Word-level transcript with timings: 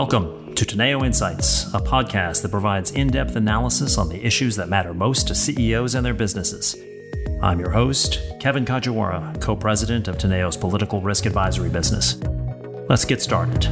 Welcome 0.00 0.54
to 0.54 0.64
Teneo 0.64 1.04
Insights, 1.04 1.74
a 1.74 1.80
podcast 1.80 2.42
that 2.42 2.52
provides 2.52 2.92
in 2.92 3.08
depth 3.08 3.34
analysis 3.34 3.98
on 3.98 4.08
the 4.08 4.24
issues 4.24 4.54
that 4.54 4.68
matter 4.68 4.94
most 4.94 5.26
to 5.26 5.34
CEOs 5.34 5.96
and 5.96 6.06
their 6.06 6.14
businesses. 6.14 6.76
I'm 7.42 7.58
your 7.58 7.70
host, 7.70 8.20
Kevin 8.38 8.64
Kajiwara, 8.64 9.40
co 9.40 9.56
president 9.56 10.06
of 10.06 10.16
Teneo's 10.16 10.56
political 10.56 11.00
risk 11.00 11.26
advisory 11.26 11.68
business. 11.68 12.16
Let's 12.88 13.04
get 13.04 13.20
started. 13.20 13.62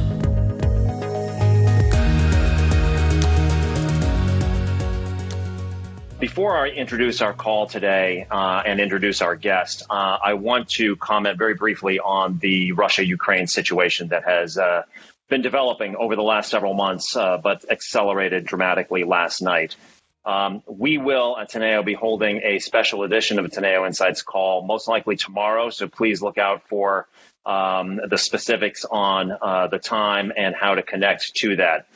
Before 6.19 6.57
I 6.57 6.67
introduce 6.71 7.21
our 7.21 7.31
call 7.31 7.67
today 7.67 8.27
uh, 8.29 8.63
and 8.65 8.81
introduce 8.81 9.21
our 9.21 9.37
guest, 9.37 9.83
uh, 9.89 10.17
I 10.21 10.33
want 10.33 10.67
to 10.71 10.97
comment 10.97 11.37
very 11.37 11.53
briefly 11.53 11.99
on 12.01 12.37
the 12.39 12.73
Russia 12.73 13.05
Ukraine 13.05 13.47
situation 13.47 14.09
that 14.09 14.25
has 14.25 14.57
uh, 14.57 14.83
been 15.29 15.41
developing 15.41 15.95
over 15.95 16.15
the 16.15 16.23
last 16.23 16.49
several 16.49 16.73
months, 16.73 17.15
uh, 17.15 17.37
but 17.37 17.65
accelerated 17.69 18.45
dramatically 18.45 19.03
last 19.03 19.41
night. 19.41 19.75
Um, 20.25 20.61
we 20.67 20.97
will 20.97 21.37
at 21.37 21.51
Teneo 21.51 21.85
be 21.85 21.93
holding 21.93 22.41
a 22.43 22.59
special 22.59 23.03
edition 23.03 23.39
of 23.39 23.45
a 23.45 23.49
Teneo 23.49 23.87
Insights 23.87 24.21
call, 24.21 24.61
most 24.61 24.87
likely 24.87 25.15
tomorrow. 25.15 25.69
So 25.69 25.87
please 25.87 26.21
look 26.21 26.37
out 26.37 26.67
for 26.67 27.07
um, 27.45 28.01
the 28.09 28.17
specifics 28.17 28.83
on 28.83 29.31
uh, 29.31 29.67
the 29.67 29.79
time 29.79 30.33
and 30.35 30.53
how 30.53 30.75
to 30.75 30.83
connect 30.83 31.33
to 31.35 31.55
that. 31.57 31.87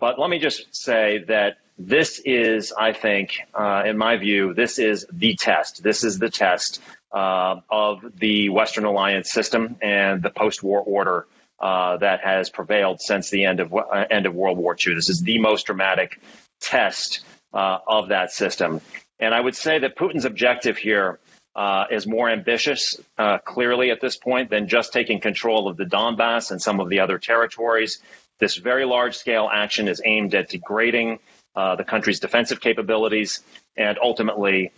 But 0.00 0.18
let 0.18 0.28
me 0.28 0.38
just 0.38 0.74
say 0.74 1.24
that 1.28 1.58
this 1.78 2.20
is, 2.24 2.72
I 2.72 2.92
think, 2.92 3.38
uh, 3.54 3.84
in 3.86 3.96
my 3.96 4.16
view, 4.16 4.54
this 4.54 4.80
is 4.80 5.06
the 5.12 5.36
test. 5.36 5.82
This 5.82 6.02
is 6.02 6.18
the 6.18 6.30
test 6.30 6.80
uh, 7.12 7.60
of 7.70 8.04
the 8.18 8.48
Western 8.48 8.84
alliance 8.84 9.30
system 9.30 9.76
and 9.80 10.20
the 10.20 10.30
post-war 10.30 10.80
order 10.80 11.26
uh, 11.60 11.96
that 11.96 12.20
has 12.20 12.50
prevailed 12.50 13.00
since 13.00 13.30
the 13.30 13.44
end 13.44 13.60
of 13.60 13.74
uh, 13.74 14.04
end 14.10 14.26
of 14.26 14.34
World 14.34 14.58
War 14.58 14.76
II. 14.86 14.94
This 14.94 15.08
is 15.08 15.20
the 15.20 15.38
most 15.38 15.66
dramatic 15.66 16.20
test 16.60 17.24
uh, 17.52 17.78
of 17.86 18.08
that 18.08 18.30
system, 18.30 18.80
and 19.18 19.34
I 19.34 19.40
would 19.40 19.56
say 19.56 19.80
that 19.80 19.96
Putin's 19.96 20.24
objective 20.24 20.76
here 20.76 21.18
uh, 21.56 21.86
is 21.90 22.06
more 22.06 22.30
ambitious, 22.30 23.00
uh, 23.18 23.38
clearly 23.38 23.90
at 23.90 24.00
this 24.00 24.16
point, 24.16 24.50
than 24.50 24.68
just 24.68 24.92
taking 24.92 25.20
control 25.20 25.68
of 25.68 25.76
the 25.76 25.84
Donbass 25.84 26.52
and 26.52 26.62
some 26.62 26.78
of 26.78 26.88
the 26.88 27.00
other 27.00 27.18
territories. 27.18 27.98
This 28.38 28.56
very 28.56 28.84
large 28.84 29.16
scale 29.16 29.48
action 29.52 29.88
is 29.88 30.00
aimed 30.04 30.34
at 30.34 30.48
degrading 30.48 31.18
the 31.56 31.84
country's 31.84 32.20
defensive 32.20 32.60
capabilities, 32.60 33.42
and 33.76 33.98
ultimately, 34.00 34.70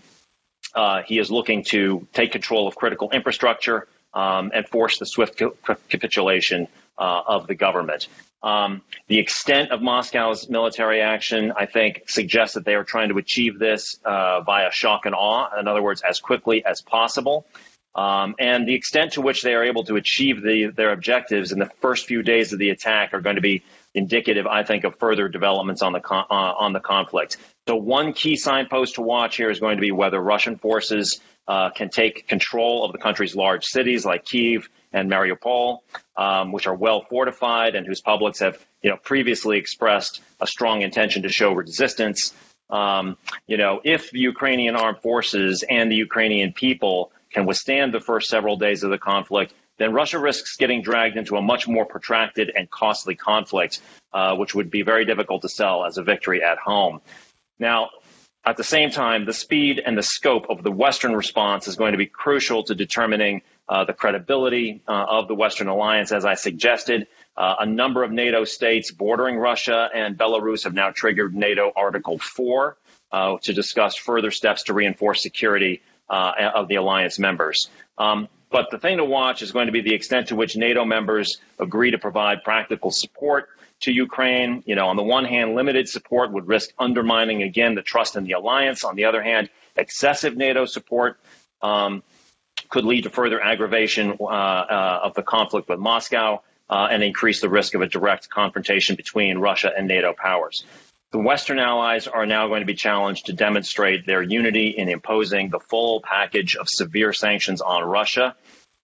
he 1.04 1.18
is 1.18 1.30
looking 1.30 1.62
to 1.64 2.08
take 2.14 2.32
control 2.32 2.66
of 2.66 2.74
critical 2.74 3.10
infrastructure 3.10 3.86
um, 4.14 4.50
and 4.54 4.66
force 4.68 4.98
the 4.98 5.06
swift 5.06 5.40
capitulation 5.88 6.68
uh, 6.98 7.22
of 7.26 7.46
the 7.46 7.54
government. 7.54 8.08
Um, 8.42 8.82
the 9.06 9.18
extent 9.18 9.70
of 9.70 9.82
Moscow's 9.82 10.48
military 10.48 11.02
action, 11.02 11.52
I 11.54 11.66
think, 11.66 12.04
suggests 12.08 12.54
that 12.54 12.64
they 12.64 12.74
are 12.74 12.84
trying 12.84 13.10
to 13.10 13.18
achieve 13.18 13.58
this 13.58 13.98
uh, 14.04 14.40
via 14.40 14.70
shock 14.72 15.04
and 15.04 15.14
awe. 15.14 15.58
In 15.58 15.68
other 15.68 15.82
words, 15.82 16.02
as 16.08 16.20
quickly 16.20 16.64
as 16.64 16.80
possible. 16.80 17.46
Um, 17.94 18.36
and 18.38 18.66
the 18.68 18.74
extent 18.74 19.14
to 19.14 19.20
which 19.20 19.42
they 19.42 19.54
are 19.54 19.64
able 19.64 19.84
to 19.84 19.96
achieve 19.96 20.42
the, 20.42 20.72
their 20.74 20.92
objectives 20.92 21.52
in 21.52 21.58
the 21.58 21.70
first 21.80 22.06
few 22.06 22.22
days 22.22 22.52
of 22.52 22.58
the 22.58 22.70
attack 22.70 23.12
are 23.12 23.20
going 23.20 23.36
to 23.36 23.42
be 23.42 23.62
indicative, 23.94 24.46
I 24.46 24.62
think, 24.62 24.84
of 24.84 24.98
further 24.98 25.28
developments 25.28 25.82
on 25.82 25.92
the 25.92 26.00
con- 26.00 26.26
uh, 26.30 26.34
on 26.34 26.72
the 26.72 26.80
conflict. 26.80 27.36
So 27.68 27.76
one 27.76 28.12
key 28.12 28.36
signpost 28.36 28.96
to 28.96 29.02
watch 29.02 29.36
here 29.36 29.50
is 29.50 29.60
going 29.60 29.76
to 29.76 29.80
be 29.80 29.92
whether 29.92 30.20
Russian 30.20 30.56
forces 30.56 31.20
uh, 31.48 31.70
can 31.70 31.88
take 31.88 32.28
control 32.28 32.84
of 32.84 32.92
the 32.92 32.98
country's 32.98 33.34
large 33.34 33.64
cities 33.64 34.04
like 34.04 34.24
Kiev 34.24 34.68
and 34.92 35.10
Mariupol, 35.10 35.78
um, 36.16 36.52
which 36.52 36.66
are 36.66 36.74
well 36.74 37.02
fortified 37.02 37.74
and 37.74 37.86
whose 37.86 38.00
publics 38.00 38.40
have, 38.40 38.64
you 38.82 38.90
know, 38.90 38.96
previously 38.96 39.58
expressed 39.58 40.20
a 40.40 40.46
strong 40.46 40.82
intention 40.82 41.22
to 41.22 41.28
show 41.28 41.52
resistance. 41.52 42.34
Um, 42.68 43.16
you 43.48 43.56
know, 43.56 43.80
if 43.84 44.10
the 44.10 44.20
Ukrainian 44.20 44.76
armed 44.76 44.98
forces 44.98 45.64
and 45.68 45.90
the 45.90 45.96
Ukrainian 45.96 46.52
people 46.52 47.10
can 47.32 47.46
withstand 47.46 47.92
the 47.92 48.00
first 48.00 48.28
several 48.28 48.56
days 48.56 48.82
of 48.84 48.90
the 48.90 48.98
conflict, 48.98 49.52
then 49.80 49.94
Russia 49.94 50.18
risks 50.18 50.56
getting 50.56 50.82
dragged 50.82 51.16
into 51.16 51.38
a 51.38 51.42
much 51.42 51.66
more 51.66 51.86
protracted 51.86 52.52
and 52.54 52.70
costly 52.70 53.14
conflict, 53.14 53.80
uh, 54.12 54.36
which 54.36 54.54
would 54.54 54.70
be 54.70 54.82
very 54.82 55.06
difficult 55.06 55.40
to 55.40 55.48
sell 55.48 55.86
as 55.86 55.96
a 55.96 56.02
victory 56.02 56.42
at 56.42 56.58
home. 56.58 57.00
Now, 57.58 57.88
at 58.44 58.58
the 58.58 58.64
same 58.64 58.90
time, 58.90 59.24
the 59.24 59.32
speed 59.32 59.82
and 59.84 59.96
the 59.96 60.02
scope 60.02 60.50
of 60.50 60.62
the 60.62 60.70
Western 60.70 61.14
response 61.16 61.66
is 61.66 61.76
going 61.76 61.92
to 61.92 61.98
be 61.98 62.04
crucial 62.04 62.62
to 62.64 62.74
determining 62.74 63.40
uh, 63.70 63.84
the 63.84 63.94
credibility 63.94 64.82
uh, 64.86 65.06
of 65.08 65.28
the 65.28 65.34
Western 65.34 65.68
alliance, 65.68 66.12
as 66.12 66.26
I 66.26 66.34
suggested. 66.34 67.06
Uh, 67.34 67.56
a 67.60 67.66
number 67.66 68.04
of 68.04 68.12
NATO 68.12 68.44
states 68.44 68.90
bordering 68.90 69.38
Russia 69.38 69.88
and 69.94 70.18
Belarus 70.18 70.64
have 70.64 70.74
now 70.74 70.90
triggered 70.90 71.34
NATO 71.34 71.72
Article 71.74 72.18
4 72.18 72.76
uh, 73.12 73.38
to 73.38 73.54
discuss 73.54 73.96
further 73.96 74.30
steps 74.30 74.64
to 74.64 74.74
reinforce 74.74 75.22
security 75.22 75.80
uh, 76.10 76.50
of 76.54 76.68
the 76.68 76.74
alliance 76.74 77.18
members. 77.18 77.70
Um, 77.96 78.28
but 78.50 78.70
the 78.70 78.78
thing 78.78 78.98
to 78.98 79.04
watch 79.04 79.42
is 79.42 79.52
going 79.52 79.66
to 79.66 79.72
be 79.72 79.80
the 79.80 79.94
extent 79.94 80.28
to 80.28 80.36
which 80.36 80.56
NATO 80.56 80.84
members 80.84 81.38
agree 81.58 81.92
to 81.92 81.98
provide 81.98 82.42
practical 82.42 82.90
support 82.90 83.48
to 83.80 83.92
Ukraine. 83.92 84.62
You 84.66 84.74
know, 84.74 84.88
on 84.88 84.96
the 84.96 85.02
one 85.02 85.24
hand, 85.24 85.54
limited 85.54 85.88
support 85.88 86.32
would 86.32 86.48
risk 86.48 86.70
undermining 86.78 87.42
again 87.42 87.74
the 87.74 87.82
trust 87.82 88.16
in 88.16 88.24
the 88.24 88.32
alliance. 88.32 88.84
On 88.84 88.96
the 88.96 89.04
other 89.04 89.22
hand, 89.22 89.48
excessive 89.76 90.36
NATO 90.36 90.66
support 90.66 91.18
um, 91.62 92.02
could 92.68 92.84
lead 92.84 93.04
to 93.04 93.10
further 93.10 93.40
aggravation 93.40 94.16
uh, 94.20 94.24
uh, 94.24 95.00
of 95.04 95.14
the 95.14 95.22
conflict 95.22 95.68
with 95.68 95.78
Moscow 95.78 96.42
uh, 96.68 96.88
and 96.90 97.02
increase 97.02 97.40
the 97.40 97.48
risk 97.48 97.74
of 97.74 97.82
a 97.82 97.86
direct 97.86 98.28
confrontation 98.30 98.96
between 98.96 99.38
Russia 99.38 99.72
and 99.76 99.88
NATO 99.88 100.12
powers. 100.12 100.64
The 101.12 101.18
Western 101.18 101.58
allies 101.58 102.06
are 102.06 102.24
now 102.24 102.46
going 102.46 102.60
to 102.60 102.66
be 102.66 102.74
challenged 102.74 103.26
to 103.26 103.32
demonstrate 103.32 104.06
their 104.06 104.22
unity 104.22 104.68
in 104.68 104.88
imposing 104.88 105.50
the 105.50 105.58
full 105.58 106.00
package 106.02 106.54
of 106.54 106.68
severe 106.68 107.12
sanctions 107.12 107.60
on 107.60 107.82
Russia, 107.82 108.36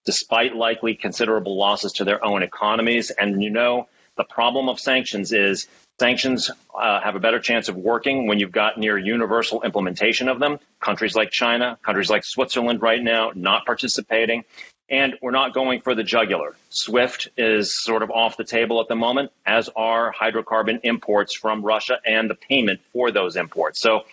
despite 0.05 0.57
likely 0.57 0.97
considerable 0.97 1.57
losses 1.57 1.93
to 1.93 2.05
their 2.05 2.25
own 2.25 2.43
economies. 2.43 3.11
And 3.11 3.45
you 3.45 3.51
know, 3.51 3.89
the 4.17 4.25
problem 4.25 4.69
of 4.69 4.81
sanctions 4.81 5.33
is 5.33 5.69
sanctions 6.01 6.51
uh, 6.75 7.01
have 7.01 7.15
a 7.15 7.21
better 7.21 7.39
chance 7.39 7.69
of 7.69 7.77
working 7.77 8.27
when 8.27 8.41
you've 8.41 8.51
got 8.51 8.77
near 8.77 8.99
universal 8.99 9.63
implementation 9.63 10.29
of 10.29 10.41
them. 10.41 10.59
Countries 10.81 11.15
like 11.15 11.31
China, 11.31 11.79
countries 11.85 12.11
like 12.11 12.25
Switzerland 12.25 12.83
right 12.83 13.03
now 13.03 13.31
not 13.37 13.65
participating. 13.67 14.43
And 14.89 15.15
we're 15.21 15.33
not 15.33 15.53
going 15.53 15.81
for 15.81 15.97
the 15.97 16.05
jugular. 16.05 16.55
SWIFT 16.71 17.29
is 17.37 17.83
sort 17.83 18.03
of 18.03 18.11
off 18.11 18.37
the 18.37 18.45
table 18.45 18.81
at 18.81 18.87
the 18.87 18.95
moment, 18.95 19.33
as 19.45 19.69
are 19.75 20.13
hydrocarbon 20.13 20.81
imports 20.85 21.35
from 21.35 21.65
Russia 21.65 21.99
and 22.07 22.31
the 22.31 22.37
payment 22.37 22.81
for 22.93 23.11
those 23.11 23.35
imports. 23.35 23.81
So, 23.81 24.05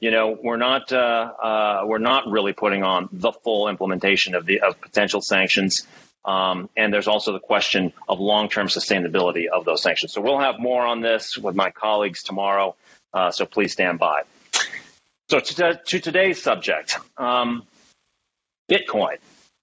you 0.00 0.10
know, 0.10 0.36
we're 0.42 0.58
not 0.58 0.92
uh, 0.92 1.32
uh, 1.42 1.82
we're 1.86 1.98
not 1.98 2.28
really 2.28 2.52
putting 2.52 2.82
on 2.82 3.08
the 3.10 3.32
full 3.32 3.68
implementation 3.68 4.34
of 4.34 4.44
the 4.44 4.60
of 4.60 4.78
potential 4.80 5.22
sanctions. 5.22 5.86
Um, 6.26 6.68
and 6.76 6.92
there's 6.92 7.08
also 7.08 7.32
the 7.32 7.40
question 7.40 7.94
of 8.06 8.20
long-term 8.20 8.66
sustainability 8.66 9.46
of 9.46 9.64
those 9.64 9.82
sanctions. 9.82 10.12
So 10.12 10.20
we'll 10.20 10.40
have 10.40 10.58
more 10.58 10.84
on 10.84 11.00
this 11.00 11.38
with 11.38 11.54
my 11.54 11.70
colleagues 11.70 12.22
tomorrow. 12.22 12.76
Uh, 13.14 13.30
so 13.30 13.46
please 13.46 13.72
stand 13.72 13.98
by. 13.98 14.24
So 15.30 15.40
to, 15.40 15.80
to 15.86 16.00
today's 16.00 16.42
subject, 16.42 16.98
um, 17.16 17.62
Bitcoin. 18.70 19.16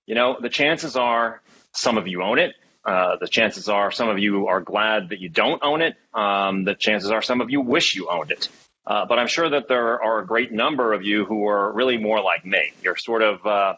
You 0.05 0.15
know, 0.15 0.37
the 0.39 0.49
chances 0.49 0.95
are 0.95 1.41
some 1.71 1.97
of 1.97 2.07
you 2.07 2.21
own 2.21 2.39
it. 2.39 2.55
Uh, 2.85 3.15
the 3.19 3.27
chances 3.27 3.67
are 3.67 3.91
some 3.91 4.09
of 4.09 4.19
you 4.19 4.47
are 4.47 4.61
glad 4.61 5.09
that 5.09 5.19
you 5.19 5.29
don't 5.29 5.63
own 5.63 5.81
it. 5.81 5.95
Um, 6.13 6.63
the 6.63 6.75
chances 6.75 7.09
are 7.09 7.21
some 7.21 7.41
of 7.41 7.49
you 7.49 7.61
wish 7.61 7.95
you 7.95 8.09
owned 8.09 8.31
it. 8.31 8.49
Uh, 8.85 9.05
but 9.05 9.17
I'm 9.17 9.27
sure 9.27 9.49
that 9.49 9.67
there 9.67 10.01
are 10.03 10.19
a 10.19 10.25
great 10.25 10.51
number 10.51 10.93
of 10.93 11.03
you 11.03 11.25
who 11.25 11.47
are 11.47 11.71
really 11.71 11.97
more 11.97 12.21
like 12.21 12.45
me. 12.45 12.71
You're 12.83 12.97
sort 12.97 13.23
of 13.23 13.45
uh, 13.45 13.73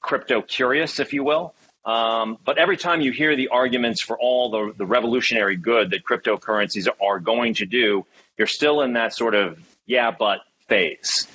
crypto 0.00 0.40
curious, 0.40 0.98
if 0.98 1.12
you 1.12 1.22
will. 1.22 1.54
Um, 1.84 2.38
but 2.44 2.58
every 2.58 2.78
time 2.78 3.02
you 3.02 3.12
hear 3.12 3.36
the 3.36 3.48
arguments 3.48 4.02
for 4.02 4.18
all 4.18 4.50
the, 4.50 4.72
the 4.76 4.86
revolutionary 4.86 5.56
good 5.56 5.90
that 5.90 6.04
cryptocurrencies 6.04 6.88
are 7.02 7.20
going 7.20 7.54
to 7.54 7.66
do, 7.66 8.06
you're 8.38 8.46
still 8.46 8.80
in 8.80 8.94
that 8.94 9.14
sort 9.14 9.34
of 9.34 9.58
yeah, 9.86 10.10
but 10.10 10.40
phase. 10.68 11.26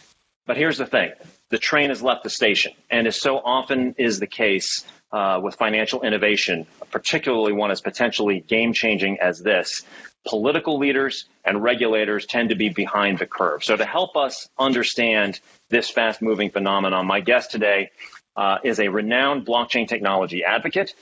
But 0.46 0.58
here's 0.58 0.78
the 0.78 0.86
thing 0.86 1.12
the 1.56 1.60
train 1.60 1.88
has 1.88 2.04
left 2.04 2.22
the 2.22 2.30
station. 2.30 2.74
And 2.90 3.08
as 3.08 3.16
so 3.16 3.38
often 3.38 3.96
is 3.98 4.20
the 4.20 4.28
case 4.28 4.86
uh, 5.14 5.40
with 5.42 5.56
financial 5.56 6.02
innovation, 6.02 6.68
particularly 6.92 7.54
one 7.54 7.72
as 7.72 7.80
potentially 7.80 8.42
game 8.42 8.74
changing 8.74 9.20
as 9.22 9.40
this, 9.40 9.84
political 10.28 10.78
leaders 10.78 11.30
and 11.46 11.64
regulators 11.64 12.26
tend 12.26 12.50
to 12.50 12.56
be 12.56 12.68
behind 12.68 13.20
the 13.20 13.26
curve. 13.26 13.64
So, 13.64 13.78
to 13.78 13.86
help 13.86 14.18
us 14.18 14.50
understand 14.60 15.40
this 15.70 15.90
fast 15.90 16.22
moving 16.22 16.50
phenomenon, 16.50 17.08
my 17.08 17.22
guest 17.22 17.52
today 17.52 17.92
uh, 18.36 18.58
is 18.66 18.82
a 18.82 18.90
renowned 18.90 19.46
blockchain 19.46 19.88
technology 19.88 20.44
advocate, 20.44 20.94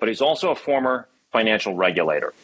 but 0.00 0.08
he's 0.08 0.22
also 0.22 0.50
a 0.50 0.56
former 0.56 1.06
financial 1.30 1.76
regulator. 1.76 2.34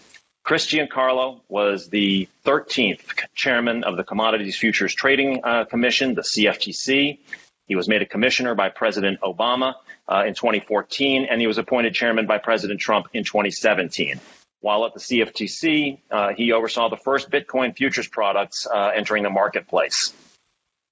Chris 0.44 0.68
Giancarlo 0.68 1.40
was 1.48 1.88
the 1.88 2.28
13th 2.44 3.00
chairman 3.34 3.82
of 3.82 3.96
the 3.96 4.04
Commodities 4.04 4.56
Futures 4.56 4.94
Trading 4.94 5.40
uh, 5.42 5.64
Commission, 5.64 6.14
the 6.14 6.22
CFTC. 6.22 7.18
He 7.66 7.76
was 7.76 7.88
made 7.88 8.02
a 8.02 8.06
commissioner 8.06 8.54
by 8.54 8.68
President 8.68 9.20
Obama 9.20 9.74
uh, 10.08 10.24
in 10.26 10.34
2014, 10.34 11.26
and 11.30 11.40
he 11.40 11.46
was 11.46 11.58
appointed 11.58 11.94
chairman 11.94 12.26
by 12.26 12.38
President 12.38 12.80
Trump 12.80 13.08
in 13.12 13.24
2017. 13.24 14.20
While 14.60 14.86
at 14.86 14.94
the 14.94 15.00
CFTC, 15.00 15.98
uh, 16.10 16.28
he 16.34 16.52
oversaw 16.52 16.88
the 16.88 16.96
first 16.96 17.30
Bitcoin 17.30 17.76
futures 17.76 18.08
products 18.08 18.66
uh, 18.66 18.90
entering 18.94 19.22
the 19.22 19.30
marketplace. 19.30 20.12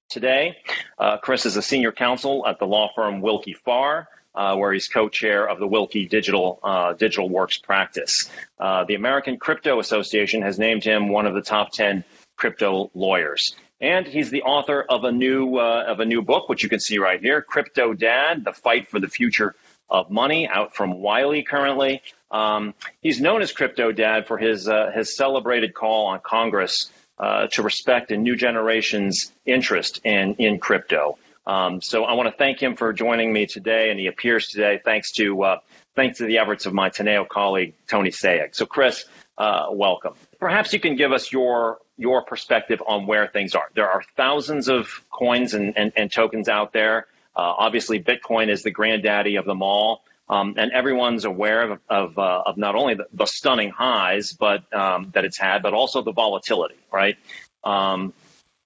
Today, 0.09 0.57
uh, 0.99 1.17
Chris 1.17 1.45
is 1.45 1.57
a 1.57 1.61
senior 1.61 1.91
counsel 1.91 2.45
at 2.47 2.59
the 2.59 2.67
law 2.67 2.89
firm 2.95 3.21
Willkie 3.21 3.55
Farr, 3.65 4.07
uh, 4.35 4.55
where 4.55 4.71
he's 4.71 4.87
co-chair 4.87 5.47
of 5.49 5.59
the 5.59 5.67
Willkie 5.67 6.05
Digital 6.07 6.59
uh, 6.61 6.93
Digital 6.93 7.27
Works 7.27 7.57
practice. 7.57 8.29
Uh, 8.59 8.83
the 8.83 8.95
American 8.95 9.37
Crypto 9.37 9.79
Association 9.79 10.41
has 10.43 10.59
named 10.59 10.83
him 10.83 11.09
one 11.09 11.25
of 11.25 11.33
the 11.33 11.41
top 11.41 11.71
ten 11.71 12.03
crypto 12.35 12.91
lawyers, 12.93 13.55
and 13.81 14.07
he's 14.07 14.29
the 14.29 14.43
author 14.43 14.85
of 14.87 15.03
a 15.03 15.11
new 15.11 15.57
uh, 15.57 15.85
of 15.87 15.99
a 15.99 16.05
new 16.05 16.21
book, 16.21 16.49
which 16.49 16.63
you 16.63 16.69
can 16.69 16.79
see 16.79 16.97
right 16.97 17.19
here, 17.19 17.41
Crypto 17.41 17.93
Dad: 17.93 18.43
The 18.43 18.53
Fight 18.53 18.89
for 18.89 18.99
the 18.99 19.07
Future 19.07 19.55
of 19.89 20.09
Money, 20.09 20.47
out 20.47 20.75
from 20.75 20.99
Wiley 21.01 21.43
currently. 21.43 22.01
Um, 22.31 22.73
he's 23.01 23.21
known 23.21 23.41
as 23.41 23.51
Crypto 23.51 23.91
Dad 23.91 24.27
for 24.27 24.37
his 24.37 24.67
uh, 24.67 24.91
his 24.93 25.15
celebrated 25.15 25.73
call 25.73 26.07
on 26.07 26.19
Congress 26.21 26.91
uh, 27.19 27.47
to 27.53 27.63
respect 27.63 28.11
a 28.11 28.17
new 28.17 28.35
generation's 28.35 29.31
interest 29.45 30.01
in 30.03 30.35
in 30.35 30.59
crypto. 30.59 31.17
Um, 31.47 31.81
so 31.81 32.05
I 32.05 32.13
want 32.13 32.27
to 32.27 32.35
thank 32.35 32.61
him 32.61 32.75
for 32.75 32.91
joining 32.91 33.31
me 33.31 33.45
today, 33.45 33.91
and 33.91 33.99
he 33.99 34.07
appears 34.07 34.47
today 34.47 34.81
thanks 34.83 35.11
to 35.13 35.43
uh, 35.43 35.59
thanks 35.95 36.17
to 36.17 36.25
the 36.25 36.39
efforts 36.39 36.65
of 36.65 36.73
my 36.73 36.89
Teneo 36.89 37.27
colleague 37.27 37.73
Tony 37.87 38.09
Sayegh. 38.09 38.55
So 38.55 38.65
Chris, 38.65 39.05
uh, 39.37 39.67
welcome. 39.71 40.13
Perhaps 40.39 40.73
you 40.73 40.79
can 40.79 40.95
give 40.95 41.11
us 41.11 41.31
your 41.31 41.79
your 41.97 42.23
perspective 42.23 42.81
on 42.85 43.07
where 43.07 43.27
things 43.27 43.55
are. 43.55 43.69
There 43.73 43.89
are 43.89 44.03
thousands 44.17 44.67
of 44.67 45.01
coins 45.09 45.53
and, 45.53 45.77
and, 45.77 45.93
and 45.95 46.11
tokens 46.11 46.49
out 46.49 46.73
there. 46.73 47.07
Uh, 47.35 47.53
obviously, 47.57 48.01
Bitcoin 48.01 48.49
is 48.49 48.63
the 48.63 48.71
granddaddy 48.71 49.37
of 49.37 49.45
them 49.45 49.61
all. 49.61 50.03
Um, 50.27 50.55
and 50.57 50.71
everyone's 50.71 51.23
aware 51.23 51.71
of, 51.71 51.79
of, 51.87 52.17
uh, 52.17 52.43
of 52.47 52.57
not 52.57 52.75
only 52.75 52.95
the, 52.95 53.05
the, 53.13 53.27
stunning 53.27 53.69
highs, 53.69 54.33
but 54.33 54.73
um, 54.73 55.11
that 55.13 55.23
it's 55.23 55.37
had, 55.37 55.61
but 55.61 55.73
also 55.73 56.01
the 56.01 56.11
volatility, 56.11 56.75
right? 56.91 57.15
Um, 57.63 58.11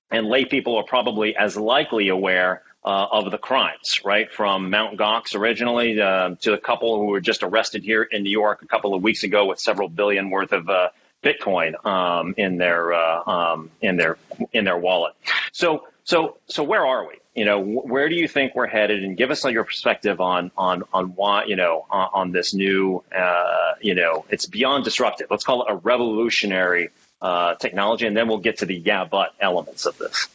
and 0.10 0.28
lay 0.28 0.46
people 0.46 0.78
are 0.78 0.84
probably 0.84 1.36
as 1.36 1.58
likely 1.58 2.08
aware 2.08 2.64
uh, 2.90 3.08
of 3.12 3.30
the 3.30 3.38
crimes, 3.38 4.00
right? 4.04 4.32
From 4.32 4.72
Mount 4.72 4.98
Gox 4.98 5.36
originally 5.36 6.02
uh, 6.02 6.36
to 6.42 6.52
the 6.52 6.58
couple 6.58 6.98
who 6.98 7.06
were 7.06 7.22
just 7.22 7.44
arrested 7.44 7.84
here 7.84 8.02
in 8.02 8.24
New 8.24 8.32
York 8.32 8.64
a 8.64 8.68
couple 8.68 8.96
of 8.96 9.04
weeks 9.04 9.24
ago 9.24 9.46
with 9.46 9.60
several 9.60 9.90
billion 9.90 10.32
worth 10.32 10.54
of 10.54 10.68
uh, 10.70 10.90
Bitcoin 11.24 11.86
um, 11.86 12.34
in 12.38 12.58
their 12.58 12.94
uh, 12.94 13.30
um, 13.30 13.70
in 13.80 13.96
their 13.98 14.18
in 14.54 14.66
their 14.66 14.78
wallet. 14.78 15.14
So 15.52 15.88
so 16.04 16.38
so 16.48 16.64
where 16.64 16.86
are 16.86 17.08
we? 17.08 17.14
you 17.36 17.46
know, 17.46 17.62
where 17.62 18.10
do 18.10 18.16
you 18.16 18.28
think 18.28 18.56
we're 18.56 18.68
headed? 18.68 19.04
And 19.04 19.16
give 19.16 19.32
us 19.32 19.46
your 19.46 19.64
perspective 19.64 20.20
on 20.20 20.52
on 20.58 20.84
on 20.92 21.10
why 21.10 21.46
you 21.46 21.56
know 21.56 21.86
on, 21.90 22.10
on 22.14 22.32
this 22.32 22.56
new 22.56 23.04
uh, 23.16 23.74
you 23.82 23.96
know 23.96 24.26
it's 24.30 24.48
beyond 24.48 24.84
disruptive. 24.84 25.28
Let's 25.30 25.44
call 25.44 25.62
it 25.62 25.72
a 25.72 25.76
revolutionary 25.76 26.90
uh, 27.22 27.54
technology, 27.56 28.08
and 28.08 28.18
then 28.18 28.28
we'll 28.28 28.40
get 28.40 28.58
to 28.58 28.66
the 28.66 28.76
yeah 28.76 29.06
but 29.06 29.34
elements 29.40 29.86
of 29.86 29.98
this. 29.98 30.28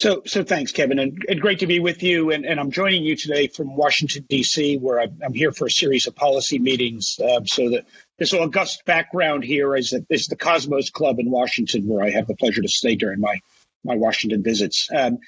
So, 0.00 0.22
so 0.26 0.42
thanks, 0.42 0.72
Kevin, 0.72 0.98
and, 0.98 1.24
and 1.28 1.40
great 1.40 1.60
to 1.60 1.66
be 1.66 1.78
with 1.78 2.02
you. 2.02 2.32
And, 2.32 2.44
and, 2.44 2.58
I'm 2.58 2.72
joining 2.72 3.04
you 3.04 3.16
today 3.16 3.46
from 3.46 3.76
Washington 3.76 4.26
D.C., 4.28 4.78
where 4.78 5.00
I'm, 5.00 5.20
I'm 5.24 5.32
here 5.32 5.52
for 5.52 5.66
a 5.66 5.70
series 5.70 6.08
of 6.08 6.16
policy 6.16 6.58
meetings. 6.58 7.18
Um, 7.22 7.46
so 7.46 7.70
that 7.70 7.86
this 8.18 8.34
august 8.34 8.84
background 8.84 9.44
here 9.44 9.76
is, 9.76 9.94
is 10.10 10.26
the 10.26 10.36
Cosmos 10.36 10.90
Club 10.90 11.20
in 11.20 11.30
Washington, 11.30 11.86
where 11.86 12.04
I 12.04 12.10
have 12.10 12.26
the 12.26 12.34
pleasure 12.34 12.60
to 12.60 12.68
stay 12.68 12.96
during 12.96 13.20
my 13.20 13.40
my 13.84 13.94
Washington 13.96 14.42
visits. 14.42 14.88
Um, 14.94 15.18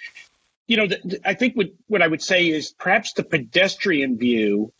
you 0.67 0.77
know, 0.77 0.87
the, 0.87 1.01
the, 1.05 1.21
I 1.25 1.35
think 1.35 1.57
what, 1.57 1.69
what 1.87 2.03
I 2.03 2.09
would 2.09 2.23
say 2.23 2.49
is 2.49 2.73
perhaps 2.73 3.13
the 3.13 3.23
pedestrian 3.23 4.19
view 4.19 4.73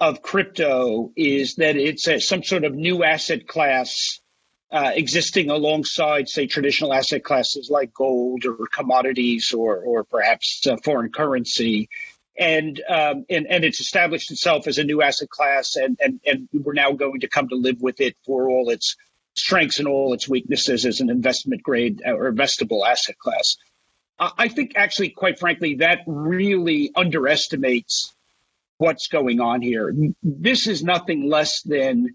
of 0.00 0.22
crypto 0.22 1.12
is 1.16 1.56
that 1.56 1.76
it's 1.76 2.08
a, 2.08 2.20
some 2.20 2.42
sort 2.42 2.64
of 2.64 2.74
new 2.74 3.04
asset 3.04 3.46
class 3.46 4.20
uh, 4.70 4.92
existing 4.94 5.50
alongside, 5.50 6.28
say, 6.28 6.46
traditional 6.46 6.92
asset 6.92 7.24
classes 7.24 7.68
like 7.70 7.92
gold 7.94 8.44
or 8.44 8.66
commodities 8.66 9.52
or, 9.52 9.78
or 9.78 10.04
perhaps 10.04 10.66
uh, 10.66 10.76
foreign 10.84 11.10
currency. 11.10 11.88
And, 12.38 12.80
um, 12.88 13.24
and 13.28 13.48
and 13.48 13.64
it's 13.64 13.80
established 13.80 14.30
itself 14.30 14.68
as 14.68 14.78
a 14.78 14.84
new 14.84 15.02
asset 15.02 15.28
class, 15.28 15.74
and, 15.74 15.98
and 16.00 16.20
and 16.24 16.48
we're 16.52 16.72
now 16.72 16.92
going 16.92 17.20
to 17.20 17.28
come 17.28 17.48
to 17.48 17.56
live 17.56 17.80
with 17.80 18.00
it 18.00 18.16
for 18.24 18.48
all 18.48 18.70
its 18.70 18.94
strengths 19.34 19.80
and 19.80 19.88
all 19.88 20.12
its 20.12 20.28
weaknesses 20.28 20.86
as 20.86 21.00
an 21.00 21.10
investment 21.10 21.64
grade 21.64 22.00
or 22.06 22.30
investable 22.30 22.86
asset 22.86 23.18
class. 23.18 23.56
I 24.20 24.48
think 24.48 24.72
actually, 24.76 25.10
quite 25.10 25.38
frankly, 25.38 25.76
that 25.76 26.00
really 26.06 26.90
underestimates 26.94 28.14
what's 28.78 29.08
going 29.08 29.40
on 29.40 29.62
here. 29.62 29.92
This 30.22 30.66
is 30.66 30.82
nothing 30.82 31.28
less 31.28 31.62
than 31.62 32.14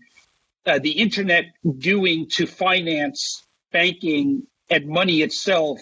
uh, 0.65 0.79
the 0.79 0.91
internet 0.91 1.45
doing 1.77 2.27
to 2.29 2.47
finance 2.47 3.43
banking 3.71 4.47
and 4.69 4.87
money 4.87 5.21
itself 5.21 5.79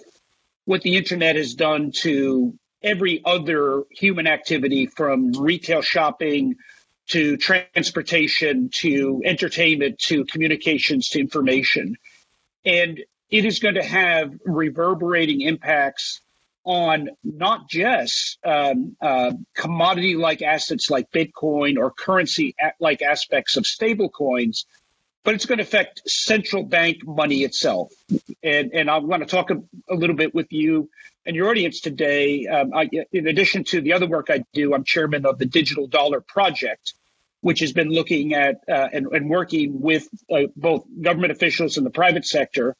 what 0.66 0.82
the 0.82 0.96
internet 0.96 1.36
has 1.36 1.54
done 1.54 1.92
to 1.92 2.58
every 2.84 3.22
other 3.26 3.84
human 3.92 4.28
activity 4.28 4.88
from 4.88 5.32
retail 5.34 5.82
shopping 5.82 6.56
to 7.08 7.38
transportation 7.38 8.70
to 8.74 9.22
entertainment 9.26 10.00
to 10.00 10.26
communications 10.26 11.10
to 11.10 11.20
information. 11.20 11.96
And 12.66 13.00
it 13.30 13.46
is 13.46 13.60
going 13.60 13.76
to 13.76 13.84
have 13.84 14.34
reverberating 14.46 15.42
impacts 15.42 16.22
on 16.64 17.10
not 17.24 17.70
just 17.70 18.38
um, 18.46 18.96
uh, 19.02 19.32
commodity 19.56 20.16
like 20.16 20.42
assets 20.42 20.90
like 20.90 21.12
Bitcoin 21.12 21.78
or 21.78 21.92
currency 21.92 22.56
like 22.80 23.02
aspects 23.02 23.58
of 23.58 23.66
stable 23.66 24.10
coins, 24.10 24.66
but 25.24 25.34
it's 25.36 25.46
going 25.46 25.58
to 25.58 25.64
affect 25.64 26.02
central 26.08 26.64
bank 26.64 27.06
money 27.06 27.44
itself. 27.44 27.92
And, 28.44 28.72
and 28.74 28.90
I 28.90 28.98
want 29.00 29.22
to 29.24 29.28
talk 29.28 29.52
a, 29.52 29.62
a 29.90 29.96
little 29.96 30.16
bit 30.16 30.34
with 30.34 30.52
you 30.52 30.90
and 31.26 31.36
your 31.36 31.50
audience 31.50 31.82
today. 31.82 32.48
Um, 32.48 32.74
I, 32.74 32.90
in 33.12 33.28
addition 33.28 33.64
to 33.66 33.82
the 33.82 33.94
other 33.94 34.08
work 34.08 34.28
I 34.30 34.44
do, 34.54 34.74
I'm 34.74 34.84
chairman 34.84 35.26
of 35.26 35.38
the 35.38 35.46
Digital 35.46 35.88
Dollar 35.88 36.22
Project, 36.22 36.94
which 37.42 37.60
has 37.60 37.74
been 37.74 37.90
looking 37.90 38.34
at 38.34 38.62
uh, 38.68 38.88
and, 38.92 39.08
and, 39.08 39.30
working 39.30 39.82
with 39.82 40.08
uh, 40.32 40.44
both 40.56 40.86
government 41.02 41.32
officials 41.32 41.78
and 41.78 41.86
the 41.86 41.92
private 41.92 42.26
sector 42.26 42.76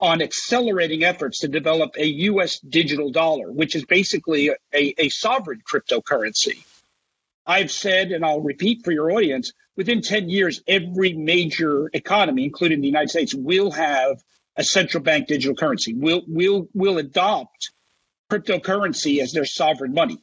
on 0.00 0.22
accelerating 0.22 1.02
efforts 1.02 1.40
to 1.40 1.48
develop 1.48 1.96
a 1.96 2.06
U.S. 2.06 2.60
digital 2.60 3.10
dollar, 3.10 3.50
which 3.50 3.74
is 3.74 3.84
basically 3.84 4.50
a, 4.50 4.94
a 4.98 5.08
sovereign 5.08 5.60
cryptocurrency. 5.68 6.64
I've 7.46 7.72
said, 7.72 8.12
and 8.12 8.24
I'll 8.24 8.40
repeat 8.40 8.84
for 8.84 8.92
your 8.92 9.10
audience, 9.10 9.52
within 9.76 10.02
10 10.02 10.28
years, 10.28 10.62
every 10.68 11.14
major 11.14 11.90
economy, 11.92 12.44
including 12.44 12.80
the 12.80 12.86
United 12.86 13.10
States, 13.10 13.34
will 13.34 13.70
have 13.70 14.22
a 14.56 14.62
central 14.62 15.02
bank 15.02 15.28
digital 15.28 15.56
currency, 15.56 15.94
will, 15.94 16.22
will, 16.28 16.68
will 16.74 16.98
adopt 16.98 17.70
cryptocurrency 18.30 19.20
as 19.22 19.32
their 19.32 19.46
sovereign 19.46 19.94
money. 19.94 20.18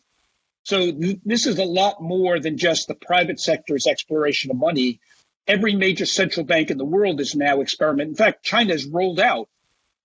So 0.63 0.91
th- 0.91 1.19
this 1.25 1.47
is 1.47 1.57
a 1.57 1.65
lot 1.65 2.01
more 2.01 2.39
than 2.39 2.57
just 2.57 2.87
the 2.87 2.95
private 2.95 3.39
sector's 3.39 3.87
exploration 3.87 4.51
of 4.51 4.57
money. 4.57 4.99
Every 5.47 5.75
major 5.75 6.05
central 6.05 6.45
bank 6.45 6.69
in 6.69 6.77
the 6.77 6.85
world 6.85 7.19
is 7.19 7.35
now 7.35 7.61
experimenting. 7.61 8.11
In 8.11 8.17
fact, 8.17 8.43
China 8.43 8.73
has 8.73 8.85
rolled 8.85 9.19
out 9.19 9.47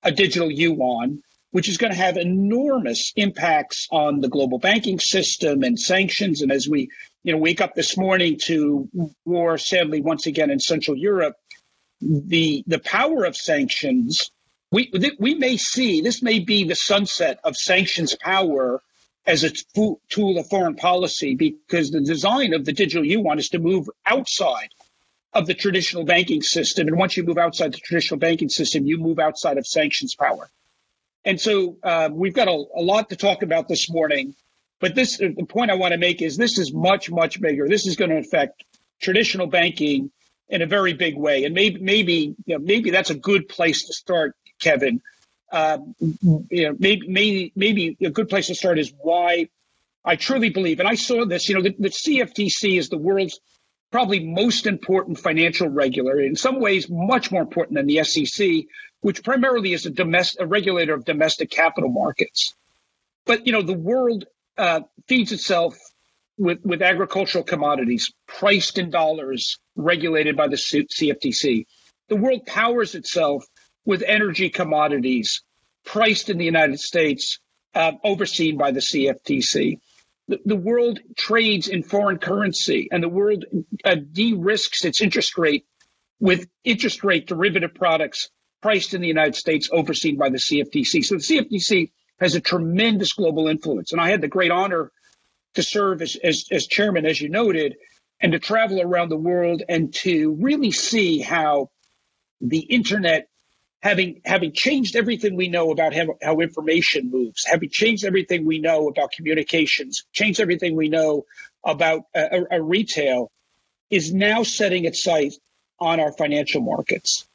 a 0.03 0.13
digital 0.13 0.51
yuan, 0.51 1.23
which 1.51 1.69
is 1.69 1.79
going 1.79 1.93
to 1.93 1.99
have 1.99 2.17
enormous 2.17 3.13
impacts 3.17 3.87
on 3.91 4.21
the 4.21 4.29
global 4.29 4.59
banking 4.59 4.99
system 4.99 5.63
and 5.63 5.79
sanctions. 5.79 6.43
And 6.43 6.53
as 6.53 6.69
we, 6.69 6.91
you 7.23 7.33
know, 7.33 7.39
wake 7.39 7.61
up 7.61 7.75
this 7.75 7.97
morning 7.97 8.39
to 8.45 8.89
war, 9.25 9.59
sadly, 9.59 10.01
once 10.01 10.27
again 10.27 10.51
in 10.51 10.61
Central 10.61 10.97
Europe, 10.97 11.37
the 12.01 12.65
the 12.67 12.79
power 12.79 13.25
of 13.25 13.37
sanctions, 13.37 14.31
we 14.71 14.91
we 15.19 15.35
may 15.35 15.57
see 15.57 16.01
this 16.01 16.23
may 16.23 16.39
be 16.39 16.65
the 16.65 16.77
sunset 16.77 17.41
of 17.45 17.57
sanctions 17.57 18.17
power 18.17 18.83
as 19.27 19.45
a 19.45 19.51
tool 20.09 20.39
of 20.39 20.49
foreign 20.49 20.77
policy 20.77 21.35
because 21.35 21.91
the 21.91 22.01
design 22.01 22.55
of 22.55 22.65
the 22.65 22.73
digital 22.73 23.05
yuan 23.05 23.39
is 23.39 23.51
to 23.51 23.59
move 23.59 23.89
outside 24.07 24.71
of 25.33 25.47
the 25.47 25.55
traditional 25.55 26.05
banking 26.05 26.43
system. 26.43 26.89
And 26.89 26.99
once 26.99 27.17
you 27.17 27.25
move 27.25 27.39
outside 27.39 27.73
the 27.73 27.79
traditional 27.79 28.19
banking 28.19 28.49
system, 28.49 28.87
you 28.87 28.99
move 28.99 29.19
outside 29.19 29.59
of 29.59 29.67
sanctions 29.67 30.15
power. 30.15 30.51
And 31.25 31.41
so 31.41 31.77
uh, 31.83 32.09
we've 32.13 32.35
got 32.35 32.49
a, 32.49 32.53
a, 32.53 32.83
lot 32.83 33.11
to 33.11 33.17
talk 33.17 33.43
about 33.43 33.69
this 33.69 33.91
morning. 33.91 34.35
But 34.81 34.95
this, 34.95 35.19
the 35.19 35.47
point 35.49 35.71
I 35.71 35.75
want 35.75 35.93
to 35.93 35.99
make 35.99 36.23
is 36.23 36.37
this 36.37 36.59
is 36.59 36.73
much, 36.73 37.11
much 37.11 37.41
bigger. 37.41 37.69
This 37.69 37.87
is 37.87 37.97
going 37.97 38.11
to 38.11 38.17
affect 38.17 38.65
traditional 39.01 39.47
banking 39.47 40.11
in 40.49 40.63
a 40.63 40.67
very 40.67 40.95
big 40.95 41.17
way. 41.17 41.45
And 41.45 41.55
maybe, 41.55 41.81
maybe, 41.81 42.35
you 42.47 42.59
know, 42.59 42.59
maybe 42.59 42.91
that's 42.91 43.11
a 43.11 43.15
good 43.15 43.49
place 43.49 43.87
to 43.87 43.93
start, 43.93 44.35
Kevin. 44.61 45.03
Uh, 45.53 45.79
you 46.01 46.69
know, 46.69 46.77
maybe, 46.79 47.09
maybe, 47.09 47.53
maybe 47.55 47.97
a 48.01 48.11
good 48.11 48.29
place 48.29 48.47
to 48.49 48.55
start 48.55 48.79
is 48.79 48.93
why 49.01 49.49
I 50.05 50.17
truly 50.17 50.51
believe, 50.51 50.81
and 50.81 50.89
I 50.89 50.95
saw 50.95 51.27
this. 51.27 51.49
You 51.49 51.57
know, 51.57 51.63
the, 51.63 51.75
the 51.79 51.89
CFTC 51.89 52.79
is 52.79 52.89
the 52.89 52.99
world's 52.99 53.39
probably 53.91 54.21
most 54.21 54.67
important 54.67 55.19
financial 55.19 55.69
regulator, 55.69 56.21
in 56.21 56.37
some 56.37 56.61
ways 56.61 56.89
much 56.89 57.31
more 57.31 57.43
important 57.43 57.77
than 57.77 57.87
the 57.87 58.03
SEC, 58.05 58.49
which 59.01 59.25
primarily 59.25 59.73
is 59.73 59.87
a, 59.87 59.91
domestic, 59.91 60.41
a 60.41 60.47
regulator 60.47 60.95
of 60.95 61.05
domestic 61.05 61.51
capital 61.51 61.91
markets. 61.91 62.55
But 63.27 63.47
you 63.47 63.53
know, 63.53 63.63
the 63.63 63.73
world 63.73 64.27
uh, 64.57 64.83
feeds 65.09 65.33
itself 65.33 65.77
with, 66.39 66.65
with 66.65 66.83
agricultural 66.83 67.45
commodities 67.45 68.13
priced 68.27 68.79
in 68.79 68.91
dollars, 68.91 69.59
regulated 69.77 70.37
by 70.37 70.49
the 70.49 70.57
CFTC. 70.57 71.67
The 72.09 72.17
world 72.17 72.47
powers 72.47 72.95
itself 72.95 73.45
with 73.85 74.03
energy 74.03 74.51
commodities 74.51 75.43
priced 75.85 76.29
in 76.31 76.39
the 76.39 76.45
United 76.45 76.81
States, 76.81 77.39
uh, 77.75 77.93
overseen 78.05 78.57
by 78.57 78.71
the 78.71 78.81
CFTC. 78.81 79.79
The, 80.45 80.57
world 80.57 81.01
trades 81.17 81.69
in 81.69 81.83
foreign 81.83 82.19
currency, 82.19 82.89
and 82.93 83.03
the 83.03 83.09
world 83.09 83.45
uh, 83.85 83.97
de-risks 83.97 84.85
its 84.85 85.01
interest 85.01 85.37
rate 85.37 85.67
with 86.21 86.47
interest 86.65 87.03
rate 87.03 87.27
derivative 87.27 87.75
products 87.75 88.29
priced 88.63 88.95
in 88.95 89.01
the 89.01 89.09
United 89.09 89.35
States, 89.35 89.69
overseen 89.73 90.17
by 90.17 90.29
the 90.29 90.39
CFTC. 90.39 91.05
So 91.05 91.17
the 91.17 91.21
CFTC 91.21 91.91
has 92.21 92.35
a 92.35 92.41
tremendous 92.41 93.13
global 93.15 93.49
influence, 93.49 93.93
and 93.93 94.01
I 94.01 94.11
had 94.11 94.21
the 94.21 94.29
great 94.29 94.51
honor 94.51 94.93
to 95.55 95.63
serve 95.63 96.03
as, 96.03 96.17
as, 96.23 96.45
as 96.53 96.67
chairman, 96.67 97.07
as 97.07 97.21
you 97.21 97.29
noted, 97.29 97.77
and 98.21 98.33
to 98.33 98.39
travel 98.39 98.81
around 98.83 99.09
the 99.09 99.17
world 99.17 99.63
and 99.69 99.93
to 99.95 100.37
really 100.41 100.71
see 100.71 101.19
how 101.19 101.71
the 102.41 102.61
internet 102.61 103.30
having 103.83 104.21
having 104.25 104.53
changed 104.53 104.97
everything 104.97 105.37
we 105.37 105.49
know 105.49 105.71
about 105.71 105.95
how, 105.95 106.07
how 106.23 106.41
information 106.41 107.11
moves, 107.11 107.45
having 107.47 107.71
changed 107.71 108.05
everything 108.05 108.45
we 108.45 108.59
know 108.59 108.89
about 108.89 109.13
communications, 109.13 110.05
changed 110.13 110.41
everything 110.41 110.77
we 110.77 110.89
know 110.89 111.25
about 111.65 112.05
a, 112.15 112.43
a 112.51 112.63
retail, 112.63 113.31
is 113.91 114.13
now 114.13 114.43
setting 114.43 114.85
its 114.85 115.03
sights 115.03 115.39
on 115.79 115.99
our 116.01 116.13
financial 116.13 116.61
markets. 116.61 117.27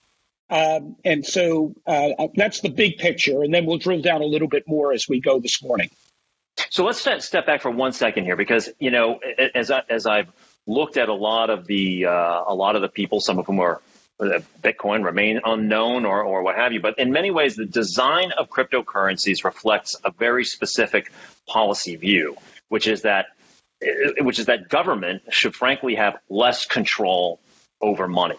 Um, 0.50 0.96
and 1.04 1.25
so 1.25 1.74
uh, 1.88 2.28
that's 2.36 2.62
the 2.62 2.70
big 2.70 2.98
picture, 2.98 3.42
and 3.42 3.52
then 3.52 3.66
we'll 3.66 3.80
drill 3.80 4.02
down 4.02 4.22
a 4.22 4.25
little 4.25 4.48
bit 4.48 4.68
more 4.68 4.94
as 4.94 5.06
we 5.10 5.20
go 5.20 5.40
this 5.40 5.64
morning. 5.64 5.90
So 6.70 6.86
let's 6.86 7.00
step 7.00 7.46
back 7.46 7.62
for 7.62 7.72
one 7.72 7.92
second 7.92 8.25
here, 8.25 8.36
because 8.36 8.70
you 8.80 8.92
know, 8.92 9.20
as 9.56 9.72
I, 9.72 9.82
as 9.90 10.06
I've 10.06 10.32
looked 10.68 10.98
at 10.98 11.10
a 11.10 11.14
lot 11.14 11.50
of 11.50 11.66
the 11.66 12.06
uh, 12.06 12.44
a 12.46 12.54
lot 12.54 12.75
of 12.75 12.84
the 12.84 12.88
people, 12.90 13.20
some 13.20 13.40
of 13.40 13.48
whom 13.48 13.60
are 13.60 13.78
uh, 13.78 13.80
Bitcoin 14.19 15.03
remain 15.03 15.41
unknown 15.43 16.05
or, 16.05 16.24
or 16.24 16.43
what 16.43 16.55
have 16.55 16.72
you. 16.72 16.79
But 16.79 17.00
in 17.00 17.12
many 17.12 17.31
ways, 17.31 17.55
the 17.55 17.65
design 17.65 18.31
of 18.31 18.50
cryptocurrencies 18.50 19.43
reflects 19.43 19.95
a 20.03 20.12
very 20.12 20.45
specific 20.45 21.12
policy 21.48 21.95
view, 21.95 22.38
which 22.69 22.88
is 22.88 23.01
that 23.01 23.27
uh, 23.84 24.24
which 24.24 24.39
is 24.39 24.45
that 24.45 24.69
government 24.69 25.24
should 25.29 25.53
frankly 25.53 25.95
have 25.95 26.17
less 26.29 26.65
control 26.65 27.41
over 27.81 28.07
money. 28.07 28.38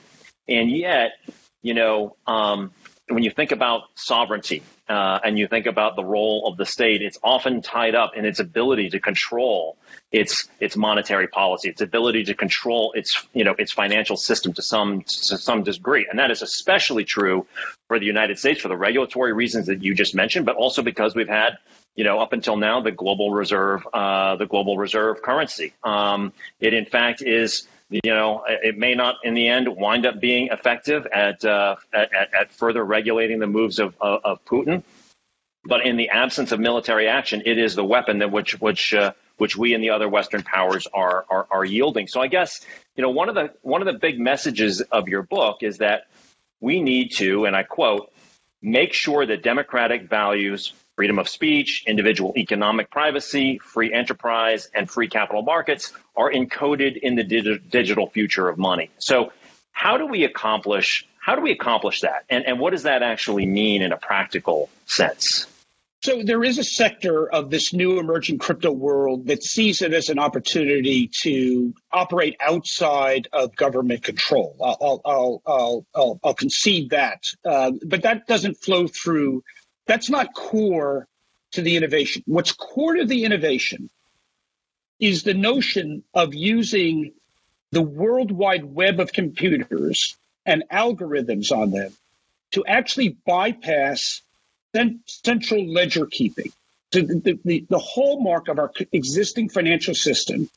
And 0.49 0.71
yet, 0.71 1.13
you 1.63 1.75
know, 1.75 2.17
um, 2.27 2.73
when 3.09 3.23
you 3.23 3.31
think 3.31 3.53
about 3.53 3.83
sovereignty 3.95 4.63
uh, 4.89 5.21
and 5.23 5.39
you 5.39 5.47
think 5.47 5.67
about 5.67 5.95
the 5.95 6.05
role 6.05 6.49
of 6.49 6.57
the 6.57 6.67
state, 6.67 7.03
it's 7.03 7.19
often 7.23 7.63
tied 7.63 7.95
up 7.95 8.17
in 8.17 8.25
its 8.25 8.41
ability 8.41 8.91
to 8.91 9.01
control 9.01 9.77
its 10.11 10.49
its 10.59 10.77
monetary 10.77 11.29
policy, 11.29 11.69
its 11.69 11.81
ability 11.81 12.25
to 12.25 12.35
control 12.35 12.93
its 12.93 13.27
you 13.33 13.45
know 13.45 13.55
its 13.59 13.73
financial 13.73 14.17
system 14.17 14.53
to 14.55 14.63
some 14.63 15.03
to 15.03 15.39
some 15.39 15.63
degree, 15.63 16.07
and 16.11 16.19
that 16.19 16.31
is 16.31 16.43
especially 16.43 17.05
true 17.05 17.47
for 17.87 17.99
the 18.01 18.07
United 18.07 18.39
States 18.39 18.61
for 18.61 18.69
the 18.69 18.77
regulatory 18.77 19.33
reasons 19.33 19.67
that 19.67 19.83
you 19.83 19.95
just 19.95 20.15
mentioned, 20.15 20.45
but 20.45 20.57
also 20.57 20.83
because 20.83 21.15
we've 21.15 21.29
had 21.29 21.59
you 21.95 22.03
know 22.03 22.19
up 22.19 22.33
until 22.33 22.57
now 22.57 22.81
the 22.81 22.93
global 22.93 23.31
reserve 23.31 23.87
uh, 23.93 24.35
the 24.37 24.47
global 24.47 24.77
reserve 24.77 25.23
currency. 25.23 25.75
Um, 25.85 26.33
it 26.59 26.75
in 26.75 26.87
fact 26.87 27.23
is 27.23 27.69
you 27.89 28.01
know, 28.07 28.45
it 28.47 28.77
may 28.77 28.95
not 28.95 29.17
in 29.23 29.35
the 29.35 29.49
end 29.49 29.69
wind 29.69 30.07
up 30.07 30.21
being 30.21 30.49
effective 30.51 31.07
at 31.07 31.45
uh, 31.45 31.77
at, 31.93 32.13
at, 32.13 32.53
further 32.53 32.85
regulating 32.85 33.39
the 33.39 33.47
moves 33.47 33.79
of, 33.79 33.95
of, 34.01 34.21
of, 34.25 34.45
Putin. 34.45 34.83
But 35.65 35.87
in 35.87 35.97
the 35.97 36.11
absence 36.11 36.53
of 36.53 36.61
military 36.61 37.09
action, 37.09 37.43
it 37.47 37.59
is 37.59 37.75
the 37.75 37.85
weapon 37.85 38.19
that 38.19 38.33
which 38.33 38.61
which 38.61 38.93
uh, 38.93 39.13
which 39.37 39.57
we 39.57 39.75
and 39.75 39.83
the 39.83 39.91
other 39.91 40.09
Western 40.09 40.43
powers 40.43 40.89
are, 40.93 41.27
are 41.31 41.47
are 41.51 41.65
yielding. 41.65 42.09
So 42.09 42.21
I 42.21 42.27
guess 42.27 42.65
you 42.97 43.03
know 43.03 43.11
one 43.11 43.29
of 43.29 43.35
the 43.37 43.53
one 43.63 43.83
of 43.83 43.87
the 43.87 43.99
big 43.99 44.19
messages 44.19 44.81
of 44.81 45.09
your 45.09 45.23
book 45.23 45.63
is 45.63 45.79
that 45.79 46.07
we 46.61 46.83
need 46.83 47.13
to, 47.17 47.45
and 47.45 47.55
I 47.55 47.63
quote, 47.63 48.13
make 48.63 48.95
sure 48.95 49.27
that 49.27 49.43
democratic 49.43 50.09
values 50.09 50.73
freedom 50.97 51.19
of 51.19 51.29
speech, 51.29 51.85
individual 51.87 52.33
economic 52.37 52.91
privacy, 52.91 53.59
free 53.59 53.93
enterprise, 53.93 54.69
and 54.75 54.91
free 54.91 55.09
capital 55.09 55.43
markets 55.43 55.93
are 56.17 56.33
encoded 56.33 56.97
in 56.97 57.15
the 57.15 57.25
digital 57.25 58.09
future 58.09 58.49
of 58.49 58.59
money. 58.59 58.91
So, 58.99 59.33
how 59.73 59.99
do 59.99 60.07
we 60.07 60.25
accomplish 60.25 61.07
how 61.27 61.35
do 61.35 61.43
we 61.43 61.51
accomplish 61.51 62.03
that, 62.03 62.25
and, 62.31 62.47
and 62.47 62.61
what 62.61 62.71
does 62.71 62.85
that 62.85 63.03
actually 63.03 63.47
mean 63.47 63.83
in 63.83 63.91
a 63.91 63.97
practical 63.97 64.71
sense? 64.87 65.49
So 66.05 66.23
there 66.23 66.45
is 66.45 66.59
a 66.59 66.63
sector 66.63 67.29
of 67.29 67.51
this 67.51 67.73
new 67.73 67.99
emerging 67.99 68.39
crypto 68.39 68.71
world 68.71 69.27
that 69.27 69.43
sees 69.43 69.83
it 69.83 69.93
as 69.93 70.09
an 70.09 70.21
opportunity 70.21 71.11
to 71.23 71.75
operate 71.91 72.37
outside 72.39 73.27
of 73.33 73.57
government 73.57 74.05
control. 74.05 74.57
I'll, 74.63 75.03
I'll, 75.05 75.43
I'll, 75.45 75.87
I'll, 75.97 76.21
I'll 76.23 76.35
concede 76.35 76.91
that, 76.91 77.25
uh, 77.45 77.73
but 77.85 78.03
that 78.03 78.29
doesn't 78.29 78.63
flow 78.63 78.87
through 78.87 79.43
that's 79.87 80.11
not 80.11 80.35
core 80.35 81.07
to 81.53 81.63
the 81.63 81.77
innovation. 81.77 82.23
What's 82.27 82.53
core 82.53 82.95
to 82.97 83.05
the 83.05 83.25
innovation 83.25 83.91
is 84.99 85.23
the 85.23 85.35
notion 85.35 86.03
of 86.15 86.35
using 86.35 87.13
the 87.71 87.83
worldwide 87.83 88.65
web 88.65 89.01
of 89.01 89.13
computers 89.13 90.17
and 90.45 90.65
algorithms 90.73 91.53
on 91.53 91.71
them 91.71 91.93
to 92.53 92.65
actually 92.65 93.17
bypass 93.27 94.23
central 95.07 95.67
ledger 95.67 96.07
keeping. 96.07 96.53
So 96.93 97.01
the, 97.01 97.39
the, 97.45 97.67
the 97.69 97.79
hallmark 97.79 98.49
of 98.49 98.59
our 98.59 98.73
existing 98.93 99.49
financial 99.49 99.95
system 99.95 100.49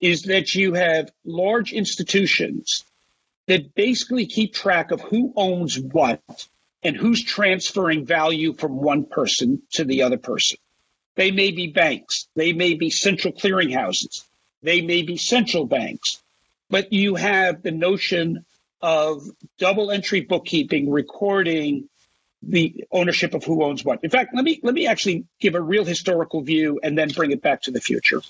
is 0.00 0.22
that 0.24 0.54
you 0.54 0.74
have 0.74 1.10
large 1.24 1.72
institutions 1.72 2.84
that 3.46 3.74
basically 3.74 4.26
keep 4.26 4.54
track 4.54 4.90
of 4.90 5.00
who 5.00 5.32
owns 5.36 5.78
what 5.78 6.20
and 6.86 6.96
who's 6.96 7.24
transferring 7.24 8.06
value 8.06 8.52
from 8.52 8.76
one 8.76 9.04
person 9.04 9.60
to 9.72 9.84
the 9.84 10.04
other 10.04 10.18
person. 10.18 10.56
They 11.16 11.32
may 11.32 11.50
be 11.50 11.66
banks, 11.66 12.28
they 12.36 12.52
may 12.52 12.74
be 12.74 12.90
central 12.90 13.34
clearinghouses, 13.34 14.22
they 14.62 14.82
may 14.82 15.02
be 15.02 15.16
central 15.16 15.66
banks, 15.66 16.22
but 16.70 16.92
you 16.92 17.16
have 17.16 17.62
the 17.62 17.72
notion 17.72 18.44
of 18.80 19.24
double 19.58 19.90
entry 19.90 20.20
bookkeeping 20.20 20.88
recording 20.88 21.88
the 22.40 22.84
ownership 22.92 23.34
of 23.34 23.42
who 23.42 23.64
owns 23.64 23.84
what. 23.84 24.04
In 24.04 24.10
fact, 24.10 24.32
let 24.32 24.44
me 24.44 24.60
let 24.62 24.74
me 24.74 24.86
actually 24.86 25.24
give 25.40 25.56
a 25.56 25.60
real 25.60 25.84
historical 25.84 26.42
view 26.42 26.78
and 26.84 26.96
then 26.96 27.08
bring 27.08 27.32
it 27.32 27.42
back 27.42 27.62
to 27.62 27.72
the 27.72 27.80
future. 27.80 28.22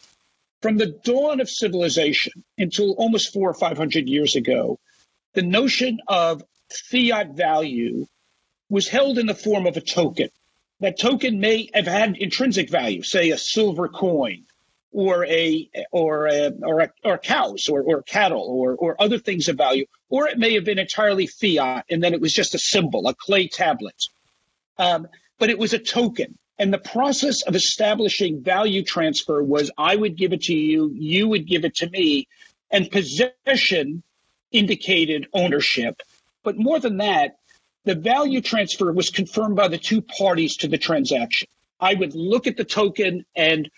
From 0.62 0.78
the 0.78 0.86
dawn 1.04 1.40
of 1.40 1.50
civilization 1.50 2.42
until 2.56 2.92
almost 2.92 3.34
four 3.34 3.50
or 3.50 3.54
five 3.54 3.76
hundred 3.76 4.08
years 4.08 4.34
ago, 4.34 4.78
the 5.34 5.42
notion 5.42 5.98
of 6.08 6.42
fiat 6.70 7.34
value 7.34 8.06
was 8.68 8.88
held 8.88 9.18
in 9.18 9.26
the 9.26 9.34
form 9.34 9.66
of 9.66 9.76
a 9.76 9.80
token. 9.80 10.28
That 10.80 10.98
token 10.98 11.40
may 11.40 11.70
have 11.72 11.86
had 11.86 12.16
intrinsic 12.18 12.68
value, 12.68 13.02
say 13.02 13.30
a 13.30 13.38
silver 13.38 13.88
coin, 13.88 14.44
or 14.92 15.24
a 15.26 15.70
or 15.90 16.26
a, 16.26 16.50
or, 16.62 16.80
a, 16.80 16.90
or 17.04 17.18
cows 17.18 17.68
or, 17.68 17.82
or 17.82 18.02
cattle 18.02 18.46
or 18.48 18.74
or 18.74 19.00
other 19.00 19.18
things 19.18 19.48
of 19.48 19.56
value, 19.56 19.86
or 20.08 20.28
it 20.28 20.38
may 20.38 20.54
have 20.54 20.64
been 20.64 20.78
entirely 20.78 21.26
fiat, 21.26 21.84
and 21.90 22.02
then 22.02 22.12
it 22.12 22.20
was 22.20 22.32
just 22.32 22.54
a 22.54 22.58
symbol, 22.58 23.08
a 23.08 23.14
clay 23.14 23.48
tablet. 23.48 24.02
Um, 24.78 25.08
but 25.38 25.50
it 25.50 25.58
was 25.58 25.72
a 25.72 25.78
token. 25.78 26.38
And 26.58 26.72
the 26.72 26.78
process 26.78 27.42
of 27.42 27.54
establishing 27.54 28.42
value 28.42 28.82
transfer 28.82 29.42
was 29.42 29.70
I 29.76 29.94
would 29.94 30.16
give 30.16 30.32
it 30.32 30.42
to 30.42 30.54
you, 30.54 30.90
you 30.94 31.28
would 31.28 31.46
give 31.46 31.64
it 31.64 31.76
to 31.76 31.90
me, 31.90 32.28
and 32.70 32.90
possession 32.90 34.02
indicated 34.52 35.26
ownership. 35.34 36.00
But 36.42 36.56
more 36.56 36.80
than 36.80 36.98
that, 36.98 37.36
the 37.86 37.94
value 37.94 38.40
transfer 38.40 38.92
was 38.92 39.10
confirmed 39.10 39.56
by 39.56 39.68
the 39.68 39.78
two 39.78 40.02
parties 40.02 40.56
to 40.58 40.68
the 40.68 40.76
transaction. 40.76 41.48
I 41.80 41.94
would 41.94 42.14
look 42.14 42.46
at 42.46 42.56
the 42.56 42.64
token 42.64 43.24
and 43.34 43.70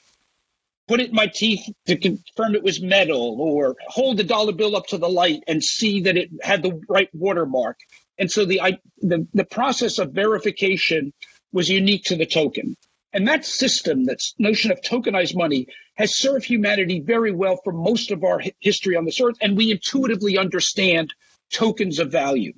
put 0.89 1.01
it 1.01 1.11
in 1.11 1.15
my 1.15 1.27
teeth 1.27 1.69
to 1.87 1.97
confirm 1.97 2.55
it 2.55 2.63
was 2.63 2.81
metal 2.81 3.37
or 3.39 3.77
hold 3.87 4.17
the 4.17 4.25
dollar 4.25 4.53
bill 4.53 4.75
up 4.75 4.87
to 4.87 4.99
the 4.99 5.09
light 5.09 5.45
and 5.47 5.63
see 5.63 6.01
that 6.03 6.17
it 6.17 6.31
had 6.43 6.63
the 6.63 6.81
right 6.89 7.11
watermark. 7.13 7.77
And 8.19 8.31
so 8.31 8.47
the, 8.47 8.63
I, 8.63 8.79
the, 8.99 9.29
the 9.35 9.45
process 9.45 9.99
of 9.99 10.13
verification 10.13 11.13
was 11.53 11.69
unique 11.69 12.05
to 12.05 12.17
the 12.17 12.27
token. 12.27 12.77
And 13.13 13.29
that 13.29 13.45
system, 13.45 14.05
that 14.07 14.21
notion 14.39 14.71
of 14.71 14.81
tokenized 14.81 15.37
money, 15.37 15.67
has 15.97 16.19
served 16.19 16.47
humanity 16.47 17.01
very 17.01 17.33
well 17.33 17.61
for 17.63 17.73
most 17.73 18.11
of 18.11 18.25
our 18.25 18.41
history 18.61 18.97
on 18.97 19.05
this 19.05 19.21
earth. 19.21 19.37
And 19.43 19.57
we 19.57 19.71
intuitively 19.71 20.39
understand 20.39 21.13
tokens 21.51 21.99
of 21.99 22.11
value. 22.11 22.55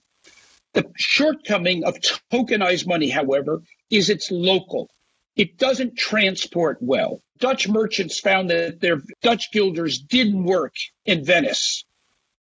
The 0.72 0.90
shortcoming 0.96 1.84
of 1.84 1.98
tokenized 2.32 2.86
money, 2.86 3.10
however, 3.10 3.62
is 3.90 4.08
it's 4.08 4.30
local. 4.30 4.88
It 5.36 5.58
doesn't 5.58 5.96
transport 5.96 6.78
well. 6.80 7.22
Dutch 7.38 7.68
merchants 7.68 8.20
found 8.20 8.50
that 8.50 8.80
their 8.80 9.00
Dutch 9.22 9.50
guilders 9.52 9.98
didn't 9.98 10.44
work 10.44 10.74
in 11.04 11.24
Venice, 11.24 11.84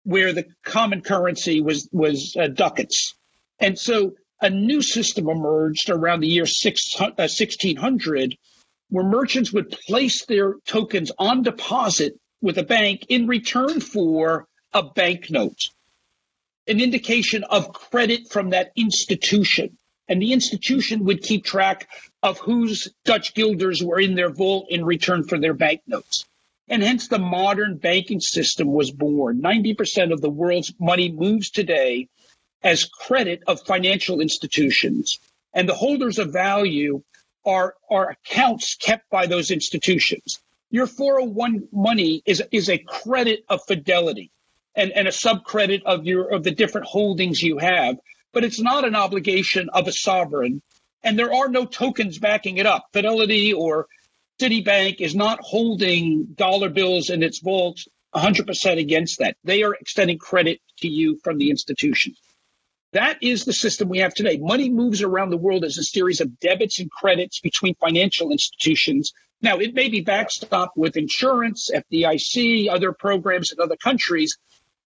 where 0.03 0.33
the 0.33 0.47
common 0.65 1.01
currency 1.01 1.61
was 1.61 1.89
was 1.93 2.37
uh, 2.37 2.49
ducats, 2.49 3.15
and 3.61 3.79
so 3.79 4.15
a 4.41 4.51
new 4.51 4.83
system 4.83 5.29
emerged 5.29 5.91
around 5.91 6.21
the 6.21 6.29
year 6.29 6.45
1600, 6.45 8.33
uh, 8.33 8.37
where 8.91 9.05
merchants 9.05 9.53
would 9.53 9.71
place 9.71 10.25
their 10.27 10.55
tokens 10.67 11.11
on 11.19 11.43
deposit 11.43 12.15
with 12.41 12.59
a 12.59 12.63
bank 12.63 13.07
in 13.09 13.27
return 13.27 13.81
for 13.81 14.47
a 14.73 14.83
banknote, 14.83 15.59
an 16.69 16.81
indication 16.81 17.45
of 17.45 17.73
credit 17.73 18.31
from 18.31 18.51
that 18.51 18.73
institution. 18.77 19.77
And 20.09 20.23
the 20.23 20.33
institution 20.33 21.05
would 21.05 21.23
keep 21.23 21.45
track 21.45 21.89
of 22.23 22.39
whose 22.39 22.89
Dutch 23.05 23.35
guilders 23.35 23.83
were 23.83 24.01
in 24.01 24.15
their 24.15 24.31
vault 24.31 24.67
in 24.71 24.85
return 24.85 25.25
for 25.25 25.39
their 25.39 25.55
banknotes. 25.55 26.25
And 26.69 26.83
hence 26.83 27.09
the 27.09 27.19
modern 27.19 27.77
banking 27.79 28.21
system 28.21 28.73
was 28.73 28.91
born. 28.91 29.41
90% 29.41 30.13
of 30.13 30.21
the 30.21 30.31
world's 30.31 30.73
money 30.79 31.11
moves 31.11 31.51
today 31.51 32.09
as 32.63 32.85
credit 32.85 33.43
of 33.47 33.63
financial 33.63 34.21
institutions. 34.21 35.19
And 35.55 35.69
the 35.69 35.75
holders 35.75 36.19
of 36.19 36.33
value 36.33 37.03
are, 37.45 37.75
are 37.91 38.11
accounts 38.11 38.77
kept 38.77 39.09
by 39.11 39.27
those 39.27 39.51
institutions. 39.51 40.41
Your 40.71 40.87
401 40.87 41.69
money 41.73 42.23
is, 42.27 42.43
is 42.51 42.69
a 42.69 42.79
credit 42.79 43.45
of 43.49 43.63
fidelity 43.67 44.31
and, 44.79 44.93
and 44.93 45.09
a 45.09 45.11
subcredit 45.11 45.83
of 45.85 46.07
your 46.07 46.33
of 46.33 46.45
the 46.45 46.53
different 46.53 46.87
holdings 46.87 47.43
you 47.43 47.59
have, 47.59 47.97
but 48.33 48.45
it's 48.45 48.61
not 48.61 48.87
an 48.87 48.95
obligation 48.95 49.69
of 49.71 49.89
a 49.89 49.93
sovereign. 49.93 50.63
And 51.03 51.19
there 51.19 51.35
are 51.35 51.49
no 51.49 51.67
tokens 51.67 52.19
backing 52.19 52.57
it 52.57 52.67
up. 52.67 52.87
Fidelity 52.93 53.53
or 53.53 53.87
Citibank 54.41 55.01
is 55.01 55.15
not 55.15 55.41
holding 55.43 56.27
dollar 56.35 56.69
bills 56.69 57.11
in 57.11 57.23
its 57.23 57.41
vault 57.41 57.81
100% 58.15 58.79
against 58.79 59.19
that. 59.19 59.37
They 59.45 59.63
are 59.65 59.75
extending 59.75 60.19
credit 60.19 60.61
to 60.79 60.89
you 60.89 61.19
from 61.23 61.39
the 61.39 61.51
institution. 61.51 62.15
That 62.93 63.23
is 63.23 63.45
the 63.45 63.53
system 63.53 63.89
we 63.89 63.99
have 63.99 64.15
today. 64.15 64.39
Money 64.39 64.71
moves 64.71 65.03
around 65.03 65.31
the 65.31 65.37
world 65.37 65.65
as 65.65 65.77
a 65.77 65.83
series 65.83 66.21
of 66.21 66.39
debits 66.41 66.79
and 66.79 66.91
credits 66.91 67.41
between 67.41 67.75
financial 67.75 68.31
institutions. 68.31 69.13
Now, 69.43 69.59
it 69.59 69.75
may 69.75 69.89
be 69.89 70.05
backstopped 70.05 70.77
with 70.77 70.97
insurance, 70.97 71.71
FDIC, 71.73 72.69
other 72.71 72.93
programs 72.93 73.53
in 73.53 73.61
other 73.61 73.77
countries, 73.77 74.39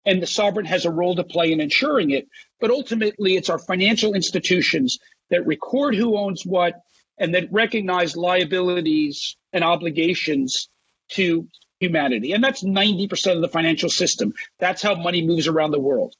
and 0.04 0.22
the 0.22 0.26
sovereign 0.26 0.66
has 0.66 0.84
a 0.84 0.90
role 0.90 1.14
to 1.16 1.24
play 1.24 1.52
in 1.52 1.60
ensuring 1.60 2.10
it. 2.10 2.28
But 2.60 2.70
ultimately, 2.70 3.36
it's 3.36 3.50
our 3.50 3.58
financial 3.58 4.14
institutions 4.14 4.98
that 5.30 5.46
record 5.46 5.94
who 5.94 6.16
owns 6.16 6.44
what 6.44 6.82
and 7.18 7.34
that 7.34 7.52
recognize 7.52 8.16
liabilities 8.16 9.36
and 9.52 9.62
obligations 9.62 10.68
to 11.10 11.46
humanity. 11.78 12.32
And 12.32 12.42
that's 12.42 12.64
90% 12.64 13.36
of 13.36 13.42
the 13.42 13.48
financial 13.48 13.88
system. 13.88 14.32
That's 14.58 14.82
how 14.82 14.94
money 14.94 15.26
moves 15.26 15.48
around 15.48 15.72
the 15.72 15.80
world. 15.80 16.14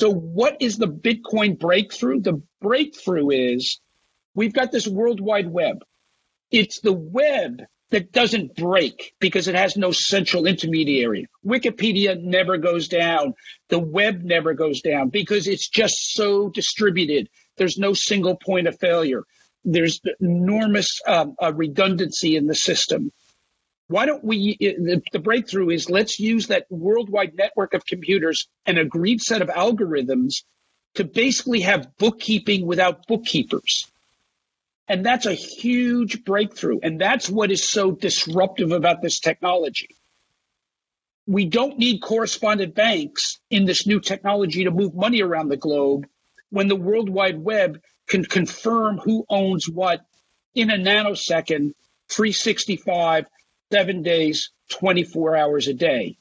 So, 0.00 0.10
what 0.10 0.56
is 0.60 0.78
the 0.78 0.88
Bitcoin 0.88 1.58
breakthrough? 1.58 2.20
The 2.20 2.42
breakthrough 2.62 3.30
is 3.30 3.80
we've 4.34 4.54
got 4.54 4.72
this 4.72 4.88
World 4.88 5.20
Wide 5.20 5.50
Web. 5.50 5.84
It's 6.50 6.80
the 6.80 6.92
web 6.92 7.62
that 7.90 8.12
doesn't 8.12 8.56
break 8.56 9.14
because 9.20 9.48
it 9.48 9.54
has 9.54 9.76
no 9.76 9.90
central 9.90 10.46
intermediary. 10.46 11.26
Wikipedia 11.44 12.20
never 12.20 12.56
goes 12.56 12.88
down. 12.88 13.34
The 13.68 13.78
web 13.78 14.22
never 14.22 14.54
goes 14.54 14.80
down 14.80 15.08
because 15.08 15.48
it's 15.48 15.68
just 15.68 16.12
so 16.12 16.48
distributed. 16.48 17.28
There's 17.56 17.78
no 17.78 17.92
single 17.92 18.36
point 18.36 18.68
of 18.68 18.78
failure. 18.78 19.24
There's 19.64 20.00
enormous 20.20 21.00
um, 21.06 21.34
uh, 21.42 21.52
redundancy 21.52 22.36
in 22.36 22.46
the 22.46 22.54
system 22.54 23.12
why 23.90 24.06
don't 24.06 24.24
we 24.24 24.56
the, 24.60 25.02
the, 25.12 25.18
breakthrough 25.18 25.70
is 25.70 25.90
let's 25.90 26.20
use 26.20 26.46
that 26.46 26.64
worldwide 26.70 27.34
network 27.34 27.74
of 27.74 27.84
computers 27.84 28.46
an 28.64 28.78
agreed 28.78 29.20
set 29.20 29.42
of 29.42 29.48
algorithms 29.48 30.44
to 30.94 31.02
basically 31.02 31.62
have 31.62 31.88
bookkeeping 31.98 32.64
without 32.64 33.06
bookkeepers 33.08 33.89
and 34.90 35.06
that's 35.06 35.26
a 35.26 35.34
huge 35.34 36.24
breakthrough 36.24 36.78
and 36.82 37.00
that's 37.00 37.30
what 37.30 37.50
is 37.50 37.70
so 37.70 37.92
disruptive 37.92 38.72
about 38.72 39.00
this 39.00 39.20
technology 39.20 39.96
we 41.26 41.46
don't 41.46 41.78
need 41.78 42.00
correspondent 42.00 42.74
banks 42.74 43.38
in 43.50 43.64
this 43.64 43.86
new 43.86 44.00
technology 44.00 44.64
to 44.64 44.70
move 44.70 44.94
money 44.94 45.22
around 45.22 45.48
the 45.48 45.56
globe 45.56 46.06
when 46.50 46.68
the 46.68 46.76
world 46.76 47.08
wide 47.08 47.38
web 47.38 47.80
can 48.08 48.24
confirm 48.24 48.98
who 48.98 49.24
owns 49.28 49.68
what 49.68 50.00
in 50.54 50.70
a 50.70 50.76
nanosecond 50.76 51.72
365 52.08 53.26
seven 53.72 54.02
days, 54.02 54.50
24 54.70 55.36
hours 55.36 55.68
a 55.68 55.74
day. 55.74 56.16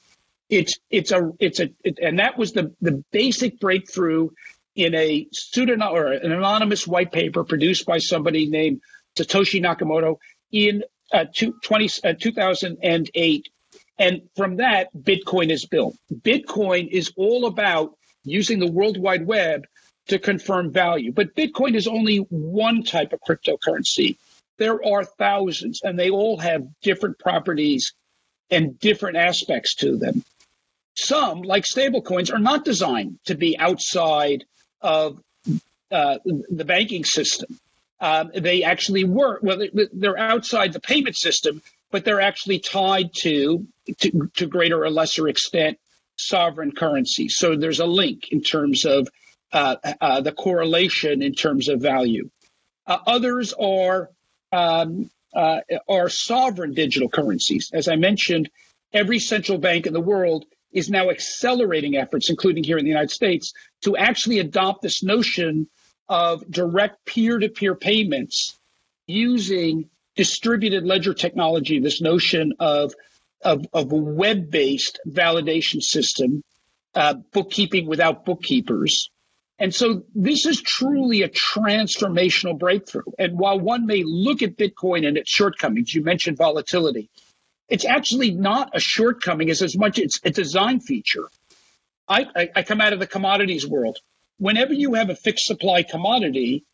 It's 0.50 0.80
it's 0.90 1.12
a 1.12 1.32
it's 1.40 1.60
a 1.60 1.70
it, 1.84 2.00
and 2.02 2.20
that 2.20 2.38
was 2.38 2.54
the 2.54 2.74
the 2.82 3.04
basic 3.12 3.60
breakthrough 3.60 4.30
in 4.80 4.96
a 4.96 5.28
pseudonym 5.34 5.90
or 5.90 6.14
an 6.14 6.32
anonymous 6.32 6.88
white 6.88 7.12
paper 7.12 7.44
produced 7.44 7.86
by 7.86 7.98
somebody 7.98 8.48
named 8.48 8.80
Satoshi 9.18 9.62
Nakamoto 9.62 10.18
in 10.52 10.84
uh, 11.12 11.26
two, 11.34 11.56
20, 11.64 11.90
uh, 12.06 12.14
2008. 12.18 13.50
And 13.98 14.22
from 14.38 14.58
that, 14.58 14.88
Bitcoin 14.96 15.50
is 15.50 15.66
built. 15.66 15.98
Bitcoin 16.14 16.88
is 16.88 17.12
all 17.18 17.46
about 17.46 17.98
using 18.24 18.60
the 18.60 18.72
World 18.72 18.98
Wide 18.98 19.28
Web 19.28 19.66
to 20.08 20.18
confirm 20.18 20.72
value. 20.72 21.12
But 21.12 21.36
Bitcoin 21.36 21.76
is 21.76 21.88
only 21.88 22.18
one 22.30 22.84
type 22.84 23.12
of 23.12 23.20
cryptocurrency. 23.20 24.16
There 24.58 24.84
are 24.86 25.04
thousands, 25.04 25.82
and 25.84 26.00
they 26.00 26.10
all 26.10 26.38
have 26.38 26.64
different 26.82 27.20
properties 27.20 27.94
and 28.50 28.80
different 28.80 29.18
aspects 29.18 29.76
to 29.76 29.98
them. 29.98 30.24
Some, 30.96 31.42
like 31.42 31.66
stablecoins, 31.66 32.34
are 32.34 32.40
not 32.40 32.64
designed 32.64 33.20
to 33.26 33.36
be 33.36 33.58
outside 33.58 34.46
of 34.82 35.22
uh, 35.92 36.18
the 36.26 36.66
banking 36.66 37.04
system. 37.04 37.60
Um, 38.00 38.32
they 38.34 38.64
actually 38.64 39.04
work. 39.04 39.42
Well, 39.44 39.62
they're 39.92 40.18
outside 40.18 40.72
the 40.72 40.80
payment 40.80 41.18
system, 41.18 41.62
but 41.92 42.06
they're 42.06 42.22
actually 42.22 42.60
tied 42.60 43.14
to, 43.16 43.68
to, 44.00 44.30
to 44.36 44.46
greater 44.46 44.84
or 44.84 44.90
lesser 44.90 45.28
extent, 45.28 45.78
sovereign 46.16 46.72
currency. 46.72 47.28
So 47.30 47.56
there's 47.56 47.80
a 47.80 47.86
link 47.86 48.32
in 48.32 48.42
terms 48.42 48.86
of 48.86 49.10
uh, 49.52 49.76
uh, 50.00 50.22
the 50.22 50.32
correlation 50.32 51.22
in 51.22 51.34
terms 51.34 51.68
of 51.70 51.82
value. 51.82 52.30
Uh, 52.86 53.00
others 53.06 53.54
are 53.54 54.10
um, 54.52 55.10
uh, 55.34 55.60
are 55.88 56.10
sovereign 56.10 56.74
digital 56.74 57.10
currencies. 57.10 57.70
As 57.74 57.88
I 57.88 57.96
mentioned, 57.96 58.50
every 58.94 59.20
central 59.20 59.58
bank 59.58 59.86
in 59.86 59.94
the 59.94 60.02
world 60.02 60.46
is 60.72 60.90
now 60.90 61.10
accelerating 61.10 61.96
efforts, 61.96 62.30
including 62.30 62.64
here 62.64 62.78
in 62.78 62.86
the 62.86 62.90
United 62.90 63.12
States, 63.12 63.54
to 63.82 63.98
actually 63.98 64.40
adopt 64.40 64.82
this 64.82 65.04
notion 65.04 65.68
of 66.08 66.50
direct 66.50 67.06
peer 67.06 67.38
to 67.38 67.50
peer 67.50 67.76
payments 67.76 68.58
using 69.08 69.90
distributed 70.16 70.86
ledger 70.86 71.14
technology, 71.14 71.80
this 71.80 72.02
notion 72.02 72.54
of, 72.60 72.94
of, 73.42 73.66
of 73.74 73.92
a 73.92 73.96
web 73.96 74.50
based 74.52 75.00
validation 75.08 75.82
system, 75.82 76.44
uh, 76.96 77.14
bookkeeping 77.32 77.88
without 77.88 78.26
bookkeepers, 78.26 79.10
and 79.60 79.76
so 79.76 80.04
this 80.16 80.46
is 80.46 80.62
truly 80.62 81.22
a 81.22 81.30
transformational 81.30 82.58
breakthrough. 82.58 83.04
And 83.20 83.38
while 83.38 83.60
one 83.60 83.86
may 83.86 84.04
look 84.06 84.42
at 84.42 84.56
Bitcoin 84.56 85.06
and 85.06 85.18
its 85.18 85.30
shortcomings, 85.30 85.94
you 85.94 86.02
mentioned 86.02 86.38
volatility, 86.38 87.10
it's 87.70 87.86
actually 87.86 88.32
not 88.32 88.72
a 88.76 88.80
shortcoming 88.80 89.50
as, 89.50 89.62
as 89.62 89.78
much 89.78 90.00
it's 90.00 90.20
a 90.24 90.32
design 90.32 90.80
feature. 90.80 91.30
I, 92.08 92.26
I, 92.36 92.50
I 92.58 92.64
come 92.64 92.82
out 92.82 92.94
of 92.94 93.00
the 93.00 93.08
commodities 93.08 93.68
world. 93.68 94.00
Whenever 94.38 94.74
you 94.74 94.96
have 94.96 95.10
a 95.10 95.16
fixed 95.16 95.46
supply 95.46 95.84
commodity, 95.84 96.66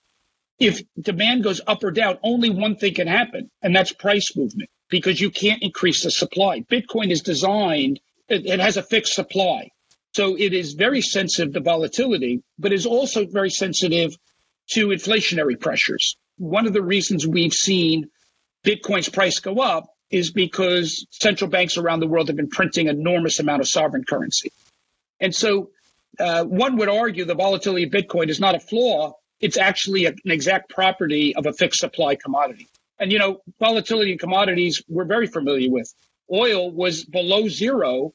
if 0.60 0.81
demand 0.99 1.43
goes 1.43 1.60
up 1.67 1.84
or 1.84 1.91
down, 1.91 2.17
only 2.23 2.49
one 2.49 2.77
thing 2.77 2.93
can 2.93 3.08
happen, 3.08 3.51
and 3.62 3.75
that's 3.75 3.91
price 3.91 4.36
movement 4.36 4.69
because 4.89 5.19
you 5.19 5.29
can't 5.29 5.63
increase 5.63 6.03
the 6.03 6.12
supply. 6.12 6.62
Bitcoin 6.62 7.12
is 7.12 7.21
designed, 7.21 7.99
it, 8.29 8.45
it 8.45 8.60
has 8.60 8.77
a 8.77 8.84
fixed 8.84 9.13
supply. 9.13 9.69
So 10.13 10.38
it 10.38 10.53
is 10.53 10.73
very 10.73 11.01
sensitive 11.01 11.53
to 11.53 11.60
volatility, 11.60 12.41
but 12.58 12.71
is 12.71 12.86
also 12.86 13.25
very 13.25 13.49
sensitive 13.49 14.15
to 14.69 14.88
inflationary 14.88 15.60
pressures. 15.60 16.15
One 16.38 16.67
of 16.67 16.73
the 16.73 16.81
reasons 16.81 17.27
we've 17.27 17.53
seen 17.53 18.10
Bitcoin's 18.63 19.10
price 19.10 19.39
go 19.39 19.60
up 19.60 19.88
is 20.11 20.31
because 20.31 21.05
central 21.09 21.49
banks 21.49 21.77
around 21.77 21.99
the 21.99 22.07
world 22.07 22.27
have 22.27 22.37
been 22.37 22.49
printing 22.49 22.87
enormous 22.87 23.39
amount 23.39 23.61
of 23.61 23.67
sovereign 23.67 24.03
currency. 24.03 24.51
And 25.19 25.33
so 25.33 25.71
uh, 26.19 26.43
one 26.43 26.77
would 26.77 26.89
argue 26.89 27.25
the 27.25 27.35
volatility 27.35 27.83
of 27.83 27.91
Bitcoin 27.91 28.29
is 28.29 28.39
not 28.39 28.55
a 28.55 28.59
flaw. 28.59 29.13
It's 29.39 29.57
actually 29.57 30.05
a, 30.05 30.09
an 30.09 30.31
exact 30.31 30.69
property 30.69 31.35
of 31.35 31.45
a 31.45 31.53
fixed 31.53 31.79
supply 31.79 32.15
commodity. 32.15 32.67
And, 32.99 33.11
you 33.11 33.19
know, 33.19 33.41
volatility 33.59 34.13
in 34.13 34.17
commodities 34.17 34.81
we're 34.87 35.05
very 35.05 35.27
familiar 35.27 35.69
with. 35.69 35.93
Oil 36.31 36.71
was 36.71 37.03
below 37.03 37.47
zero 37.49 38.13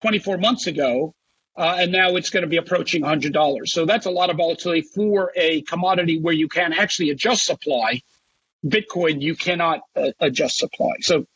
24 0.00 0.38
months 0.38 0.66
ago, 0.66 1.14
uh, 1.56 1.76
and 1.78 1.92
now 1.92 2.16
it's 2.16 2.30
going 2.30 2.42
to 2.42 2.48
be 2.48 2.56
approaching 2.56 3.02
$100. 3.02 3.68
So 3.68 3.84
that's 3.84 4.06
a 4.06 4.10
lot 4.10 4.30
of 4.30 4.36
volatility 4.36 4.82
for 4.94 5.32
a 5.36 5.62
commodity 5.62 6.18
where 6.18 6.34
you 6.34 6.48
can 6.48 6.72
actually 6.72 7.10
adjust 7.10 7.44
supply. 7.44 8.00
Bitcoin, 8.64 9.20
you 9.20 9.34
cannot 9.34 9.80
uh, 9.96 10.12
adjust 10.20 10.56
supply. 10.58 10.92
So 11.00 11.26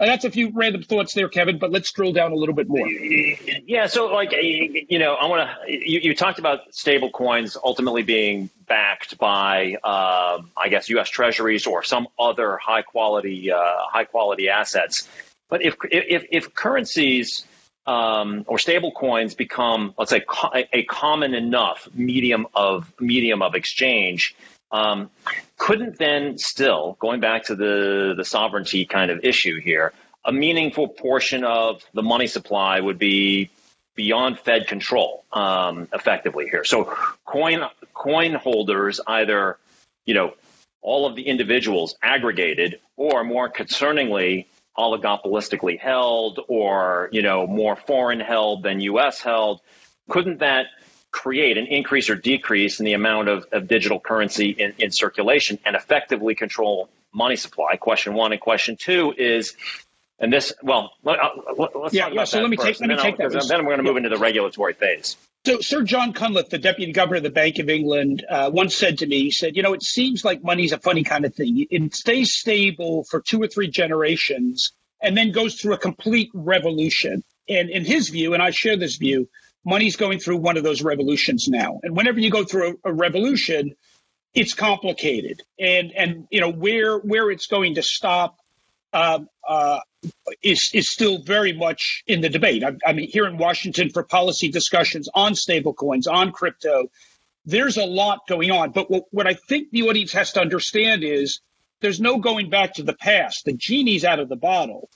uh, 0.00 0.06
that's 0.06 0.24
a 0.24 0.30
few 0.30 0.52
random 0.54 0.82
thoughts 0.82 1.14
there, 1.14 1.28
Kevin, 1.28 1.58
but 1.58 1.72
let's 1.72 1.90
drill 1.90 2.12
down 2.12 2.32
a 2.32 2.36
little 2.36 2.54
bit 2.54 2.68
more. 2.68 2.86
Yeah, 2.88 3.86
so 3.86 4.06
like 4.06 4.32
you 4.32 4.98
know, 4.98 5.14
I 5.14 5.26
want 5.26 5.48
to. 5.66 5.72
You, 5.72 6.00
you, 6.00 6.14
talked 6.14 6.38
about 6.38 6.72
stable 6.72 7.10
coins 7.10 7.56
ultimately 7.62 8.02
being 8.02 8.48
backed 8.66 9.18
by, 9.18 9.76
uh, 9.82 10.42
I 10.56 10.68
guess, 10.68 10.88
U.S. 10.90 11.08
Treasuries 11.08 11.66
or 11.66 11.82
some 11.82 12.06
other 12.18 12.58
high 12.58 12.82
quality, 12.82 13.50
uh, 13.50 13.58
high 13.90 14.04
quality 14.04 14.48
assets. 14.48 15.08
But 15.48 15.62
if 15.62 15.74
if, 15.90 16.26
if 16.30 16.54
currencies 16.54 17.44
um, 17.86 18.44
or 18.46 18.58
stable 18.58 18.92
coins 18.92 19.34
become, 19.34 19.94
let's 19.98 20.10
say, 20.10 20.20
co- 20.20 20.52
a 20.54 20.84
common 20.84 21.34
enough 21.34 21.88
medium 21.94 22.46
of 22.54 22.92
medium 23.00 23.42
of 23.42 23.56
exchange, 23.56 24.36
um, 24.70 25.10
couldn't 25.56 25.98
then 25.98 26.38
still 26.38 26.96
going 27.00 27.20
back 27.20 27.44
to 27.44 27.54
the 27.54 28.14
the 28.16 28.24
sovereignty 28.24 28.84
kind 28.84 29.10
of 29.10 29.24
issue 29.24 29.60
here, 29.60 29.92
a 30.24 30.32
meaningful 30.32 30.88
portion 30.88 31.44
of 31.44 31.82
the 31.94 32.02
money 32.02 32.26
supply 32.26 32.80
would 32.80 32.98
be 32.98 33.50
beyond 33.94 34.38
Fed 34.38 34.68
control, 34.68 35.24
um, 35.32 35.88
effectively 35.92 36.48
here. 36.48 36.64
So 36.64 36.96
coin 37.24 37.62
coin 37.94 38.34
holders 38.34 39.00
either, 39.06 39.58
you 40.04 40.14
know, 40.14 40.34
all 40.80 41.06
of 41.06 41.16
the 41.16 41.22
individuals 41.22 41.96
aggregated, 42.02 42.80
or 42.96 43.24
more 43.24 43.50
concerningly, 43.50 44.46
oligopolistically 44.76 45.78
held 45.78 46.38
or, 46.46 47.08
you 47.10 47.22
know, 47.22 47.46
more 47.46 47.74
foreign 47.74 48.20
held 48.20 48.62
than 48.62 48.80
US 48.80 49.20
held, 49.20 49.60
couldn't 50.08 50.38
that 50.38 50.66
create 51.10 51.58
an 51.58 51.66
increase 51.66 52.10
or 52.10 52.14
decrease 52.14 52.80
in 52.80 52.86
the 52.86 52.92
amount 52.94 53.28
of, 53.28 53.46
of 53.52 53.68
digital 53.68 54.00
currency 54.00 54.50
in, 54.50 54.74
in 54.78 54.90
circulation 54.92 55.58
and 55.64 55.76
effectively 55.76 56.34
control 56.34 56.88
money 57.12 57.36
supply? 57.36 57.76
Question 57.76 58.14
one. 58.14 58.32
And 58.32 58.40
question 58.40 58.76
two 58.78 59.14
is, 59.16 59.56
and 60.18 60.32
this, 60.32 60.52
well, 60.62 60.92
let, 61.04 61.18
us 61.20 61.30
uh, 61.58 61.88
yeah, 61.92 62.08
yeah. 62.08 62.24
So 62.24 62.40
let 62.40 62.50
me 62.50 62.56
take, 62.56 62.80
let 62.80 62.88
me 62.88 62.96
take 62.96 63.16
that. 63.18 63.46
Then 63.48 63.64
we're 63.64 63.76
going 63.76 63.78
to 63.78 63.84
move 63.84 63.96
into 63.96 64.08
the 64.08 64.18
regulatory 64.18 64.74
phase. 64.74 65.16
So, 65.46 65.60
Sir 65.60 65.82
John 65.82 66.12
Cunliffe, 66.12 66.50
the 66.50 66.58
deputy 66.58 66.92
governor 66.92 67.18
of 67.18 67.22
the 67.22 67.30
Bank 67.30 67.58
of 67.58 67.70
England, 67.70 68.24
uh, 68.28 68.50
once 68.52 68.74
said 68.74 68.98
to 68.98 69.06
me, 69.06 69.22
he 69.22 69.30
said, 69.30 69.56
You 69.56 69.62
know, 69.62 69.72
it 69.72 69.82
seems 69.82 70.24
like 70.24 70.42
money's 70.42 70.72
a 70.72 70.78
funny 70.78 71.04
kind 71.04 71.24
of 71.24 71.34
thing. 71.34 71.64
It 71.70 71.94
stays 71.94 72.34
stable 72.34 73.04
for 73.04 73.20
two 73.20 73.40
or 73.40 73.46
three 73.46 73.68
generations 73.68 74.72
and 75.00 75.16
then 75.16 75.32
goes 75.32 75.54
through 75.54 75.74
a 75.74 75.78
complete 75.78 76.30
revolution. 76.34 77.22
And 77.48 77.70
in 77.70 77.84
his 77.84 78.08
view, 78.08 78.34
and 78.34 78.42
I 78.42 78.50
share 78.50 78.76
this 78.76 78.96
view, 78.96 79.28
money's 79.74 79.96
going 79.96 80.18
through 80.18 80.38
one 80.48 80.56
of 80.56 80.64
those 80.68 80.80
revolutions 80.82 81.42
now. 81.48 81.70
And 81.82 81.96
whenever 81.96 82.20
you 82.20 82.30
go 82.30 82.44
through 82.44 82.66
a, 82.84 82.90
a 82.90 82.92
revolution, 83.06 83.62
it's 84.34 84.54
complicated. 84.54 85.36
And, 85.58 85.92
and, 86.02 86.10
you 86.30 86.40
know, 86.42 86.52
where, 86.64 86.98
where 86.98 87.30
it's 87.34 87.46
going 87.46 87.74
to 87.74 87.82
stop, 87.82 88.36
um, 88.92 89.28
uh, 89.46 89.80
is 90.42 90.70
is 90.72 90.90
still 90.90 91.16
very 91.22 91.52
much 91.52 92.02
in 92.06 92.20
the 92.20 92.28
debate. 92.28 92.62
I, 92.64 92.72
I'm 92.86 92.98
here 92.98 93.26
in 93.26 93.36
Washington 93.36 93.90
for 93.90 94.02
policy 94.02 94.48
discussions 94.48 95.08
on 95.12 95.32
stablecoins, 95.34 96.06
on 96.10 96.32
crypto. 96.32 96.86
There's 97.44 97.76
a 97.76 97.84
lot 97.84 98.20
going 98.28 98.50
on, 98.50 98.70
but 98.70 98.90
what, 98.90 99.04
what 99.10 99.26
I 99.26 99.34
think 99.48 99.70
the 99.72 99.82
audience 99.82 100.12
has 100.12 100.32
to 100.32 100.40
understand 100.40 101.02
is 101.02 101.40
there's 101.80 102.00
no 102.00 102.18
going 102.18 102.48
back 102.50 102.74
to 102.74 102.82
the 102.82 102.94
past. 102.94 103.44
The 103.44 103.54
genie's 103.54 104.04
out 104.04 104.20
of 104.20 104.28
the 104.28 104.36
bottle. 104.36 104.88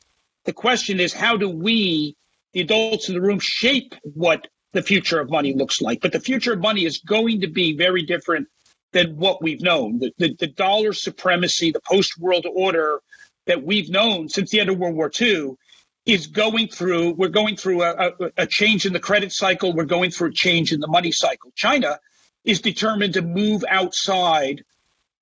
The 0.44 0.52
question 0.52 1.00
is, 1.00 1.12
how 1.12 1.36
do 1.36 1.48
we, 1.48 2.16
the 2.52 2.60
adults 2.60 3.08
in 3.08 3.14
the 3.14 3.20
room, 3.20 3.40
shape 3.40 3.94
what 4.02 4.48
the 4.72 4.82
future 4.82 5.20
of 5.20 5.30
money 5.30 5.54
looks 5.54 5.80
like? 5.80 6.00
But 6.00 6.12
the 6.12 6.20
future 6.20 6.52
of 6.52 6.60
money 6.60 6.84
is 6.84 6.98
going 6.98 7.42
to 7.42 7.48
be 7.48 7.76
very 7.76 8.02
different 8.02 8.48
than 8.92 9.16
what 9.16 9.42
we've 9.42 9.60
known. 9.60 9.98
The, 9.98 10.12
the, 10.18 10.36
the 10.38 10.46
dollar 10.46 10.92
supremacy, 10.92 11.70
the 11.70 11.80
post 11.80 12.18
world 12.18 12.46
order 12.52 13.00
that 13.46 13.62
we've 13.62 13.90
known 13.90 14.28
since 14.28 14.50
the 14.50 14.60
end 14.60 14.70
of 14.70 14.78
World 14.78 14.94
War 14.94 15.10
II 15.20 15.56
is 16.04 16.26
going 16.26 16.68
through, 16.68 17.12
we're 17.12 17.28
going 17.28 17.56
through 17.56 17.82
a, 17.82 17.90
a, 17.90 18.30
a, 18.38 18.46
change 18.46 18.86
in 18.86 18.92
the 18.92 19.00
credit 19.00 19.32
cycle. 19.32 19.72
We're 19.72 19.84
going 19.84 20.10
through 20.10 20.28
a 20.28 20.34
change 20.34 20.72
in 20.72 20.80
the 20.80 20.88
money 20.88 21.12
cycle. 21.12 21.52
China 21.54 21.98
is 22.44 22.60
determined 22.60 23.14
to 23.14 23.22
move 23.22 23.64
outside 23.68 24.64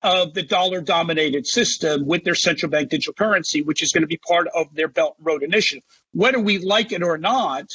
of 0.03 0.33
the 0.33 0.41
dollar 0.41 0.81
dominated 0.81 1.45
system 1.45 2.07
with 2.07 2.23
their 2.23 2.33
central 2.33 2.71
bank 2.71 2.89
digital 2.89 3.13
currency, 3.13 3.61
which 3.61 3.83
is 3.83 3.91
going 3.91 4.01
to 4.01 4.07
be 4.07 4.17
part 4.27 4.47
of 4.55 4.73
their 4.73 4.87
Belt 4.87 5.15
and 5.17 5.27
Road 5.27 5.43
Initiative. 5.43 5.83
Whether 6.13 6.39
we 6.39 6.57
like 6.57 6.91
it 6.91 7.03
or 7.03 7.19
not, 7.19 7.65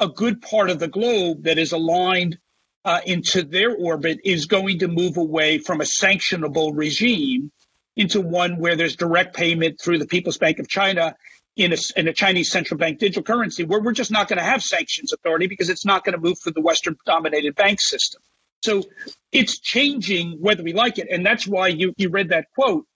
a 0.00 0.08
good 0.08 0.40
part 0.40 0.70
of 0.70 0.78
the 0.78 0.88
globe 0.88 1.44
that 1.44 1.58
is 1.58 1.72
aligned 1.72 2.38
uh, 2.84 3.00
into 3.04 3.42
their 3.42 3.74
orbit 3.74 4.20
is 4.24 4.46
going 4.46 4.78
to 4.78 4.88
move 4.88 5.18
away 5.18 5.58
from 5.58 5.80
a 5.80 5.84
sanctionable 5.84 6.72
regime 6.74 7.52
into 7.96 8.20
one 8.20 8.58
where 8.58 8.76
there's 8.76 8.96
direct 8.96 9.36
payment 9.36 9.78
through 9.82 9.98
the 9.98 10.06
People's 10.06 10.38
Bank 10.38 10.58
of 10.58 10.68
China 10.68 11.14
in 11.56 11.72
a, 11.72 11.76
in 11.96 12.08
a 12.08 12.12
Chinese 12.12 12.50
central 12.50 12.78
bank 12.78 12.98
digital 12.98 13.22
currency, 13.22 13.64
where 13.64 13.80
we're 13.80 13.92
just 13.92 14.10
not 14.10 14.28
going 14.28 14.38
to 14.38 14.44
have 14.44 14.62
sanctions 14.62 15.12
authority 15.12 15.46
because 15.46 15.68
it's 15.68 15.84
not 15.84 16.04
going 16.04 16.14
to 16.14 16.20
move 16.20 16.38
through 16.42 16.52
the 16.52 16.62
Western 16.62 16.96
dominated 17.04 17.54
bank 17.54 17.80
system. 17.80 18.22
So 18.62 18.84
it's 19.32 19.58
changing 19.58 20.38
whether 20.40 20.62
we 20.62 20.72
like 20.72 20.98
it. 20.98 21.08
And 21.10 21.24
that's 21.24 21.46
why 21.46 21.68
you, 21.68 21.92
you 21.98 22.08
read 22.08 22.30
that 22.30 22.46
quote. 22.54 22.86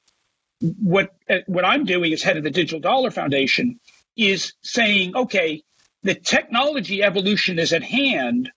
What, 0.61 1.13
what 1.47 1.65
I'm 1.65 1.85
doing 1.85 2.13
as 2.13 2.23
head 2.23 2.39
of 2.39 2.45
the 2.45 2.51
Digital 2.51 2.81
Dollar 2.81 3.11
Foundation 3.11 3.81
is 4.17 4.55
saying, 4.63 5.17
okay, 5.17 5.63
the 6.05 6.15
technology 6.15 7.03
evolution 7.03 7.59
is 7.59 7.73
at 7.73 7.83
hand 7.83 8.51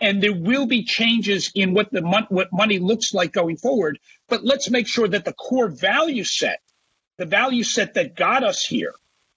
and 0.00 0.22
there 0.22 0.34
will 0.34 0.66
be 0.66 0.82
changes 0.82 1.52
in 1.54 1.74
what 1.74 1.92
the 1.92 2.00
mon- 2.00 2.26
what 2.30 2.48
money 2.52 2.78
looks 2.78 3.12
like 3.12 3.32
going 3.32 3.58
forward. 3.58 3.98
But 4.28 4.42
let's 4.42 4.70
make 4.70 4.88
sure 4.88 5.06
that 5.06 5.26
the 5.26 5.34
core 5.34 5.68
value 5.68 6.24
set, 6.24 6.60
the 7.18 7.26
value 7.26 7.62
set 7.62 7.94
that 7.94 8.16
got 8.16 8.42
us 8.42 8.64
here, 8.64 8.94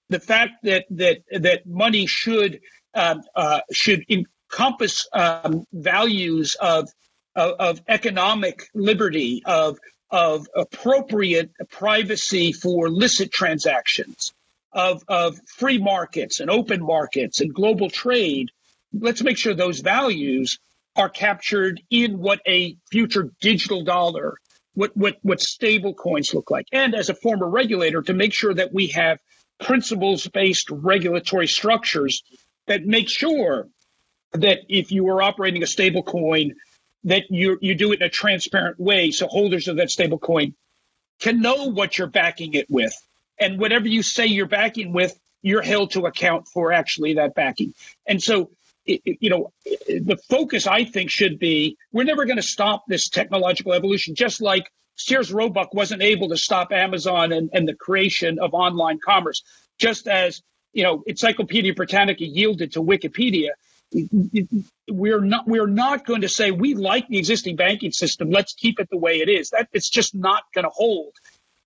the 0.10 0.22
fact 0.22 0.64
that 0.64 0.86
that 0.92 1.18
that 1.32 1.66
money 1.66 2.08
should 2.08 2.62
um, 2.96 3.24
uh, 3.36 3.60
should 3.74 4.06
encompass 4.10 5.08
um, 5.12 5.66
values 5.74 6.56
of, 6.62 6.88
of, 7.36 7.52
of 7.60 7.82
economic 7.90 8.64
liberty, 8.74 9.44
of 9.46 9.78
of 10.10 10.48
appropriate 10.56 11.52
privacy 11.72 12.54
for 12.54 12.88
licit 12.88 13.34
transactions, 13.34 14.32
of 14.74 15.04
of 15.08 15.40
free 15.58 15.78
markets 15.78 16.40
and 16.40 16.50
open 16.50 16.82
markets 16.84 17.42
and 17.42 17.54
global 17.54 17.90
trade 17.90 18.50
let's 18.94 19.24
make 19.24 19.38
sure 19.38 19.54
those 19.54 19.80
values 19.80 20.60
are 20.96 21.10
captured 21.10 21.82
in 21.90 22.20
what 22.20 22.40
a 22.48 22.78
future 22.92 23.32
digital 23.42 23.84
dollar, 23.84 24.38
what, 24.76 24.96
what, 24.96 25.18
what 25.22 25.42
stable 25.42 25.94
coins 25.94 26.34
look 26.34 26.52
like. 26.52 26.66
And 26.72 26.94
as 26.94 27.10
a 27.10 27.16
former 27.16 27.50
regulator, 27.50 28.02
to 28.04 28.14
make 28.14 28.34
sure 28.34 28.54
that 28.54 28.74
we 28.74 28.88
have 28.88 29.18
principles 29.60 30.28
based 30.28 30.70
regulatory 30.70 31.48
structures 31.48 32.24
that 32.68 32.86
make 32.86 33.10
sure 33.10 33.68
that 34.34 34.60
if 34.70 34.92
you 34.92 35.08
are 35.10 35.22
operating 35.22 35.64
a 35.64 35.68
stable 35.68 36.04
coin, 36.04 36.54
that 37.06 37.24
you, 37.30 37.58
you 37.62 37.76
do 37.76 37.92
it 37.92 38.02
in 38.02 38.08
a 38.08 38.10
transparent 38.10 38.80
way 38.80 39.12
so 39.12 39.28
holders 39.28 39.68
of 39.68 39.78
that 39.78 39.90
stable 39.90 40.20
coin 40.20 40.54
can 41.20 41.42
know 41.42 41.70
what 41.70 41.98
you're 41.98 42.08
backing 42.08 42.54
it 42.54 42.68
with. 42.70 42.96
And 43.44 43.60
whatever 43.60 43.88
you 43.88 44.04
say 44.04 44.26
you're 44.26 44.48
backing 44.48 44.94
with, 44.94 45.18
you're 45.42 45.62
held 45.62 45.92
to 45.92 46.06
account 46.06 46.48
for 46.48 46.72
actually 46.72 47.16
that 47.16 47.36
backing. 47.36 47.74
And 48.08 48.22
so 48.22 48.50
you 48.86 49.30
know, 49.30 49.52
the 49.66 50.18
focus 50.30 50.68
I 50.68 50.84
think 50.84 51.10
should 51.10 51.40
be 51.40 51.78
we're 51.92 52.04
never 52.04 52.26
going 52.26 52.38
to 52.38 52.44
stop 52.44 52.84
this 52.88 53.10
technological 53.10 53.74
evolution, 53.74 54.16
just 54.16 54.42
like 54.42 54.70
Sears 54.96 55.32
Roebuck 55.32 55.74
wasn't 55.74 56.02
able 56.02 56.30
to 56.30 56.38
stop 56.38 56.72
Amazon 56.72 57.32
and, 57.32 57.50
and 57.54 57.68
the 57.68 57.76
creation 57.76 58.40
of 58.40 58.54
online 58.54 59.00
commerce, 59.04 59.42
just 59.80 60.08
as 60.08 60.42
you 60.74 60.84
know, 60.84 61.04
Encyclopedia 61.06 61.74
Britannica 61.74 62.26
yielded 62.26 62.74
to 62.74 62.82
Wikipedia. 62.82 63.50
We're 64.90 65.22
not 65.22 65.48
we're 65.48 65.68
not 65.68 66.06
going 66.06 66.22
to 66.22 66.30
say 66.30 66.50
we 66.50 66.74
like 66.74 67.08
the 67.08 67.20
existing 67.20 67.56
banking 67.56 67.92
system. 67.92 68.32
Let's 68.32 68.54
keep 68.54 68.80
it 68.80 68.90
the 68.90 68.98
way 68.98 69.22
it 69.22 69.30
is. 69.30 69.52
That 69.52 69.70
it's 69.72 69.90
just 69.90 70.16
not 70.16 70.44
going 70.54 70.66
to 70.66 70.72
hold. 70.72 71.14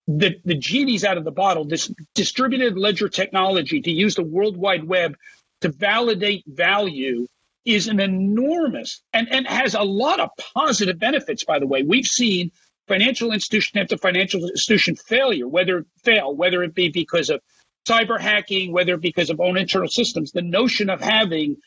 The 0.07 0.35
the 0.45 0.55
genie's 0.55 1.03
out 1.03 1.17
of 1.17 1.25
the 1.25 1.31
bottle. 1.31 1.65
This 1.65 1.91
distributed 2.15 2.77
ledger 2.77 3.09
technology 3.09 3.81
to 3.81 3.91
use 3.91 4.15
the 4.15 4.23
World 4.23 4.55
Wide 4.57 4.85
Web 4.85 5.17
to 5.61 5.69
validate 5.69 6.43
value 6.47 7.27
is 7.65 7.87
an 7.87 7.99
enormous 7.99 9.01
and, 9.11 9.27
and 9.29 9.45
has 9.45 9.75
a 9.75 9.81
lot 9.81 10.21
of 10.21 10.29
positive 10.53 10.97
benefits, 10.97 11.43
by 11.43 11.59
the 11.59 11.67
way. 11.67 11.83
We've 11.83 12.05
seen 12.05 12.51
financial 12.87 13.33
institution 13.33 13.79
after 13.79 13.97
financial 13.97 14.47
institution 14.47 14.95
failure, 14.95 15.47
whether 15.47 15.85
fail, 16.03 16.33
whether 16.33 16.63
it 16.63 16.73
be 16.73 16.89
because 16.89 17.29
of 17.29 17.41
cyber 17.87 18.19
hacking, 18.19 18.71
whether 18.71 18.95
because 18.95 19.29
of 19.29 19.41
own 19.41 19.57
internal 19.57 19.89
systems, 19.89 20.31
the 20.31 20.41
notion 20.41 20.89
of 20.89 21.01
having 21.01 21.57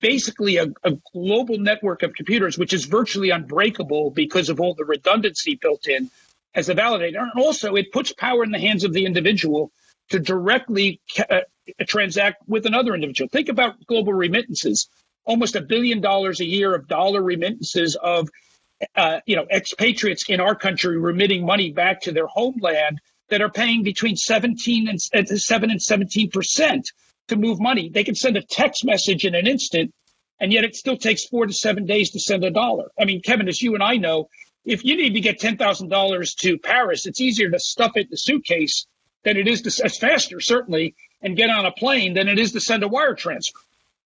basically 0.00 0.56
a, 0.56 0.66
a, 0.84 0.92
global 1.12 1.58
network 1.58 2.02
of 2.02 2.12
computers, 2.12 2.58
which 2.58 2.72
is 2.72 2.84
virtually 2.84 3.30
unbreakable 3.30 4.10
because 4.10 4.48
of 4.48 4.60
all 4.60 4.74
the 4.74 4.84
redundancy 4.84 5.54
built 5.54 5.88
in 5.88 6.10
as 6.56 6.68
a 6.70 6.74
validator. 6.74 7.20
And 7.20 7.44
also 7.44 7.76
it 7.76 7.92
puts 7.92 8.12
power 8.12 8.42
in 8.42 8.50
the 8.50 8.58
hands 8.58 8.82
of 8.82 8.92
the 8.92 9.04
individual 9.04 9.70
to 10.08 10.18
directly 10.18 11.00
uh, 11.30 11.40
transact 11.86 12.42
with 12.48 12.66
another 12.66 12.94
individual. 12.94 13.28
Think 13.28 13.48
about 13.48 13.84
global 13.86 14.14
remittances. 14.14 14.88
Almost 15.24 15.54
a 15.54 15.60
billion 15.60 16.00
dollars 16.00 16.40
a 16.40 16.44
year 16.44 16.74
of 16.74 16.88
dollar 16.88 17.22
remittances 17.22 17.96
of, 17.96 18.28
uh, 18.94 19.20
you 19.26 19.36
know, 19.36 19.46
expatriates 19.52 20.28
in 20.28 20.40
our 20.40 20.54
country 20.54 20.98
remitting 20.98 21.44
money 21.44 21.72
back 21.72 22.00
to 22.02 22.12
their 22.12 22.26
homeland 22.26 23.00
that 23.28 23.42
are 23.42 23.50
paying 23.50 23.82
between 23.82 24.16
17 24.16 24.88
and 24.88 24.98
uh, 25.14 25.36
7 25.36 25.70
and 25.70 25.82
17 25.82 26.30
percent 26.30 26.88
to 27.28 27.36
move 27.36 27.60
money. 27.60 27.90
They 27.92 28.04
can 28.04 28.14
send 28.14 28.36
a 28.36 28.42
text 28.42 28.84
message 28.84 29.24
in 29.24 29.34
an 29.34 29.48
instant, 29.48 29.92
and 30.38 30.52
yet 30.52 30.64
it 30.64 30.76
still 30.76 30.96
takes 30.96 31.26
four 31.26 31.46
to 31.46 31.52
seven 31.52 31.86
days 31.86 32.12
to 32.12 32.20
send 32.20 32.44
a 32.44 32.50
dollar. 32.50 32.90
I 32.98 33.04
mean, 33.04 33.20
Kevin, 33.20 33.48
as 33.48 33.60
you 33.60 33.74
and 33.74 33.82
I 33.82 33.96
know, 33.96 34.28
if 34.66 34.84
you 34.84 34.96
need 34.96 35.14
to 35.14 35.20
get 35.20 35.40
$10,000 35.40 36.36
to 36.36 36.58
Paris, 36.58 37.06
it's 37.06 37.20
easier 37.20 37.48
to 37.50 37.58
stuff 37.58 37.92
it 37.94 38.06
in 38.06 38.10
the 38.10 38.16
suitcase 38.16 38.86
than 39.24 39.36
it 39.36 39.46
is 39.46 39.62
to, 39.62 39.86
it's 39.86 39.98
faster, 39.98 40.40
certainly, 40.40 40.96
and 41.22 41.36
get 41.36 41.50
on 41.50 41.64
a 41.64 41.72
plane 41.72 42.14
than 42.14 42.28
it 42.28 42.38
is 42.38 42.52
to 42.52 42.60
send 42.60 42.82
a 42.82 42.88
wire 42.88 43.14
transfer. 43.14 43.60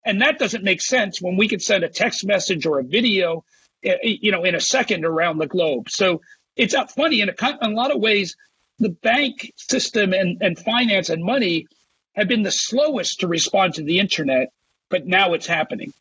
And 0.05 0.21
that 0.21 0.39
doesn't 0.39 0.63
make 0.63 0.83
sense 0.83 1.21
when 1.21 1.37
we 1.37 1.49
could 1.49 1.63
send 1.63 1.83
a 1.83 1.89
text 1.89 2.27
message 2.27 2.67
or 2.67 2.79
a 2.79 2.85
video, 2.85 3.45
eh, 3.83 3.97
eh, 4.03 4.17
you 4.21 4.33
know, 4.33 4.45
in 4.45 4.55
a 4.55 4.61
second 4.61 5.05
around 5.05 5.39
the 5.39 5.47
globe. 5.47 5.89
So 5.89 6.21
it's 6.57 6.75
not 6.75 6.93
funny 6.93 7.23
in 7.23 7.31
a, 7.31 7.35
in 7.63 7.73
a 7.73 7.75
lot 7.75 7.91
of 7.91 8.01
ways. 8.01 8.37
The 8.79 8.91
bank 8.91 9.53
system 9.57 10.13
and, 10.13 10.43
and 10.43 10.59
finance 10.59 11.09
and 11.09 11.25
money 11.25 11.67
have 12.15 12.29
been 12.29 12.43
the 12.43 12.51
slowest 12.51 13.21
to 13.21 13.29
respond 13.29 13.75
to 13.75 13.83
the 13.83 13.99
internet, 13.99 14.53
but 14.91 15.07
now 15.07 15.33
it's 15.33 15.47
happening. 15.47 15.93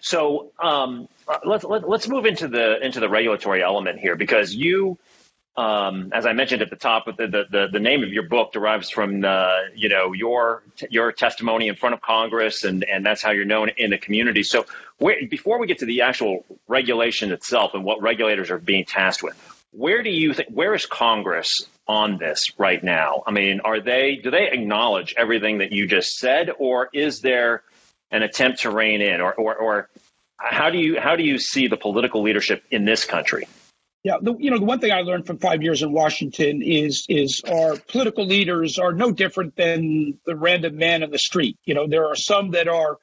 So 0.00 0.52
um, 0.58 1.08
let's 1.44 1.64
let, 1.64 1.82
us 1.82 1.88
let 1.88 2.00
us 2.00 2.08
move 2.08 2.26
into 2.26 2.48
the 2.48 2.84
into 2.84 3.00
the 3.00 3.08
regulatory 3.08 3.62
element 3.62 3.98
here 3.98 4.16
because 4.16 4.54
you 4.54 4.98
um, 5.58 6.12
as 6.12 6.24
I 6.24 6.34
mentioned 6.34 6.62
at 6.62 6.70
the 6.70 6.76
top, 6.76 7.06
the, 7.06 7.26
the, 7.26 7.66
the, 7.72 7.80
name 7.80 8.04
of 8.04 8.12
your 8.12 8.22
book 8.22 8.52
derives 8.52 8.90
from 8.90 9.24
uh, 9.24 9.56
you 9.74 9.88
know 9.88 10.12
your 10.12 10.62
your 10.88 11.10
testimony 11.10 11.66
in 11.66 11.74
front 11.74 11.94
of 11.94 12.00
Congress, 12.00 12.62
and, 12.62 12.84
and 12.84 13.04
that's 13.04 13.22
how 13.22 13.32
you're 13.32 13.44
known 13.44 13.70
in 13.76 13.90
the 13.90 13.98
community. 13.98 14.44
So, 14.44 14.66
where, 14.98 15.16
before 15.28 15.58
we 15.58 15.66
get 15.66 15.78
to 15.78 15.86
the 15.86 16.02
actual 16.02 16.46
regulation 16.68 17.32
itself 17.32 17.74
and 17.74 17.84
what 17.84 18.00
regulators 18.00 18.52
are 18.52 18.58
being 18.58 18.84
tasked 18.84 19.24
with, 19.24 19.36
where 19.72 20.04
do 20.04 20.10
you 20.10 20.32
think 20.32 20.48
where 20.50 20.74
is 20.74 20.86
Congress 20.86 21.66
on 21.88 22.18
this 22.18 22.52
right 22.56 22.82
now? 22.82 23.24
I 23.26 23.32
mean, 23.32 23.58
are 23.64 23.80
they 23.80 24.14
do 24.14 24.30
they 24.30 24.48
acknowledge 24.52 25.12
everything 25.16 25.58
that 25.58 25.72
you 25.72 25.88
just 25.88 26.18
said, 26.18 26.50
or 26.56 26.88
is 26.92 27.20
there 27.20 27.64
an 28.10 28.22
attempt 28.22 28.60
to 28.60 28.70
rein 28.70 29.00
in, 29.00 29.20
or 29.20 29.34
or, 29.34 29.56
or 29.56 29.88
how 30.36 30.70
do 30.70 30.78
you 30.78 31.00
how 31.00 31.16
do 31.16 31.22
you 31.22 31.38
see 31.38 31.68
the 31.68 31.76
political 31.76 32.22
leadership 32.22 32.64
in 32.70 32.84
this 32.84 33.04
country? 33.04 33.46
Yeah, 34.04 34.18
the, 34.22 34.34
you 34.38 34.50
know, 34.50 34.58
the 34.58 34.64
one 34.64 34.78
thing 34.78 34.92
I 34.92 35.00
learned 35.00 35.26
from 35.26 35.38
five 35.38 35.62
years 35.62 35.82
in 35.82 35.92
Washington 35.92 36.62
is 36.62 37.04
is 37.08 37.42
our 37.50 37.76
political 37.76 38.24
leaders 38.26 38.78
are 38.78 38.92
no 38.92 39.10
different 39.10 39.56
than 39.56 40.18
the 40.24 40.36
random 40.36 40.76
man 40.76 41.02
in 41.02 41.10
the 41.10 41.18
street. 41.18 41.58
You 41.64 41.74
know, 41.74 41.88
there 41.88 42.06
are 42.06 42.16
some 42.16 42.52
that 42.52 42.68
are 42.68 42.98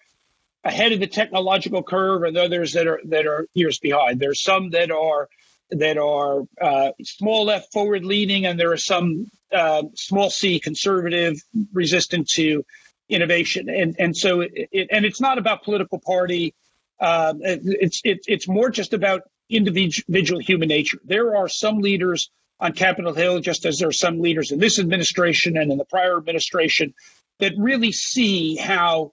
ahead 0.63 0.93
of 0.93 0.99
the 0.99 1.07
technological 1.07 1.83
curve, 1.83 2.23
and 2.23 2.37
others 2.37 2.73
that 2.73 2.87
are 2.87 3.01
that 3.05 3.27
are 3.27 3.47
years 3.53 3.77
behind. 3.79 4.19
There's 4.19 4.41
some 4.41 4.69
that 4.71 4.89
are 4.89 5.27
that 5.69 5.97
are 5.97 6.43
uh, 6.61 6.91
small 7.03 7.45
left 7.45 7.73
forward 7.73 8.05
leaning, 8.05 8.45
and 8.45 8.57
there 8.57 8.71
are 8.71 8.77
some 8.77 9.29
uh, 9.51 9.83
small 9.95 10.29
c 10.29 10.59
conservative 10.59 11.35
resistant 11.73 12.29
to 12.29 12.65
innovation. 13.09 13.69
And 13.69 13.95
and 13.99 14.15
so 14.15 14.41
it, 14.41 14.87
and 14.91 15.05
it's 15.05 15.21
not 15.21 15.37
about 15.37 15.63
political 15.63 15.99
party. 15.99 16.53
Um, 16.99 17.39
it's 17.41 18.01
it, 18.03 18.19
it's 18.27 18.47
more 18.47 18.69
just 18.69 18.93
about 18.93 19.21
individual 19.49 20.39
human 20.39 20.69
nature. 20.69 20.97
There 21.03 21.35
are 21.35 21.47
some 21.47 21.79
leaders 21.79 22.29
on 22.59 22.73
Capitol 22.73 23.13
Hill, 23.13 23.39
just 23.41 23.65
as 23.65 23.77
there 23.77 23.89
are 23.89 23.93
some 23.93 24.21
leaders 24.21 24.51
in 24.51 24.59
this 24.59 24.79
administration 24.79 25.57
and 25.57 25.71
in 25.71 25.77
the 25.77 25.85
prior 25.85 26.17
administration, 26.17 26.93
that 27.39 27.53
really 27.57 27.91
see 27.91 28.55
how 28.55 29.11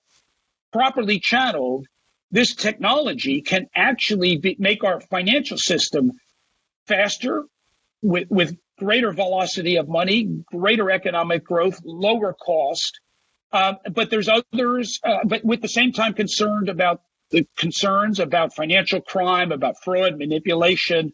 properly 0.72 1.18
channeled 1.18 1.87
this 2.31 2.55
technology 2.55 3.42
can 3.42 3.66
actually 3.74 4.38
be, 4.38 4.57
make 4.59 4.85
our 4.85 5.00
financial 5.00 5.59
system 5.59 6.12
faster 6.87 7.44
with, 8.00 8.28
with 8.31 8.57
greater 8.78 9.12
velocity 9.12 9.76
of 9.76 9.88
money, 9.88 10.44
greater 10.46 10.90
economic 10.90 11.44
growth, 11.44 11.78
lower 11.85 12.33
cost. 12.33 13.00
Um, 13.52 13.76
but 13.90 14.10
there's 14.10 14.28
others, 14.28 14.98
uh, 15.04 15.18
but 15.24 15.44
with 15.44 15.60
the 15.60 15.68
same 15.68 15.92
time 15.92 16.14
concerned 16.14 16.68
about 16.68 17.02
the 17.30 17.46
concerns 17.56 18.20
about 18.20 18.54
financial 18.54 19.00
crime, 19.00 19.52
about 19.52 19.82
fraud, 19.82 20.18
manipulation. 20.18 21.12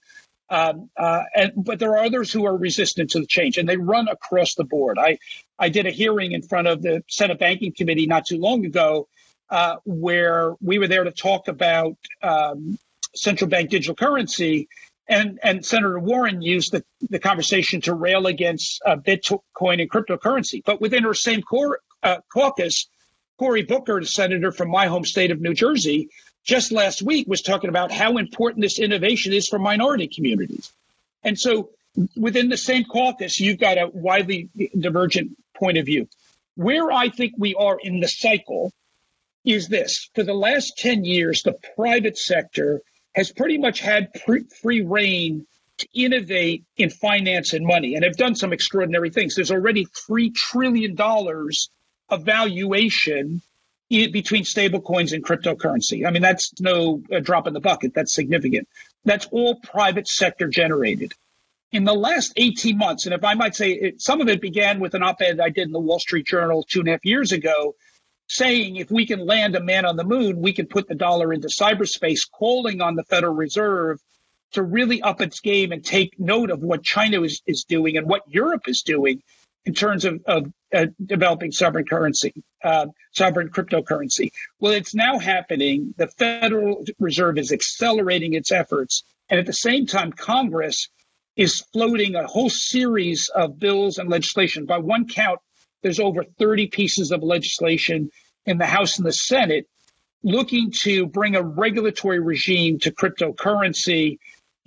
Um, 0.51 0.91
uh, 0.97 1.23
and, 1.35 1.53
but 1.57 1.79
there 1.79 1.93
are 1.93 2.05
others 2.05 2.33
who 2.33 2.47
are 2.47 2.57
resistant 2.57 3.11
to 3.11 3.21
the 3.21 3.27
change, 3.27 3.59
and 3.59 3.69
they 3.69 3.77
run 3.77 4.09
across 4.09 4.55
the 4.55 4.65
board. 4.65 4.99
I, 4.99 5.19
I 5.59 5.69
did 5.69 5.87
a 5.87 5.91
hearing 5.91 6.33
in 6.33 6.43
front 6.43 6.69
of 6.69 6.83
the 6.83 7.03
Senate 7.09 7.39
Banking 7.39 7.73
Committee 7.73 8.07
not 8.07 8.27
too 8.27 8.39
long 8.39 8.65
ago, 8.65 9.09
uh, 9.51 9.77
where 9.85 10.55
we 10.61 10.79
were 10.79 10.89
there 10.89 11.05
to 11.05 11.13
talk 11.13 11.49
about 11.49 11.97
um, 12.23 12.79
central 13.15 13.49
bank 13.49 13.71
digital 13.71 13.95
currency, 13.95 14.69
and 15.09 15.39
and 15.43 15.65
Senator 15.65 15.99
Warren 15.99 16.43
used 16.43 16.73
the, 16.73 16.85
the 17.09 17.19
conversation 17.19 17.81
to 17.83 17.95
rail 17.95 18.27
against 18.27 18.83
uh, 18.85 18.97
Bitcoin 18.97 19.81
and 19.81 19.91
cryptocurrency. 19.91 20.63
But 20.65 20.81
within 20.81 21.05
her 21.05 21.15
same 21.15 21.43
cor- 21.43 21.81
uh, 22.03 22.19
caucus, 22.33 22.89
Cory 23.39 23.63
Booker, 23.63 24.01
the 24.01 24.07
senator 24.07 24.53
from 24.53 24.71
my 24.71 24.87
home 24.87 25.05
state 25.05 25.31
of 25.31 25.41
New 25.41 25.55
Jersey, 25.55 26.09
just 26.45 26.73
last 26.73 27.03
week 27.03 27.29
was 27.29 27.43
talking 27.43 27.71
about 27.71 27.93
how 27.93 28.17
important 28.17 28.63
this 28.63 28.79
innovation 28.79 29.33
is 29.33 29.49
for 29.49 29.59
minority 29.59 30.09
communities. 30.09 30.73
And 31.23 31.39
so 31.39 31.71
within 32.17 32.49
the 32.49 32.57
same 32.57 32.85
caucus, 32.85 33.39
you've 33.41 33.59
got 33.59 33.79
a 33.79 33.91
widely 33.93 34.49
divergent 34.79 35.37
point 35.57 35.79
of 35.79 35.87
view. 35.87 36.09
Where 36.55 36.91
I 36.91 37.09
think 37.09 37.35
we 37.37 37.55
are 37.55 37.79
in 37.81 38.01
the 38.01 38.09
cycle 38.09 38.73
is 39.45 39.69
this 39.69 40.09
for 40.15 40.23
the 40.23 40.35
last 40.35 40.79
10 40.79 41.05
years, 41.05 41.43
the 41.43 41.57
private 41.77 42.19
sector 42.19 42.83
has 43.15 43.33
pretty 43.33 43.59
much 43.59 43.81
had 43.81 44.11
free 44.25 44.83
reign 44.83 45.47
to 45.79 45.89
innovate 45.95 46.65
in 46.77 46.91
finance 46.91 47.53
and 47.53 47.65
money 47.65 47.95
and 47.95 48.05
have 48.05 48.17
done 48.17 48.35
some 48.35 48.53
extraordinary 48.53 49.11
things. 49.11 49.35
There's 49.35 49.53
already 49.53 49.87
$3 49.87 50.35
trillion 50.35 50.97
evaluation 52.11 53.43
between 53.89 54.45
stablecoins 54.45 55.13
and 55.13 55.25
cryptocurrency. 55.25 56.07
I 56.07 56.11
mean, 56.11 56.23
that's 56.23 56.61
no 56.61 57.03
uh, 57.13 57.21
drop 57.21 57.47
in 57.47 57.55
the 57.55 57.61
bucket. 57.61 57.95
That's 57.95 58.13
significant. 58.13 58.69
That's 59.05 59.27
all 59.31 59.57
private 59.57 60.07
sector 60.07 60.49
generated. 60.49 61.15
In 61.73 61.85
the 61.85 61.95
last 61.95 62.33
18 62.37 62.77
months, 62.77 63.07
and 63.07 63.15
if 63.15 63.25
I 63.25 63.35
might 63.35 63.55
say, 63.55 63.73
it, 63.73 64.03
some 64.03 64.21
of 64.21 64.29
it 64.29 64.41
began 64.41 64.81
with 64.81 64.95
an 64.95 65.03
op 65.03 65.21
ed 65.21 65.41
I 65.41 65.49
did 65.51 65.67
in 65.67 65.73
the 65.73 65.81
Wall 65.81 65.99
Street 65.99 66.27
Journal 66.27 66.65
two 66.69 66.81
and 66.81 66.89
a 66.89 66.93
half 66.93 67.05
years 67.05 67.33
ago, 67.33 67.75
saying 68.27 68.77
if 68.77 68.91
we 68.91 69.07
can 69.07 69.25
land 69.25 69.57
a 69.57 69.61
man 69.61 69.87
on 69.87 69.97
the 69.97 70.05
moon, 70.05 70.41
we 70.41 70.53
can 70.53 70.67
put 70.67 70.87
the 70.89 70.95
dollar 70.95 71.33
into 71.33 71.49
cyberspace, 71.49 72.31
calling 72.31 72.81
on 72.83 72.95
the 72.95 73.05
Federal 73.05 73.35
Reserve 73.35 74.01
to 74.53 74.63
really 74.63 75.03
up 75.03 75.21
its 75.21 75.41
game 75.41 75.73
and 75.73 75.85
take 75.85 76.19
note 76.19 76.51
of 76.51 76.61
what 76.61 76.83
China 76.83 77.23
is, 77.23 77.43
is 77.47 77.65
doing 77.65 77.97
and 77.97 78.07
what 78.07 78.23
Europe 78.29 78.67
is 78.67 78.83
doing 78.83 79.23
in 79.65 79.75
terms 79.75 80.05
of, 80.05 80.23
of 80.27 80.51
uh, 80.75 80.87
developing 81.05 81.53
sovereign 81.53 81.87
currency, 81.87 82.35
uh, 82.63 82.87
sovereign 83.13 83.49
cryptocurrency. 83.49 84.31
Well, 84.61 84.73
it's 84.73 84.95
now 84.95 85.19
happening. 85.19 85.95
The 85.97 86.09
Federal 86.09 86.85
Reserve 86.99 87.39
is 87.39 87.53
accelerating 87.53 88.35
its 88.35 88.53
efforts. 88.53 89.05
And 89.31 89.41
at 89.41 89.47
the 89.47 89.53
same 89.53 89.87
time, 89.87 90.13
Congress 90.13 90.89
is 91.37 91.63
floating 91.73 92.17
a 92.17 92.27
whole 92.27 92.51
series 92.51 93.31
of 93.35 93.59
bills 93.59 93.99
and 93.99 94.11
legislation. 94.11 94.67
By 94.67 94.79
one 94.79 95.07
count, 95.07 95.41
there's 95.83 96.01
over 96.01 96.25
30 96.25 96.67
pieces 96.69 97.13
of 97.13 97.23
legislation 97.23 98.11
in 98.45 98.59
the 98.59 98.67
House 98.67 98.99
and 98.99 99.07
the 99.07 99.13
Senate 99.13 99.67
looking 100.23 100.73
to 100.83 101.07
bring 101.07 101.37
a 101.37 101.43
regulatory 101.43 102.19
regime 102.19 102.79
to 102.81 102.91
cryptocurrency 102.91 104.19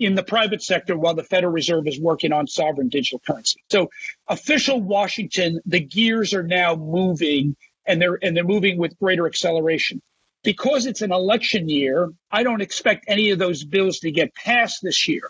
in 0.02 0.16
the 0.16 0.24
private 0.24 0.64
sector 0.64 0.98
while 0.98 1.14
the 1.14 1.24
Federal 1.24 1.54
Reserve 1.54 1.88
is 1.88 2.00
working 2.00 2.34
on 2.34 2.48
sovereign 2.48 2.90
digital 2.90 3.20
currency. 3.20 3.64
So 3.70 3.92
official 4.28 4.82
Washington, 4.82 5.62
the 5.68 5.80
gears 5.80 6.34
are 6.34 6.44
now 6.44 6.76
moving 6.76 7.56
and 7.86 8.02
they're 8.02 8.18
and 8.22 8.36
they're 8.36 8.44
moving 8.44 8.80
with 8.80 8.98
greater 8.98 9.28
acceleration. 9.28 10.02
Because 10.44 10.88
it's 10.88 11.04
an 11.04 11.12
election 11.12 11.70
year, 11.70 12.12
I 12.32 12.42
don't 12.42 12.62
expect 12.62 13.06
any 13.08 13.30
of 13.30 13.38
those 13.38 13.64
bills 13.64 14.00
to 14.00 14.12
get 14.12 14.34
passed 14.34 14.80
this 14.82 15.08
year. 15.08 15.30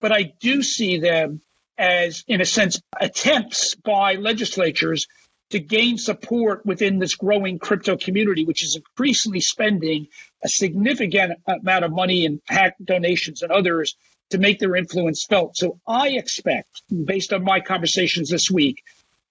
But 0.00 0.12
I 0.12 0.32
do 0.40 0.62
see 0.62 0.98
them 0.98 1.42
as, 1.76 2.24
in 2.26 2.40
a 2.40 2.46
sense, 2.46 2.80
attempts 2.98 3.74
by 3.74 4.14
legislatures 4.14 5.08
to 5.50 5.60
gain 5.60 5.96
support 5.96 6.66
within 6.66 6.98
this 6.98 7.14
growing 7.14 7.58
crypto 7.58 7.96
community, 7.96 8.44
which 8.44 8.64
is 8.64 8.76
increasingly 8.76 9.40
spending 9.40 10.06
a 10.44 10.48
significant 10.48 11.34
amount 11.46 11.84
of 11.84 11.92
money 11.92 12.24
in 12.24 12.40
PAC 12.48 12.74
donations 12.84 13.42
and 13.42 13.52
others 13.52 13.96
to 14.30 14.38
make 14.38 14.58
their 14.58 14.74
influence 14.74 15.24
felt. 15.24 15.56
So 15.56 15.78
I 15.86 16.10
expect, 16.10 16.82
based 17.04 17.32
on 17.32 17.44
my 17.44 17.60
conversations 17.60 18.28
this 18.28 18.50
week, 18.50 18.82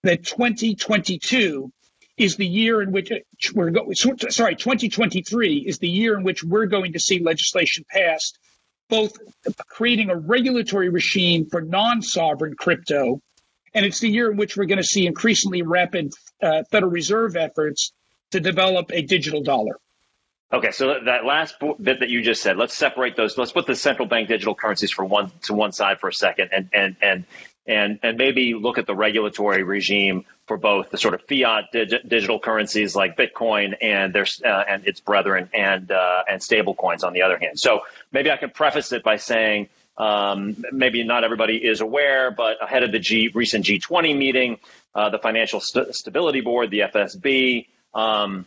that 0.03 0.23
2022 0.23 1.71
is 2.17 2.37
the 2.37 2.47
year 2.47 2.81
in 2.81 2.91
which 2.91 3.11
we're 3.53 3.71
going, 3.71 3.93
sorry, 3.93 4.55
2023 4.55 5.57
is 5.57 5.79
the 5.79 5.89
year 5.89 6.17
in 6.17 6.23
which 6.23 6.43
we're 6.43 6.67
going 6.67 6.93
to 6.93 6.99
see 6.99 7.19
legislation 7.19 7.83
passed, 7.89 8.39
both 8.87 9.17
creating 9.67 10.09
a 10.09 10.15
regulatory 10.15 10.89
regime 10.89 11.47
for 11.49 11.61
non 11.61 12.01
sovereign 12.01 12.55
crypto 12.55 13.19
and 13.75 13.85
it's 13.85 13.99
the 13.99 14.09
year 14.09 14.31
in 14.31 14.37
which 14.37 14.57
we're 14.57 14.65
going 14.65 14.81
to 14.81 14.83
see 14.83 15.05
increasingly 15.05 15.61
rapid 15.61 16.13
uh, 16.41 16.63
Federal 16.71 16.91
Reserve 16.91 17.35
efforts 17.35 17.91
to 18.31 18.39
develop 18.39 18.89
a 18.91 19.03
digital 19.03 19.43
dollar. 19.43 19.77
Okay, 20.51 20.71
so 20.71 20.99
that 21.05 21.25
last 21.25 21.55
bit 21.59 21.99
that 21.99 22.09
you 22.09 22.21
just 22.21 22.41
said, 22.41 22.55
let's 22.55 22.75
separate 22.75 23.17
those. 23.17 23.37
Let's 23.37 23.51
put 23.51 23.67
the 23.67 23.75
central 23.75 24.07
bank 24.07 24.29
digital 24.29 24.55
currencies 24.55 24.91
for 24.91 25.03
one 25.03 25.31
to 25.43 25.53
one 25.53 25.73
side 25.73 25.99
for 25.99 26.07
a 26.07 26.13
second, 26.13 26.49
and 26.53 26.69
and 26.71 26.95
and 27.01 27.25
and 27.67 27.99
and 28.03 28.17
maybe 28.17 28.53
look 28.53 28.77
at 28.77 28.85
the 28.85 28.95
regulatory 28.95 29.63
regime 29.63 30.23
for 30.47 30.55
both 30.57 30.91
the 30.91 30.97
sort 30.97 31.15
of 31.15 31.21
fiat 31.27 31.71
dig- 31.73 32.07
digital 32.07 32.39
currencies 32.39 32.95
like 32.95 33.17
Bitcoin 33.17 33.73
and 33.81 34.13
their 34.13 34.27
uh, 34.45 34.63
and 34.69 34.87
its 34.87 35.01
brethren, 35.01 35.49
and 35.53 35.91
uh, 35.91 36.23
and 36.29 36.41
stable 36.41 36.75
coins 36.75 37.03
on 37.03 37.11
the 37.11 37.23
other 37.23 37.37
hand. 37.37 37.59
So 37.59 37.81
maybe 38.11 38.31
I 38.31 38.37
can 38.37 38.51
preface 38.51 38.91
it 38.93 39.03
by 39.03 39.17
saying 39.17 39.67
um, 39.97 40.63
maybe 40.71 41.03
not 41.03 41.23
everybody 41.23 41.57
is 41.57 41.81
aware, 41.81 42.31
but 42.31 42.61
ahead 42.61 42.83
of 42.83 42.91
the 42.91 42.99
G, 42.99 43.29
recent 43.33 43.65
G20 43.65 44.17
meeting, 44.17 44.59
uh, 44.93 45.09
the 45.09 45.19
Financial 45.19 45.59
St- 45.59 45.95
Stability 45.95 46.41
Board, 46.41 46.71
the 46.71 46.81
FSB, 46.81 47.67
um, 47.93 48.45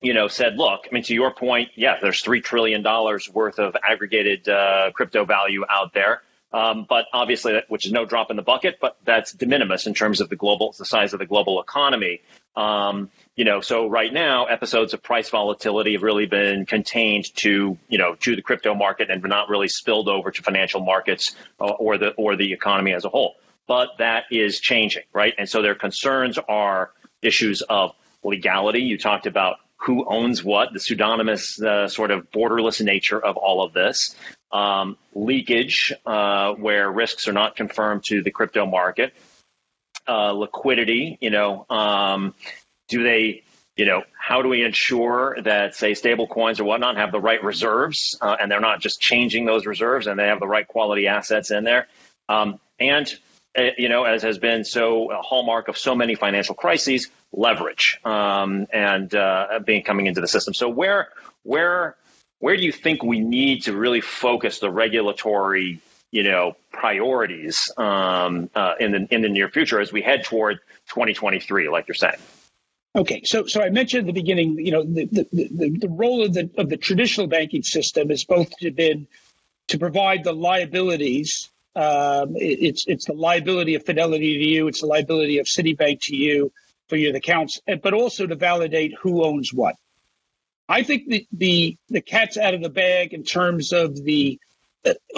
you 0.00 0.14
know, 0.14 0.28
said, 0.28 0.56
look, 0.56 0.86
I 0.90 0.94
mean, 0.94 1.02
to 1.04 1.14
your 1.14 1.32
point, 1.32 1.70
yeah, 1.76 1.98
there's 2.00 2.22
$3 2.22 2.42
trillion 2.42 2.82
worth 2.82 3.58
of 3.58 3.76
aggregated 3.86 4.48
uh, 4.48 4.90
crypto 4.92 5.24
value 5.24 5.64
out 5.68 5.94
there. 5.94 6.22
Um, 6.52 6.86
but 6.88 7.06
obviously, 7.12 7.60
which 7.68 7.86
is 7.86 7.92
no 7.92 8.04
drop 8.04 8.30
in 8.30 8.36
the 8.36 8.42
bucket, 8.42 8.78
but 8.80 8.96
that's 9.04 9.32
de 9.32 9.46
minimis 9.46 9.86
in 9.86 9.94
terms 9.94 10.20
of 10.20 10.28
the 10.28 10.36
global, 10.36 10.74
the 10.78 10.84
size 10.84 11.12
of 11.12 11.18
the 11.18 11.26
global 11.26 11.60
economy. 11.60 12.20
Um, 12.54 13.10
you 13.36 13.46
know, 13.46 13.62
so 13.62 13.88
right 13.88 14.12
now, 14.12 14.44
episodes 14.44 14.92
of 14.92 15.02
price 15.02 15.30
volatility 15.30 15.92
have 15.92 16.02
really 16.02 16.26
been 16.26 16.66
contained 16.66 17.34
to, 17.36 17.78
you 17.88 17.98
know, 17.98 18.14
to 18.16 18.36
the 18.36 18.42
crypto 18.42 18.74
market 18.74 19.10
and 19.10 19.22
not 19.22 19.48
really 19.48 19.68
spilled 19.68 20.08
over 20.08 20.30
to 20.30 20.42
financial 20.42 20.82
markets 20.82 21.34
uh, 21.58 21.64
or 21.64 21.96
the 21.96 22.10
or 22.10 22.36
the 22.36 22.52
economy 22.52 22.92
as 22.92 23.06
a 23.06 23.08
whole. 23.08 23.36
But 23.66 23.88
that 23.98 24.24
is 24.30 24.60
changing, 24.60 25.04
right? 25.14 25.32
And 25.38 25.48
so 25.48 25.62
their 25.62 25.74
concerns 25.74 26.36
are 26.36 26.90
issues 27.22 27.62
of 27.62 27.94
legality. 28.22 28.80
You 28.80 28.98
talked 28.98 29.26
about 29.26 29.56
who 29.76 30.04
owns 30.08 30.44
what, 30.44 30.72
the 30.72 30.78
pseudonymous 30.78 31.60
uh, 31.60 31.88
sort 31.88 32.10
of 32.10 32.30
borderless 32.30 32.84
nature 32.84 33.18
of 33.18 33.36
all 33.36 33.64
of 33.64 33.72
this, 33.72 34.14
um, 34.52 34.96
leakage, 35.14 35.92
uh, 36.04 36.52
where 36.52 36.90
risks 36.90 37.28
are 37.28 37.32
not 37.32 37.56
confirmed 37.56 38.04
to 38.04 38.22
the 38.22 38.30
crypto 38.30 38.66
market, 38.66 39.14
uh, 40.08 40.32
liquidity, 40.32 41.18
you 41.20 41.30
know, 41.30 41.64
um, 41.70 42.34
do 42.88 43.02
they, 43.02 43.42
you 43.76 43.86
know, 43.86 44.02
how 44.18 44.42
do 44.42 44.48
we 44.48 44.62
ensure 44.62 45.38
that, 45.42 45.74
say, 45.74 45.94
stable 45.94 46.26
coins 46.26 46.60
or 46.60 46.64
whatnot 46.64 46.96
have 46.96 47.12
the 47.12 47.20
right 47.20 47.42
reserves 47.42 48.18
uh, 48.20 48.36
and 48.38 48.50
they're 48.50 48.60
not 48.60 48.80
just 48.80 49.00
changing 49.00 49.46
those 49.46 49.64
reserves 49.64 50.06
and 50.06 50.18
they 50.18 50.26
have 50.26 50.40
the 50.40 50.46
right 50.46 50.68
quality 50.68 51.06
assets 51.06 51.50
in 51.50 51.64
there? 51.64 51.86
Um, 52.28 52.58
and, 52.78 53.12
uh, 53.56 53.70
you 53.78 53.88
know, 53.88 54.04
as 54.04 54.22
has 54.22 54.38
been 54.38 54.64
so 54.64 55.10
a 55.10 55.22
hallmark 55.22 55.68
of 55.68 55.78
so 55.78 55.94
many 55.94 56.14
financial 56.14 56.54
crises, 56.54 57.08
leverage 57.32 57.98
um, 58.04 58.66
and 58.72 59.14
uh, 59.14 59.60
being 59.64 59.82
coming 59.82 60.06
into 60.06 60.20
the 60.20 60.28
system. 60.28 60.52
So 60.52 60.68
where, 60.68 61.08
where, 61.42 61.96
where 62.42 62.56
do 62.56 62.64
you 62.64 62.72
think 62.72 63.04
we 63.04 63.20
need 63.20 63.62
to 63.62 63.76
really 63.76 64.00
focus 64.00 64.58
the 64.58 64.68
regulatory 64.68 65.80
you 66.10 66.24
know 66.24 66.56
priorities 66.72 67.70
um, 67.76 68.50
uh, 68.54 68.74
in 68.80 68.90
the 68.90 69.06
in 69.14 69.22
the 69.22 69.28
near 69.28 69.48
future 69.48 69.80
as 69.80 69.92
we 69.92 70.02
head 70.02 70.24
toward 70.24 70.58
2023, 70.88 71.68
like 71.68 71.86
you're 71.86 71.94
saying. 71.94 72.18
Okay, 72.96 73.22
so 73.24 73.46
so 73.46 73.62
I 73.62 73.70
mentioned 73.70 74.00
at 74.00 74.06
the 74.14 74.20
beginning, 74.20 74.58
you 74.58 74.72
know, 74.72 74.82
the 74.82 75.06
the, 75.06 75.28
the, 75.32 75.78
the 75.82 75.88
role 75.88 76.24
of 76.24 76.34
the 76.34 76.50
of 76.58 76.68
the 76.68 76.76
traditional 76.76 77.28
banking 77.28 77.62
system 77.62 78.10
has 78.10 78.24
both 78.24 78.50
been 78.74 79.06
to 79.68 79.78
provide 79.78 80.24
the 80.24 80.32
liabilities. 80.32 81.48
Um, 81.76 82.36
it, 82.36 82.58
it's 82.60 82.84
it's 82.88 83.06
the 83.06 83.14
liability 83.14 83.76
of 83.76 83.86
Fidelity 83.86 84.38
to 84.38 84.44
you, 84.44 84.66
it's 84.66 84.80
the 84.80 84.88
liability 84.88 85.38
of 85.38 85.46
Citibank 85.46 86.00
to 86.02 86.16
you 86.16 86.52
for 86.88 86.96
your 86.96 87.16
accounts, 87.16 87.60
but 87.82 87.94
also 87.94 88.26
to 88.26 88.34
validate 88.34 88.94
who 89.00 89.24
owns 89.24 89.54
what. 89.54 89.76
I 90.68 90.82
think 90.82 91.08
the 91.08 91.26
the 91.32 91.76
the 91.88 92.00
cat's 92.00 92.36
out 92.36 92.54
of 92.54 92.62
the 92.62 92.70
bag 92.70 93.12
in 93.12 93.24
terms 93.24 93.72
of 93.72 94.02
the 94.02 94.38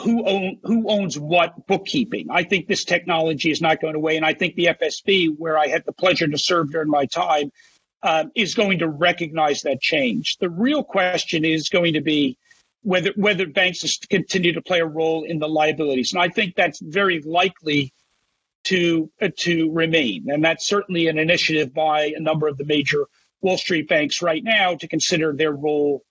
who 0.03 0.27
own 0.27 0.59
who 0.63 0.89
owns 0.89 1.19
what 1.19 1.67
bookkeeping. 1.67 2.29
I 2.31 2.45
think 2.45 2.67
this 2.67 2.85
technology 2.85 3.51
is 3.51 3.61
not 3.61 3.81
going 3.81 3.95
away, 3.95 4.17
and 4.17 4.25
I 4.25 4.35
think 4.35 4.55
the 4.55 4.67
FSB, 4.67 5.35
where 5.37 5.59
I 5.59 5.69
had 5.69 5.85
the 5.87 5.93
pleasure 5.93 6.29
to 6.29 6.39
serve 6.39 6.71
during 6.71 6.91
my 6.91 7.07
time, 7.07 7.51
um, 8.03 8.31
is 8.35 8.55
going 8.55 8.81
to 8.81 8.89
recognize 8.89 9.63
that 9.63 9.81
change. 9.81 10.37
The 10.39 10.51
real 10.51 10.85
question 10.85 11.45
is 11.45 11.71
going 11.71 11.95
to 11.95 12.03
be 12.03 12.37
whether 12.83 13.13
whether 13.17 13.47
banks 13.47 13.99
continue 14.11 14.53
to 14.53 14.63
play 14.63 14.81
a 14.81 14.87
role 14.87 15.25
in 15.25 15.39
the 15.39 15.49
liabilities, 15.49 16.13
and 16.13 16.21
I 16.21 16.29
think 16.29 16.55
that's 16.55 16.81
very 16.81 17.21
likely 17.23 17.95
to 18.65 19.11
uh, 19.23 19.29
to 19.39 19.73
remain, 19.73 20.27
and 20.29 20.45
that's 20.45 20.67
certainly 20.67 21.09
an 21.09 21.19
initiative 21.19 21.73
by 21.73 22.13
a 22.15 22.21
number 22.21 22.49
of 22.49 22.59
the 22.59 22.65
major 22.67 23.07
Wall 23.45 23.59
Street 23.59 23.89
banks 23.89 24.23
right 24.23 24.43
now 24.43 24.75
to 24.75 24.89
consider 24.89 25.35
their 25.35 25.53
role 25.53 26.03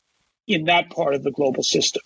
in 0.47 0.65
that 0.65 0.91
part 0.91 1.15
of 1.15 1.23
the 1.23 1.31
global 1.31 1.63
system. 1.63 2.03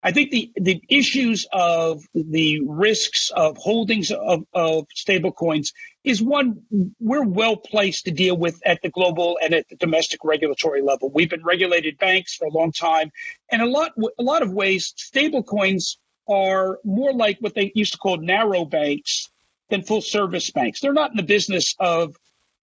I 0.00 0.12
think 0.12 0.30
the, 0.30 0.52
the 0.54 0.80
issues 0.88 1.46
of 1.52 2.04
the 2.14 2.60
risks 2.64 3.32
of 3.34 3.56
holdings 3.56 4.12
of, 4.12 4.44
of 4.54 4.86
stablecoins 4.96 5.72
is 6.04 6.22
one 6.22 6.62
we're 7.00 7.24
well 7.24 7.56
placed 7.56 8.04
to 8.04 8.12
deal 8.12 8.36
with 8.36 8.62
at 8.64 8.80
the 8.82 8.90
global 8.90 9.36
and 9.42 9.52
at 9.52 9.68
the 9.68 9.74
domestic 9.74 10.20
regulatory 10.22 10.82
level. 10.82 11.10
We've 11.12 11.28
been 11.28 11.42
regulated 11.44 11.98
banks 11.98 12.36
for 12.36 12.46
a 12.46 12.50
long 12.50 12.70
time, 12.70 13.10
and 13.50 13.60
a 13.60 13.66
lot 13.66 13.90
a 14.18 14.22
lot 14.22 14.42
of 14.42 14.52
ways 14.52 14.94
stablecoins 14.96 15.96
are 16.28 16.78
more 16.84 17.12
like 17.12 17.38
what 17.40 17.54
they 17.54 17.72
used 17.74 17.92
to 17.92 17.98
call 17.98 18.18
narrow 18.18 18.64
banks 18.64 19.28
than 19.68 19.82
full 19.82 20.00
service 20.00 20.50
banks. 20.52 20.80
They're 20.80 20.92
not 20.92 21.10
in 21.10 21.16
the 21.16 21.22
business 21.24 21.74
of 21.80 22.16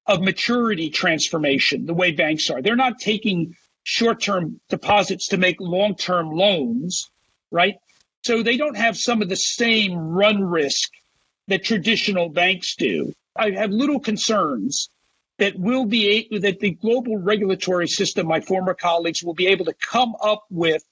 of 0.07 0.21
maturity 0.21 0.89
transformation 0.89 1.85
the 1.85 1.93
way 1.93 2.11
banks 2.11 2.49
are. 2.49 2.61
They're 2.61 2.75
not 2.75 2.99
taking 2.99 3.55
short 3.83 4.21
term 4.21 4.59
deposits 4.69 5.29
to 5.29 5.37
make 5.37 5.57
long 5.59 5.95
term 5.95 6.31
loans 6.31 7.09
right? 7.55 7.75
So 8.23 8.43
they 8.43 8.57
don't 8.57 8.77
have 8.77 8.97
some 8.97 9.21
of 9.21 9.29
the 9.29 9.35
same 9.35 9.95
run 9.95 10.43
risk 10.43 10.89
that 11.47 11.63
traditional 11.63 12.29
banks 12.29 12.75
do. 12.75 13.13
I 13.35 13.51
have 13.51 13.71
little 13.71 13.99
concerns 13.99 14.89
that 15.37 15.57
will 15.57 15.85
be 15.85 16.27
that 16.39 16.59
the 16.59 16.71
global 16.71 17.17
regulatory 17.17 17.87
system, 17.87 18.27
my 18.27 18.41
former 18.41 18.73
colleagues 18.73 19.23
will 19.23 19.33
be 19.33 19.47
able 19.47 19.65
to 19.65 19.73
come 19.73 20.15
up 20.21 20.43
with 20.49 20.83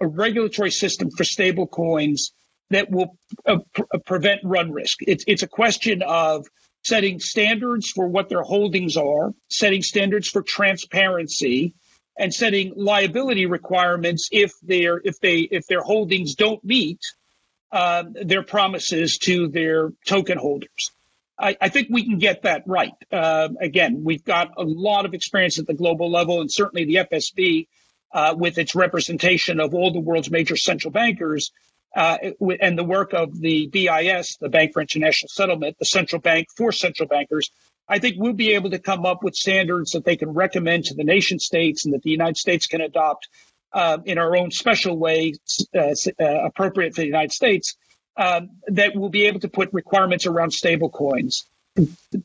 a 0.00 0.06
regulatory 0.06 0.70
system 0.70 1.10
for 1.10 1.24
stable 1.24 1.66
coins 1.66 2.32
that 2.70 2.90
will 2.90 3.16
uh, 3.46 3.58
uh, 3.78 3.98
prevent 4.04 4.40
run 4.42 4.72
risk. 4.72 4.98
It's, 5.02 5.24
it's 5.26 5.42
a 5.42 5.48
question 5.48 6.02
of 6.02 6.46
setting 6.84 7.18
standards 7.18 7.90
for 7.90 8.06
what 8.06 8.28
their 8.28 8.42
holdings 8.42 8.96
are, 8.96 9.32
setting 9.48 9.82
standards 9.82 10.28
for 10.28 10.42
transparency, 10.42 11.74
and 12.16 12.32
setting 12.32 12.72
liability 12.76 13.46
requirements 13.46 14.28
if 14.30 14.52
their 14.62 15.00
if 15.04 15.18
they 15.20 15.38
if 15.38 15.66
their 15.66 15.80
holdings 15.80 16.34
don't 16.36 16.62
meet 16.64 17.00
uh, 17.72 18.04
their 18.22 18.44
promises 18.44 19.18
to 19.18 19.48
their 19.48 19.90
token 20.06 20.38
holders. 20.38 20.92
I, 21.36 21.56
I 21.60 21.68
think 21.68 21.88
we 21.90 22.04
can 22.04 22.18
get 22.18 22.42
that 22.42 22.62
right. 22.66 22.92
Uh, 23.10 23.48
again, 23.60 24.02
we've 24.04 24.24
got 24.24 24.52
a 24.56 24.62
lot 24.62 25.06
of 25.06 25.14
experience 25.14 25.58
at 25.58 25.66
the 25.66 25.74
global 25.74 26.08
level, 26.10 26.40
and 26.40 26.52
certainly 26.52 26.84
the 26.84 27.06
FSB, 27.10 27.66
uh, 28.12 28.36
with 28.38 28.58
its 28.58 28.76
representation 28.76 29.58
of 29.58 29.74
all 29.74 29.92
the 29.92 29.98
world's 29.98 30.30
major 30.30 30.56
central 30.56 30.92
bankers, 30.92 31.50
uh, 31.96 32.18
and 32.60 32.78
the 32.78 32.84
work 32.84 33.12
of 33.12 33.38
the 33.38 33.68
BIS, 33.68 34.36
the 34.40 34.48
Bank 34.48 34.72
for 34.72 34.82
International 34.82 35.28
Settlement, 35.28 35.76
the 35.78 35.84
central 35.84 36.20
bank 36.20 36.48
for 36.56 36.72
central 36.72 37.08
bankers, 37.08 37.50
I 37.88 37.98
think 37.98 38.16
we'll 38.18 38.32
be 38.32 38.54
able 38.54 38.70
to 38.70 38.78
come 38.78 39.04
up 39.04 39.22
with 39.22 39.34
standards 39.34 39.92
that 39.92 40.04
they 40.04 40.16
can 40.16 40.30
recommend 40.30 40.86
to 40.86 40.94
the 40.94 41.04
nation 41.04 41.38
states 41.38 41.84
and 41.84 41.94
that 41.94 42.02
the 42.02 42.10
United 42.10 42.36
States 42.36 42.66
can 42.66 42.80
adopt 42.80 43.28
uh, 43.72 43.98
in 44.04 44.18
our 44.18 44.36
own 44.36 44.50
special 44.50 44.96
way, 44.96 45.34
uh, 45.74 45.94
uh, 46.20 46.24
appropriate 46.44 46.94
for 46.94 47.02
the 47.02 47.06
United 47.06 47.32
States, 47.32 47.76
um, 48.16 48.50
that 48.68 48.96
will 48.96 49.08
be 49.08 49.26
able 49.26 49.40
to 49.40 49.48
put 49.48 49.72
requirements 49.72 50.26
around 50.26 50.52
stable 50.52 50.88
coins. 50.88 51.44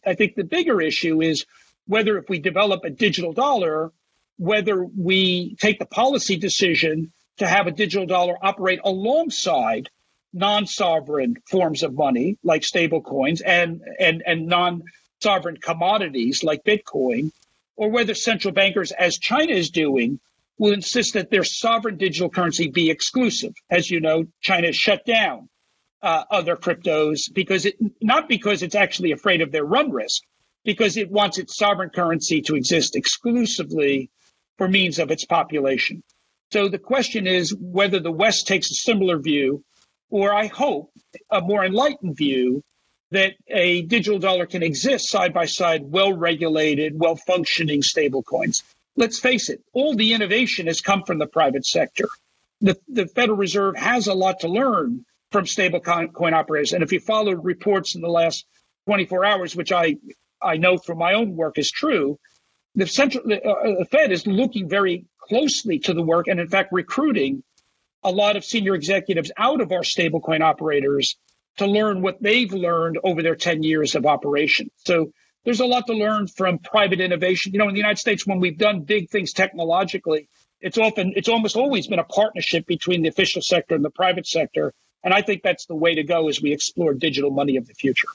I 0.06 0.14
think 0.14 0.36
the 0.36 0.44
bigger 0.44 0.80
issue 0.80 1.22
is 1.22 1.46
whether 1.88 2.18
if 2.18 2.30
we 2.30 2.40
develop 2.40 2.86
a 2.86 2.92
digital 2.92 3.34
dollar, 3.34 3.92
whether 4.38 4.84
we 4.84 5.56
take 5.56 5.80
the 5.80 5.88
policy 5.88 6.38
decision 6.38 7.12
to 7.40 7.48
have 7.48 7.68
a 7.68 7.72
digital 7.72 8.06
dollar 8.06 8.36
operate 8.42 8.80
alongside 8.84 9.90
non-sovereign 10.32 11.38
forms 11.50 11.82
of 11.84 11.94
money 11.94 12.38
like 12.44 12.62
stablecoins 12.62 13.42
and 13.44 13.82
and 14.00 14.22
and 14.26 14.48
non 14.48 14.84
sovereign 15.22 15.58
commodities 15.58 16.44
like 16.44 16.64
Bitcoin, 16.64 17.32
or 17.76 17.90
whether 17.90 18.14
central 18.14 18.54
bankers, 18.54 18.92
as 18.92 19.18
China 19.18 19.52
is 19.52 19.70
doing, 19.70 20.20
will 20.58 20.74
insist 20.74 21.14
that 21.14 21.30
their 21.30 21.44
sovereign 21.44 21.98
digital 21.98 22.30
currency 22.30 22.70
be 22.70 22.90
exclusive. 22.90 23.54
As 23.70 23.90
you 23.90 24.00
know, 24.00 24.26
China 24.42 24.72
shut 24.72 25.06
down 25.06 25.50
uh, 26.02 26.24
other 26.30 26.56
cryptos 26.56 27.34
because 27.34 27.66
it 27.66 27.76
not 28.02 28.30
because 28.30 28.64
it's 28.64 28.76
actually 28.76 29.12
afraid 29.12 29.42
of 29.42 29.52
their 29.52 29.66
run 29.66 29.92
risk, 29.92 30.22
because 30.64 30.98
it 30.98 31.10
wants 31.10 31.38
its 31.38 31.58
sovereign 31.58 31.90
currency 31.90 32.42
to 32.44 32.56
exist 32.56 32.96
exclusively 32.96 34.10
for 34.58 34.68
means 34.68 35.00
of 35.00 35.10
its 35.12 35.26
population. 35.26 36.04
So 36.52 36.68
the 36.68 36.80
question 36.80 37.28
is 37.28 37.56
whether 37.56 38.00
the 38.00 38.12
West 38.12 38.48
takes 38.48 38.72
a 38.72 38.76
similar 38.76 39.20
view, 39.20 39.64
or 40.10 40.34
I 40.34 40.48
hope 40.48 40.92
a 41.30 41.42
more 41.42 41.64
enlightened 41.64 42.18
view 42.18 42.64
that 43.12 43.34
a 43.48 43.84
digital 43.84 44.20
dollar 44.20 44.46
can 44.46 44.64
exist 44.64 45.10
side 45.10 45.34
by 45.34 45.46
side, 45.46 45.84
well 45.84 46.14
regulated, 46.14 47.00
well 47.00 47.16
functioning 47.16 47.82
stable 47.82 48.24
coins. 48.24 48.64
Let's 48.96 49.20
face 49.20 49.50
it, 49.50 49.62
all 49.74 49.96
the 49.96 50.14
innovation 50.14 50.68
has 50.68 50.82
come 50.82 51.04
from 51.04 51.20
the 51.20 51.28
private 51.28 51.66
sector. 51.66 52.08
The, 52.62 52.78
the 52.88 53.08
Federal 53.08 53.38
Reserve 53.38 53.76
has 53.78 54.08
a 54.08 54.14
lot 54.14 54.42
to 54.42 54.48
learn 54.48 55.06
from 55.32 55.46
stable 55.46 55.80
coin 55.80 56.34
operators. 56.34 56.74
And 56.74 56.84
if 56.84 56.92
you 56.92 57.00
followed 57.00 57.46
reports 57.46 57.96
in 57.96 58.02
the 58.02 58.10
last 58.10 58.46
24 58.88 59.26
hours, 59.26 59.56
which 59.56 59.72
I, 59.72 59.98
I 60.42 60.58
know 60.58 60.78
from 60.78 60.98
my 60.98 61.14
own 61.14 61.36
work 61.36 61.58
is 61.58 61.72
true, 61.72 62.20
the 62.76 62.88
central 62.88 63.24
the, 63.26 63.42
uh, 63.42 63.80
the 63.80 63.86
Fed 63.86 64.12
is 64.12 64.28
looking 64.28 64.68
very 64.68 65.06
closely 65.30 65.80
to 65.80 65.94
the 65.94 66.04
work 66.04 66.28
and 66.28 66.40
in 66.40 66.48
fact 66.48 66.70
recruiting 66.72 67.44
a 68.04 68.12
lot 68.12 68.36
of 68.36 68.44
senior 68.44 68.76
executives 68.76 69.32
out 69.38 69.62
of 69.62 69.72
our 69.72 69.82
stablecoin 69.82 70.42
operators 70.42 71.18
to 71.58 71.68
learn 71.68 72.02
what 72.02 72.22
they've 72.22 72.54
learned 72.54 72.98
over 73.04 73.22
their 73.22 73.36
10 73.36 73.64
years 73.64 73.96
of 73.96 74.06
operation. 74.06 74.70
So 74.78 75.12
there's 75.44 75.60
a 75.60 75.66
lot 75.66 75.88
to 75.88 75.94
learn 75.94 76.28
from 76.28 76.60
private 76.60 77.02
innovation. 77.02 77.52
You 77.54 77.60
know, 77.60 77.68
in 77.68 77.74
the 77.74 77.80
United 77.80 78.00
States, 78.00 78.26
when 78.26 78.40
we've 78.40 78.58
done 78.58 78.82
big 78.82 79.10
things 79.10 79.34
technologically, 79.34 80.30
it's 80.62 80.78
often, 80.78 81.14
it's 81.16 81.30
almost 81.30 81.56
always 81.56 81.88
been 81.88 82.00
a 82.00 82.04
partnership 82.04 82.66
between 82.66 83.02
the 83.02 83.10
official 83.10 83.42
sector 83.42 83.76
and 83.76 83.84
the 83.84 83.90
private 83.90 84.28
sector. 84.28 84.74
And 85.04 85.14
I 85.14 85.22
think 85.22 85.44
that's 85.44 85.66
the 85.66 85.76
way 85.76 85.96
to 85.96 86.04
go 86.04 86.30
as 86.30 86.42
we 86.42 86.52
explore 86.52 86.94
digital 86.94 87.32
money 87.32 87.58
of 87.58 87.68
the 87.68 87.74
future. 87.74 88.10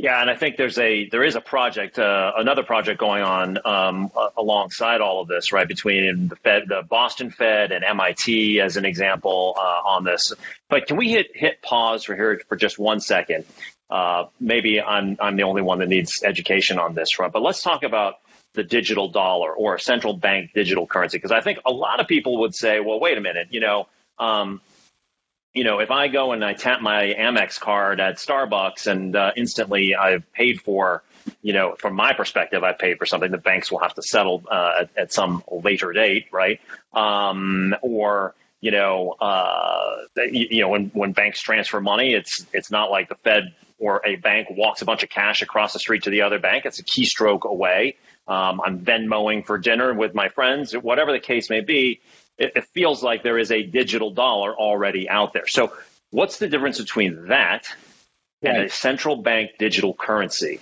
Yeah, 0.00 0.20
and 0.20 0.30
I 0.30 0.36
think 0.36 0.56
there's 0.56 0.78
a 0.78 1.08
there 1.08 1.24
is 1.24 1.34
a 1.34 1.40
project, 1.40 1.98
uh, 1.98 2.32
another 2.36 2.62
project 2.62 3.00
going 3.00 3.24
on 3.24 3.58
um, 3.64 4.12
alongside 4.36 5.00
all 5.00 5.20
of 5.20 5.26
this, 5.26 5.52
right? 5.52 5.66
Between 5.66 6.28
the 6.28 6.36
Fed, 6.36 6.68
the 6.68 6.82
Boston 6.88 7.32
Fed, 7.32 7.72
and 7.72 7.84
MIT, 7.84 8.60
as 8.60 8.76
an 8.76 8.84
example, 8.84 9.56
uh, 9.58 9.60
on 9.60 10.04
this. 10.04 10.32
But 10.68 10.86
can 10.86 10.98
we 10.98 11.10
hit 11.10 11.32
hit 11.34 11.62
pause 11.62 12.04
for 12.04 12.14
here 12.14 12.40
for 12.48 12.54
just 12.54 12.78
one 12.78 13.00
second? 13.00 13.44
Uh, 13.90 14.26
maybe 14.38 14.80
I'm 14.80 15.16
I'm 15.18 15.34
the 15.34 15.42
only 15.42 15.62
one 15.62 15.80
that 15.80 15.88
needs 15.88 16.22
education 16.22 16.78
on 16.78 16.94
this 16.94 17.10
front, 17.10 17.32
but 17.32 17.42
let's 17.42 17.64
talk 17.64 17.82
about 17.82 18.20
the 18.54 18.62
digital 18.62 19.08
dollar 19.08 19.52
or 19.52 19.74
a 19.74 19.80
central 19.80 20.14
bank 20.16 20.52
digital 20.54 20.86
currency 20.86 21.18
because 21.18 21.32
I 21.32 21.40
think 21.40 21.58
a 21.66 21.72
lot 21.72 21.98
of 21.98 22.06
people 22.06 22.38
would 22.42 22.54
say, 22.54 22.78
well, 22.78 23.00
wait 23.00 23.18
a 23.18 23.20
minute, 23.20 23.48
you 23.50 23.58
know. 23.58 23.88
Um, 24.20 24.60
you 25.54 25.64
know, 25.64 25.80
if 25.80 25.90
I 25.90 26.08
go 26.08 26.32
and 26.32 26.44
I 26.44 26.54
tap 26.54 26.80
my 26.80 27.14
Amex 27.18 27.58
card 27.58 28.00
at 28.00 28.16
Starbucks 28.16 28.86
and 28.86 29.16
uh, 29.16 29.32
instantly 29.36 29.94
I've 29.94 30.30
paid 30.32 30.60
for, 30.60 31.02
you 31.42 31.52
know, 31.52 31.74
from 31.78 31.94
my 31.94 32.12
perspective, 32.12 32.62
I've 32.62 32.78
paid 32.78 32.98
for 32.98 33.06
something 33.06 33.30
the 33.30 33.38
banks 33.38 33.70
will 33.70 33.80
have 33.80 33.94
to 33.94 34.02
settle 34.02 34.44
uh, 34.50 34.82
at, 34.82 34.90
at, 34.96 35.12
some 35.12 35.42
later 35.50 35.92
date, 35.92 36.26
right? 36.32 36.60
Um, 36.92 37.74
or, 37.82 38.34
you 38.60 38.70
know, 38.70 39.12
uh, 39.20 39.96
you, 40.16 40.48
you 40.50 40.60
know, 40.60 40.68
when, 40.68 40.90
when 40.92 41.12
banks 41.12 41.40
transfer 41.40 41.80
money, 41.80 42.12
it's 42.12 42.44
it's 42.52 42.70
not 42.70 42.90
like 42.90 43.08
the 43.08 43.14
Fed 43.16 43.54
or 43.78 44.02
a 44.04 44.16
bank 44.16 44.48
walks 44.50 44.82
a 44.82 44.84
bunch 44.84 45.02
of 45.02 45.08
cash 45.08 45.40
across 45.40 45.72
the 45.72 45.78
street 45.78 46.02
to 46.02 46.10
the 46.10 46.22
other 46.22 46.38
bank. 46.38 46.66
It's 46.66 46.80
a 46.80 46.84
keystroke 46.84 47.44
away. 47.44 47.96
Um, 48.26 48.60
I'm 48.64 48.80
Venmoing 48.80 49.46
for 49.46 49.56
dinner 49.56 49.94
with 49.94 50.14
my 50.14 50.28
friends, 50.28 50.72
whatever 50.72 51.12
the 51.12 51.20
case 51.20 51.48
may 51.48 51.60
be 51.60 52.00
it, 52.38 52.52
it 52.56 52.64
feels 52.66 53.02
like 53.02 53.22
there 53.22 53.38
is 53.38 53.50
a 53.50 53.62
digital 53.62 54.10
dollar 54.10 54.56
already 54.56 55.08
out 55.08 55.32
there. 55.32 55.46
So, 55.46 55.72
what's 56.10 56.38
the 56.38 56.48
difference 56.48 56.78
between 56.78 57.28
that 57.28 57.68
and 58.42 58.56
right. 58.56 58.66
a 58.66 58.70
central 58.70 59.16
bank 59.16 59.52
digital 59.58 59.94
currency? 59.94 60.60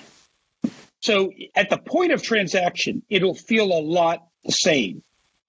So, 1.00 1.32
at 1.54 1.70
the 1.70 1.78
point 1.78 2.12
of 2.12 2.22
transaction, 2.22 3.02
it'll 3.08 3.34
feel 3.34 3.66
a 3.66 3.80
lot 3.80 4.26
the 4.44 4.52
same. 4.52 5.02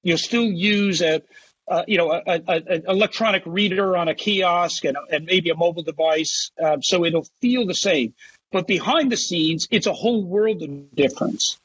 You'll 0.04 0.18
still 0.18 0.46
use 0.46 1.02
a 1.02 1.22
uh, 1.68 1.84
you 1.86 1.98
know, 1.98 2.12
an 2.12 2.84
electronic 2.88 3.44
reader 3.46 3.98
on 3.98 4.08
a 4.08 4.16
kiosk 4.16 4.86
and, 4.86 4.96
and 5.12 5.26
maybe 5.26 5.50
a 5.50 5.56
mobile 5.56 5.84
device. 5.84 6.50
Uh, 6.64 6.78
so 6.80 7.04
it'll 7.04 7.28
feel 7.42 7.66
the 7.66 7.76
same. 7.76 8.14
But 8.52 8.68
behind 8.68 9.12
the 9.12 9.18
scenes, 9.18 9.68
it's 9.70 9.86
a 9.86 9.94
whole 9.94 10.24
world 10.24 10.64
of 10.64 10.96
difference. 10.96 11.58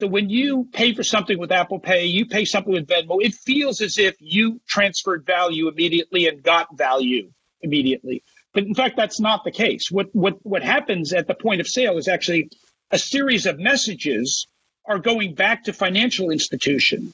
So 0.00 0.06
when 0.06 0.30
you 0.30 0.68
pay 0.72 0.94
for 0.94 1.02
something 1.02 1.38
with 1.38 1.50
Apple 1.50 1.80
Pay, 1.80 2.06
you 2.06 2.26
pay 2.26 2.44
something 2.44 2.72
with 2.72 2.86
Venmo, 2.86 3.18
it 3.20 3.34
feels 3.34 3.80
as 3.80 3.98
if 3.98 4.14
you 4.20 4.60
transferred 4.68 5.26
value 5.26 5.68
immediately 5.68 6.28
and 6.28 6.42
got 6.42 6.76
value 6.76 7.32
immediately. 7.62 8.22
But 8.54 8.64
in 8.64 8.74
fact, 8.74 8.96
that's 8.96 9.20
not 9.20 9.44
the 9.44 9.50
case. 9.50 9.90
What 9.90 10.14
what 10.14 10.44
what 10.46 10.62
happens 10.62 11.12
at 11.12 11.26
the 11.26 11.34
point 11.34 11.60
of 11.60 11.66
sale 11.66 11.98
is 11.98 12.08
actually 12.08 12.50
a 12.90 12.98
series 12.98 13.46
of 13.46 13.58
messages 13.58 14.46
are 14.86 14.98
going 14.98 15.34
back 15.34 15.64
to 15.64 15.72
financial 15.72 16.30
institution, 16.30 17.12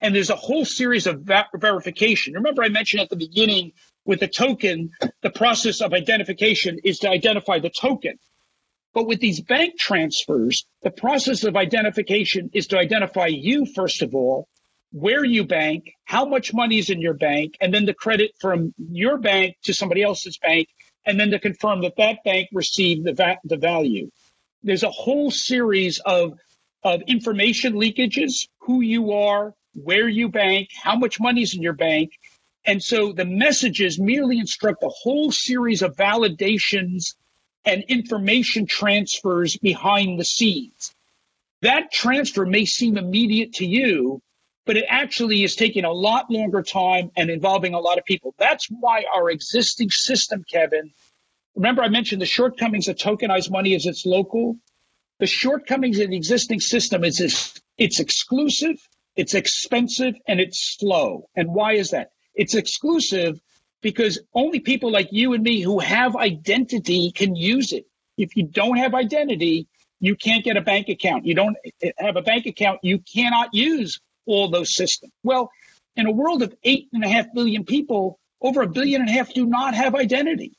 and 0.00 0.14
there's 0.14 0.30
a 0.30 0.36
whole 0.36 0.64
series 0.64 1.06
of 1.06 1.22
va- 1.22 1.48
verification. 1.54 2.34
Remember, 2.34 2.62
I 2.62 2.68
mentioned 2.68 3.02
at 3.02 3.08
the 3.08 3.16
beginning 3.16 3.72
with 4.04 4.20
the 4.20 4.28
token, 4.28 4.90
the 5.22 5.30
process 5.30 5.80
of 5.80 5.92
identification 5.92 6.80
is 6.84 6.98
to 7.00 7.08
identify 7.08 7.60
the 7.60 7.70
token. 7.70 8.18
But 8.96 9.06
with 9.06 9.20
these 9.20 9.42
bank 9.42 9.78
transfers, 9.78 10.64
the 10.82 10.90
process 10.90 11.44
of 11.44 11.54
identification 11.54 12.48
is 12.54 12.68
to 12.68 12.78
identify 12.78 13.26
you, 13.26 13.66
first 13.66 14.00
of 14.00 14.14
all, 14.14 14.48
where 14.90 15.22
you 15.22 15.44
bank, 15.44 15.92
how 16.06 16.24
much 16.24 16.54
money 16.54 16.78
is 16.78 16.88
in 16.88 17.02
your 17.02 17.12
bank, 17.12 17.56
and 17.60 17.74
then 17.74 17.84
the 17.84 17.92
credit 17.92 18.30
from 18.40 18.72
your 18.78 19.18
bank 19.18 19.56
to 19.64 19.74
somebody 19.74 20.02
else's 20.02 20.38
bank, 20.38 20.68
and 21.04 21.20
then 21.20 21.30
to 21.32 21.38
confirm 21.38 21.82
that 21.82 21.98
that 21.98 22.24
bank 22.24 22.48
received 22.54 23.04
the, 23.04 23.12
va- 23.12 23.36
the 23.44 23.58
value. 23.58 24.08
There's 24.62 24.82
a 24.82 24.88
whole 24.88 25.30
series 25.30 25.98
of, 25.98 26.32
of 26.82 27.02
information 27.02 27.74
leakages, 27.74 28.48
who 28.60 28.80
you 28.80 29.12
are, 29.12 29.52
where 29.74 30.08
you 30.08 30.30
bank, 30.30 30.68
how 30.74 30.96
much 30.96 31.20
money 31.20 31.42
is 31.42 31.54
in 31.54 31.60
your 31.60 31.74
bank. 31.74 32.12
And 32.64 32.82
so 32.82 33.12
the 33.12 33.26
messages 33.26 34.00
merely 34.00 34.38
instruct 34.38 34.82
a 34.82 34.88
whole 34.88 35.30
series 35.32 35.82
of 35.82 35.96
validations 35.96 37.14
and 37.66 37.82
information 37.88 38.66
transfers 38.66 39.56
behind 39.56 40.18
the 40.18 40.24
scenes. 40.24 40.94
That 41.62 41.90
transfer 41.92 42.46
may 42.46 42.64
seem 42.64 42.96
immediate 42.96 43.54
to 43.54 43.66
you, 43.66 44.22
but 44.64 44.76
it 44.76 44.84
actually 44.88 45.42
is 45.42 45.56
taking 45.56 45.84
a 45.84 45.92
lot 45.92 46.30
longer 46.30 46.62
time 46.62 47.10
and 47.16 47.28
involving 47.28 47.74
a 47.74 47.80
lot 47.80 47.98
of 47.98 48.04
people. 48.04 48.34
That's 48.38 48.66
why 48.70 49.04
our 49.14 49.30
existing 49.30 49.90
system, 49.90 50.44
Kevin, 50.50 50.92
remember 51.54 51.82
I 51.82 51.88
mentioned 51.88 52.22
the 52.22 52.26
shortcomings 52.26 52.88
of 52.88 52.96
tokenized 52.96 53.50
money 53.50 53.74
is 53.74 53.86
it's 53.86 54.06
local. 54.06 54.56
The 55.18 55.26
shortcomings 55.26 55.98
of 55.98 56.10
the 56.10 56.16
existing 56.16 56.60
system 56.60 57.02
is 57.02 57.20
it's, 57.20 57.60
it's 57.78 58.00
exclusive, 58.00 58.76
it's 59.16 59.34
expensive, 59.34 60.14
and 60.28 60.40
it's 60.40 60.76
slow. 60.78 61.28
And 61.34 61.54
why 61.54 61.72
is 61.72 61.90
that? 61.90 62.10
It's 62.34 62.54
exclusive 62.54 63.40
because 63.82 64.20
only 64.34 64.60
people 64.60 64.90
like 64.90 65.08
you 65.12 65.32
and 65.34 65.42
me 65.42 65.60
who 65.60 65.78
have 65.78 66.16
identity 66.16 67.12
can 67.12 67.36
use 67.36 67.72
it. 67.72 67.86
If 68.16 68.36
you 68.36 68.44
don't 68.44 68.78
have 68.78 68.94
identity, 68.94 69.68
you 70.00 70.16
can't 70.16 70.44
get 70.44 70.56
a 70.56 70.60
bank 70.60 70.88
account. 70.88 71.26
You 71.26 71.34
don't 71.34 71.56
have 71.98 72.16
a 72.16 72.22
bank 72.22 72.46
account, 72.46 72.80
you 72.82 72.98
cannot 72.98 73.54
use 73.54 74.00
all 74.26 74.50
those 74.50 74.74
systems. 74.74 75.12
Well, 75.22 75.50
in 75.96 76.06
a 76.06 76.12
world 76.12 76.42
of 76.42 76.54
eight 76.62 76.88
and 76.92 77.04
a 77.04 77.08
half 77.08 77.26
billion 77.34 77.64
people, 77.64 78.18
over 78.40 78.62
a 78.62 78.68
billion 78.68 79.00
and 79.00 79.10
a 79.10 79.12
half 79.12 79.32
do 79.32 79.46
not 79.46 79.74
have 79.74 79.94
identity. 79.94 80.52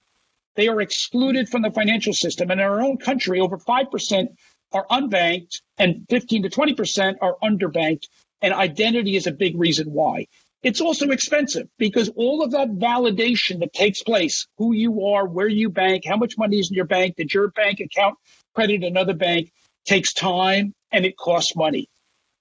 They 0.55 0.68
are 0.68 0.82
excluded 0.82 1.49
from 1.49 1.61
the 1.61 1.72
financial 1.72 2.13
system. 2.13 2.49
And 2.49 2.59
in 2.59 2.65
our 2.65 2.82
own 2.82 2.97
country, 2.97 3.39
over 3.39 3.57
5% 3.57 4.28
are 4.74 4.88
unbanked 4.88 5.61
and 5.78 6.05
15 6.09 6.43
to 6.43 6.49
20% 6.49 7.15
are 7.22 7.36
underbanked. 7.43 8.05
And 8.41 8.53
identity 8.53 9.15
is 9.15 9.28
a 9.28 9.32
big 9.32 9.57
reason 9.59 9.91
why. 9.91 10.28
It's 10.64 10.82
also 10.82 11.10
expensive 11.10 11.68
because 11.78 12.10
all 12.16 12.43
of 12.43 12.51
that 12.51 12.70
validation 12.70 13.60
that 13.60 13.74
takes 13.74 14.01
place, 14.01 14.47
who 14.58 14.74
you 14.74 15.05
are, 15.05 15.28
where 15.28 15.47
you 15.47 15.70
bank, 15.70 16.03
how 16.05 16.18
much 16.18 16.38
money 16.38 16.60
is 16.60 16.70
in 16.72 16.76
your 16.76 16.86
bank, 16.86 17.16
did 17.16 17.32
your 17.34 17.49
bank 17.49 17.80
account 17.80 18.16
credit 18.55 18.84
another 18.84 19.14
bank, 19.14 19.51
takes 19.86 20.14
time 20.14 20.74
and 20.91 21.05
it 21.05 21.16
costs 21.16 21.55
money. 21.55 21.88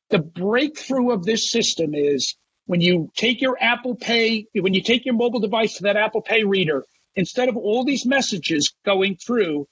The 0.09 0.19
breakthrough 0.19 1.11
of 1.12 1.25
this 1.25 1.51
system 1.51 1.95
is 1.95 2.37
when 2.64 2.81
you 2.81 3.11
take 3.17 3.43
your 3.43 3.59
Apple 3.61 3.97
Pay, 3.97 4.47
when 4.55 4.73
you 4.73 4.83
take 4.83 5.05
your 5.05 5.14
mobile 5.14 5.41
device 5.41 5.77
to 5.77 5.83
that 5.83 5.97
Apple 5.97 6.23
Pay 6.23 6.45
reader, 6.45 6.85
instead 7.14 7.49
of 7.49 7.57
all 7.57 7.85
these 7.85 8.07
messages 8.07 8.73
going 8.85 9.17
through, 9.17 9.67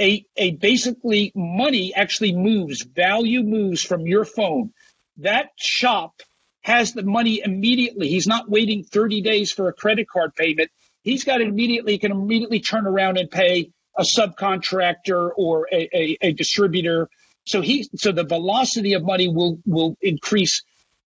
a, 0.00 0.24
a 0.36 0.52
basically 0.56 1.32
money 1.34 1.94
actually 1.94 2.34
moves, 2.34 2.82
value 2.82 3.42
moves 3.42 3.82
from 3.82 4.06
your 4.06 4.24
phone. 4.24 4.72
That 5.18 5.50
shop 5.56 6.20
has 6.66 6.92
the 6.92 7.04
money 7.04 7.40
immediately. 7.44 8.08
He's 8.08 8.26
not 8.26 8.50
waiting 8.50 8.82
30 8.82 9.20
days 9.20 9.52
for 9.52 9.68
a 9.68 9.72
credit 9.72 10.08
card 10.08 10.34
payment. 10.34 10.68
He's 11.04 11.22
got 11.22 11.40
it 11.40 11.46
immediately, 11.46 11.92
he 11.92 11.98
can 11.98 12.10
immediately 12.10 12.58
turn 12.58 12.88
around 12.88 13.18
and 13.18 13.30
pay 13.30 13.70
a 13.96 14.02
subcontractor 14.02 15.30
or 15.36 15.68
a, 15.72 15.88
a, 15.96 16.18
a 16.20 16.32
distributor. 16.32 17.08
So 17.44 17.60
he 17.60 17.88
so 17.94 18.10
the 18.10 18.24
velocity 18.24 18.94
of 18.94 19.04
money 19.04 19.28
will 19.28 19.60
will 19.64 19.96
increase 20.02 20.64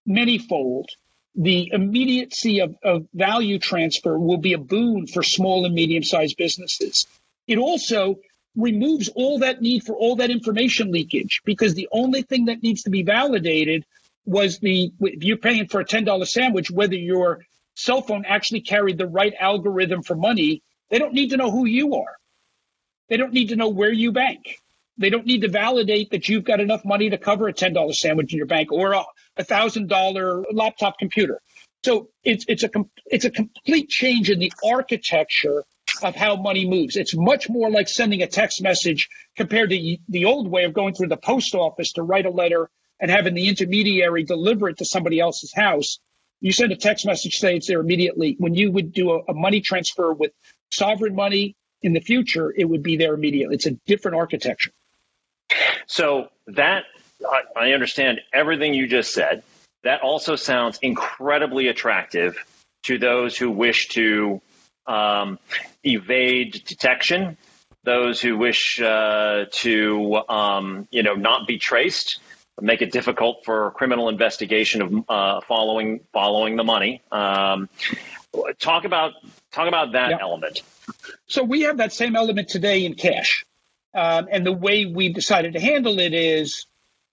manyfold. 0.08 0.86
The 1.34 1.68
immediacy 1.74 2.60
of, 2.60 2.74
of 2.82 3.06
value 3.12 3.58
transfer 3.58 4.18
will 4.18 4.38
be 4.38 4.54
a 4.54 4.58
boon 4.58 5.06
for 5.08 5.22
small 5.22 5.66
and 5.66 5.74
medium 5.74 6.02
sized 6.02 6.38
businesses. 6.38 7.06
It 7.46 7.58
also 7.58 8.16
removes 8.56 9.10
all 9.14 9.40
that 9.40 9.60
need 9.60 9.84
for 9.84 9.94
all 9.94 10.16
that 10.16 10.30
information 10.30 10.90
leakage 10.90 11.42
because 11.44 11.74
the 11.74 11.88
only 11.92 12.22
thing 12.22 12.46
that 12.46 12.62
needs 12.62 12.84
to 12.84 12.90
be 12.90 13.02
validated 13.02 13.84
was 14.24 14.58
the 14.58 14.92
if 15.00 15.24
you're 15.24 15.36
paying 15.36 15.66
for 15.66 15.80
a 15.80 15.84
ten 15.84 16.04
dollar 16.04 16.26
sandwich, 16.26 16.70
whether 16.70 16.94
your 16.94 17.44
cell 17.74 18.02
phone 18.02 18.24
actually 18.26 18.60
carried 18.60 18.98
the 18.98 19.06
right 19.06 19.34
algorithm 19.38 20.02
for 20.02 20.14
money, 20.14 20.62
they 20.90 20.98
don't 20.98 21.14
need 21.14 21.30
to 21.30 21.36
know 21.36 21.50
who 21.50 21.64
you 21.64 21.94
are. 21.96 22.16
They 23.08 23.16
don't 23.16 23.32
need 23.32 23.48
to 23.48 23.56
know 23.56 23.68
where 23.68 23.92
you 23.92 24.12
bank. 24.12 24.56
They 24.98 25.10
don't 25.10 25.26
need 25.26 25.40
to 25.40 25.48
validate 25.48 26.10
that 26.10 26.28
you've 26.28 26.44
got 26.44 26.60
enough 26.60 26.84
money 26.84 27.10
to 27.10 27.18
cover 27.18 27.48
a 27.48 27.52
ten 27.52 27.72
dollar 27.72 27.92
sandwich 27.92 28.32
in 28.32 28.36
your 28.36 28.46
bank 28.46 28.70
or 28.70 28.92
a 29.36 29.44
thousand 29.44 29.88
dollar 29.88 30.44
laptop 30.52 30.98
computer. 30.98 31.40
So 31.84 32.10
it's 32.22 32.44
it's 32.48 32.62
a 32.62 32.70
it's 33.06 33.24
a 33.24 33.30
complete 33.30 33.88
change 33.88 34.30
in 34.30 34.38
the 34.38 34.52
architecture 34.64 35.64
of 36.02 36.14
how 36.14 36.36
money 36.36 36.66
moves. 36.66 36.96
It's 36.96 37.16
much 37.16 37.48
more 37.48 37.70
like 37.70 37.88
sending 37.88 38.22
a 38.22 38.26
text 38.26 38.62
message 38.62 39.08
compared 39.36 39.70
to 39.70 39.96
the 40.08 40.24
old 40.26 40.48
way 40.48 40.64
of 40.64 40.74
going 40.74 40.94
through 40.94 41.08
the 41.08 41.16
post 41.16 41.54
office 41.54 41.92
to 41.92 42.02
write 42.02 42.26
a 42.26 42.30
letter 42.30 42.70
and 43.00 43.10
having 43.10 43.34
the 43.34 43.48
intermediary 43.48 44.24
deliver 44.24 44.68
it 44.68 44.78
to 44.78 44.84
somebody 44.84 45.20
else's 45.20 45.52
house. 45.54 45.98
You 46.40 46.52
send 46.52 46.72
a 46.72 46.76
text 46.76 47.06
message, 47.06 47.36
say 47.36 47.56
it's 47.56 47.66
there 47.66 47.80
immediately. 47.80 48.36
When 48.38 48.54
you 48.54 48.70
would 48.72 48.92
do 48.92 49.12
a, 49.12 49.20
a 49.28 49.34
money 49.34 49.60
transfer 49.60 50.12
with 50.12 50.32
sovereign 50.70 51.14
money 51.14 51.56
in 51.82 51.92
the 51.92 52.00
future, 52.00 52.52
it 52.56 52.64
would 52.64 52.82
be 52.82 52.96
there 52.96 53.14
immediately. 53.14 53.56
It's 53.56 53.66
a 53.66 53.72
different 53.86 54.16
architecture. 54.16 54.70
So 55.86 56.28
that 56.46 56.84
I, 57.28 57.68
I 57.68 57.72
understand 57.72 58.20
everything 58.32 58.74
you 58.74 58.86
just 58.86 59.12
said. 59.12 59.42
That 59.82 60.02
also 60.02 60.36
sounds 60.36 60.78
incredibly 60.82 61.68
attractive 61.68 62.36
to 62.84 62.98
those 62.98 63.36
who 63.36 63.50
wish 63.50 63.88
to 63.88 64.40
um, 64.86 65.38
evade 65.84 66.62
detection, 66.66 67.36
those 67.84 68.20
who 68.20 68.36
wish 68.36 68.80
uh, 68.80 69.46
to 69.50 70.20
um, 70.28 70.88
you 70.90 71.02
know 71.02 71.14
not 71.14 71.46
be 71.46 71.58
traced, 71.58 72.20
make 72.60 72.82
it 72.82 72.92
difficult 72.92 73.44
for 73.44 73.70
criminal 73.72 74.08
investigation 74.08 74.82
of 74.82 75.04
uh, 75.08 75.40
following 75.46 76.00
following 76.12 76.56
the 76.56 76.64
money. 76.64 77.02
Um, 77.10 77.68
talk 78.58 78.84
about 78.84 79.12
talk 79.52 79.68
about 79.68 79.92
that 79.92 80.20
element. 80.20 80.62
So 81.26 81.42
we 81.42 81.62
have 81.62 81.78
that 81.78 81.92
same 81.92 82.16
element 82.16 82.48
today 82.48 82.84
in 82.84 82.94
cash, 82.94 83.44
um, 83.94 84.28
and 84.30 84.44
the 84.44 84.52
way 84.52 84.86
we've 84.86 85.14
decided 85.14 85.54
to 85.54 85.60
handle 85.60 85.98
it 85.98 86.14
is. 86.14 86.66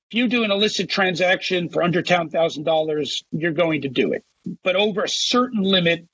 If 0.09 0.17
you 0.17 0.29
do 0.29 0.45
an 0.45 0.51
illicit 0.51 0.89
transaction 0.89 1.67
for 1.67 1.83
under 1.83 2.01
$10,000, 2.01 3.23
you're 3.33 3.51
going 3.51 3.81
to 3.81 3.89
do 3.89 4.13
it. 4.13 4.23
But 4.63 4.77
over 4.77 5.03
a 5.03 5.09
certain 5.09 5.63
limit, 5.63 6.07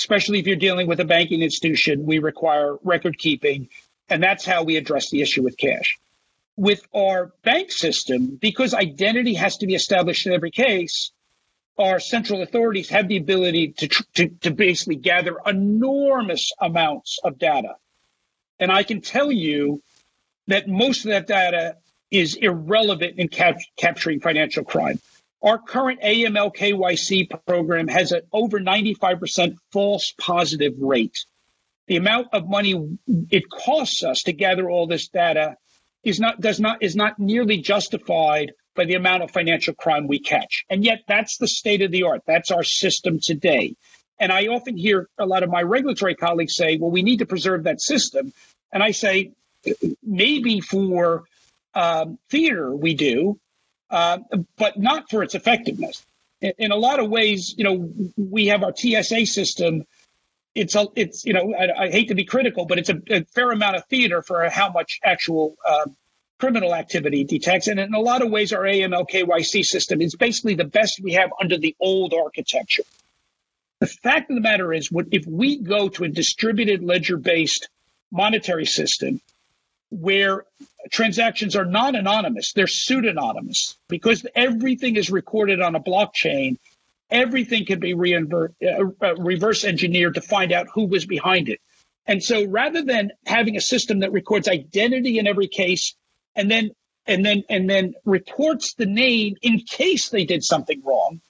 especially 0.00 0.38
if 0.38 0.46
you're 0.46 0.54
dealing 0.54 0.86
with 0.86 1.00
a 1.00 1.04
banking 1.04 1.42
institution, 1.42 2.06
we 2.06 2.20
require 2.20 2.76
record 2.84 3.18
keeping. 3.18 3.68
And 4.08 4.22
that's 4.22 4.44
how 4.44 4.62
we 4.62 4.76
address 4.76 5.10
the 5.10 5.22
issue 5.22 5.42
with 5.42 5.56
cash. 5.56 5.98
With 6.56 6.86
our 6.94 7.32
bank 7.42 7.70
system, 7.70 8.38
because 8.40 8.72
identity 8.72 9.34
has 9.34 9.58
to 9.58 9.66
be 9.66 9.74
established 9.74 10.26
in 10.26 10.32
every 10.32 10.50
case, 10.50 11.12
our 11.78 12.00
central 12.00 12.42
authorities 12.42 12.88
have 12.88 13.08
the 13.08 13.18
ability 13.18 13.74
to, 13.78 13.88
to, 14.14 14.28
to 14.40 14.50
basically 14.50 14.96
gather 14.96 15.36
enormous 15.44 16.52
amounts 16.58 17.18
of 17.22 17.38
data. 17.38 17.74
And 18.58 18.72
I 18.72 18.82
can 18.82 19.02
tell 19.02 19.30
you 19.30 19.82
that 20.46 20.68
most 20.68 21.04
of 21.04 21.10
that 21.10 21.26
data 21.26 21.76
is 22.10 22.36
irrelevant 22.36 23.18
in 23.18 23.28
cap- 23.28 23.58
capturing 23.76 24.20
financial 24.20 24.64
crime. 24.64 25.00
Our 25.42 25.58
current 25.58 26.00
AML 26.00 26.54
KYC 26.56 27.28
program 27.46 27.88
has 27.88 28.12
an 28.12 28.22
over 28.32 28.58
95% 28.58 29.56
false 29.70 30.14
positive 30.18 30.74
rate. 30.78 31.24
The 31.88 31.96
amount 31.96 32.28
of 32.32 32.48
money 32.48 32.98
it 33.30 33.44
costs 33.50 34.02
us 34.02 34.22
to 34.22 34.32
gather 34.32 34.70
all 34.70 34.86
this 34.86 35.08
data 35.08 35.56
is 36.04 36.20
not 36.20 36.40
does 36.40 36.60
not 36.60 36.82
is 36.82 36.96
not 36.96 37.18
nearly 37.18 37.58
justified 37.58 38.52
by 38.74 38.84
the 38.84 38.94
amount 38.94 39.22
of 39.22 39.30
financial 39.30 39.74
crime 39.74 40.06
we 40.06 40.18
catch. 40.18 40.64
And 40.68 40.84
yet 40.84 41.00
that's 41.08 41.38
the 41.38 41.48
state 41.48 41.82
of 41.82 41.90
the 41.90 42.04
art. 42.04 42.22
That's 42.26 42.50
our 42.50 42.62
system 42.62 43.18
today. 43.20 43.74
And 44.18 44.30
I 44.32 44.46
often 44.46 44.76
hear 44.76 45.08
a 45.18 45.26
lot 45.26 45.42
of 45.42 45.50
my 45.50 45.62
regulatory 45.62 46.14
colleagues 46.14 46.54
say, 46.54 46.76
well, 46.78 46.90
we 46.90 47.02
need 47.02 47.18
to 47.18 47.26
preserve 47.26 47.64
that 47.64 47.80
system. 47.80 48.32
And 48.72 48.82
I 48.82 48.92
say, 48.92 49.32
maybe 50.02 50.60
for 50.60 51.24
um, 51.74 52.18
theater 52.30 52.74
we 52.74 52.94
do, 52.94 53.38
uh, 53.90 54.18
but 54.56 54.78
not 54.78 55.10
for 55.10 55.22
its 55.22 55.34
effectiveness. 55.34 56.04
In, 56.40 56.52
in, 56.58 56.72
a 56.72 56.76
lot 56.76 56.98
of 56.98 57.10
ways, 57.10 57.54
you 57.56 57.64
know, 57.64 57.90
we 58.16 58.46
have 58.46 58.62
our 58.62 58.74
TSA 58.74 59.26
system. 59.26 59.84
It's 60.56 60.74
a, 60.74 60.86
it's 60.96 61.24
you 61.24 61.34
know, 61.34 61.54
I, 61.54 61.84
I 61.84 61.90
hate 61.90 62.08
to 62.08 62.14
be 62.14 62.24
critical, 62.24 62.64
but 62.64 62.78
it's 62.78 62.88
a, 62.88 63.00
a, 63.10 63.24
fair 63.26 63.50
amount 63.50 63.76
of 63.76 63.84
theater 63.86 64.22
for 64.22 64.48
how 64.48 64.70
much 64.70 65.00
actual 65.04 65.56
uh, 65.66 65.86
criminal 66.38 66.74
activity 66.74 67.24
detects. 67.24 67.68
And 67.68 67.78
in 67.78 67.94
a 67.94 68.00
lot 68.00 68.22
of 68.22 68.30
ways, 68.30 68.52
our 68.52 68.62
AML 68.62 69.06
KYC 69.08 69.64
system 69.64 70.00
is 70.00 70.16
basically 70.16 70.54
the 70.54 70.64
best 70.64 71.00
we 71.02 71.12
have 71.12 71.30
under 71.40 71.58
the 71.58 71.76
old 71.78 72.14
architecture. 72.14 72.84
The 73.80 73.86
fact 73.86 74.30
of 74.30 74.36
the 74.36 74.40
matter 74.40 74.72
is, 74.72 74.90
what, 74.90 75.06
if 75.12 75.26
we 75.26 75.58
go 75.58 75.88
to 75.90 76.04
a 76.04 76.08
distributed 76.08 76.82
ledger 76.82 77.18
based 77.18 77.68
monetary 78.10 78.64
system, 78.64 79.20
where 79.90 80.44
transactions 80.90 81.56
are 81.56 81.64
not 81.64 81.94
anonymous, 81.94 82.52
they're 82.52 82.66
pseudonymous 82.66 83.76
because 83.88 84.26
everything 84.34 84.96
is 84.96 85.10
recorded 85.10 85.60
on 85.60 85.76
a 85.76 85.80
blockchain. 85.80 86.56
Everything 87.10 87.64
can 87.64 87.78
be 87.78 87.94
uh, 87.94 88.46
uh, 89.02 89.14
reverse 89.16 89.64
engineered 89.64 90.14
to 90.14 90.20
find 90.20 90.52
out 90.52 90.66
who 90.72 90.86
was 90.86 91.06
behind 91.06 91.48
it. 91.48 91.60
And 92.06 92.22
so 92.22 92.44
rather 92.46 92.82
than 92.82 93.12
having 93.24 93.56
a 93.56 93.60
system 93.60 94.00
that 94.00 94.12
records 94.12 94.48
identity 94.48 95.18
in 95.18 95.26
every 95.26 95.48
case 95.48 95.94
and 96.34 96.50
then 96.50 96.70
and 97.06 97.24
then 97.24 97.44
and 97.48 97.70
then 97.70 97.94
reports 98.04 98.74
the 98.74 98.86
name 98.86 99.36
in 99.42 99.60
case 99.60 100.08
they 100.08 100.24
did 100.24 100.42
something 100.44 100.82
wrong, 100.84 101.20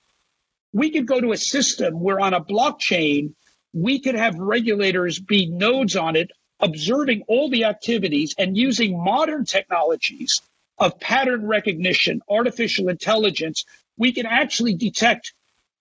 we 0.73 0.91
could 0.91 1.07
go 1.07 1.21
to 1.21 1.33
a 1.33 1.37
system 1.37 2.01
where 2.01 2.21
on 2.21 2.35
a 2.35 2.45
blockchain 2.45 3.35
we 3.73 4.01
could 4.01 4.15
have 4.15 4.39
regulators 4.39 5.19
be 5.19 5.47
nodes 5.47 5.97
on 5.97 6.17
it 6.17 6.31
observing 6.61 7.23
all 7.29 7.51
the 7.51 7.65
activities 7.65 8.35
and 8.39 8.57
using 8.57 9.03
modern 9.03 9.45
technologies 9.45 10.41
of 10.79 10.99
pattern 11.01 11.47
recognition, 11.47 12.21
artificial 12.29 12.89
intelligence, 12.89 13.65
we 13.97 14.13
can 14.13 14.27
actually 14.27 14.75
detect 14.75 15.33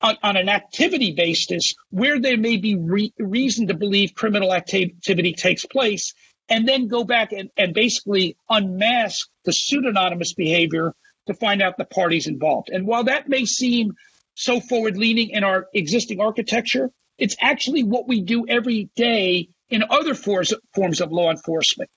on, 0.01 0.17
on 0.21 0.37
an 0.37 0.49
activity 0.49 1.13
basis 1.13 1.73
where 1.89 2.19
there 2.19 2.37
may 2.37 2.57
be 2.57 2.75
re- 2.75 3.13
reason 3.17 3.67
to 3.67 3.73
believe 3.73 4.13
criminal 4.13 4.53
activity 4.53 5.33
takes 5.33 5.65
place, 5.65 6.13
and 6.49 6.67
then 6.67 6.87
go 6.87 7.03
back 7.03 7.31
and, 7.31 7.49
and 7.57 7.73
basically 7.73 8.37
unmask 8.49 9.27
the 9.45 9.51
pseudonymous 9.51 10.33
behavior 10.33 10.93
to 11.27 11.33
find 11.33 11.61
out 11.61 11.77
the 11.77 11.85
parties 11.85 12.27
involved. 12.27 12.69
And 12.69 12.85
while 12.85 13.05
that 13.05 13.27
may 13.27 13.45
seem 13.45 13.93
so 14.35 14.59
forward 14.59 14.97
leaning 14.97 15.29
in 15.29 15.43
our 15.43 15.67
existing 15.73 16.21
architecture, 16.21 16.91
it's 17.17 17.35
actually 17.41 17.83
what 17.83 18.07
we 18.07 18.21
do 18.21 18.45
every 18.47 18.89
day 18.95 19.49
in 19.69 19.83
other 19.89 20.13
forms, 20.13 20.53
forms 20.75 21.01
of 21.01 21.11
law 21.11 21.31
enforcement. 21.31 21.89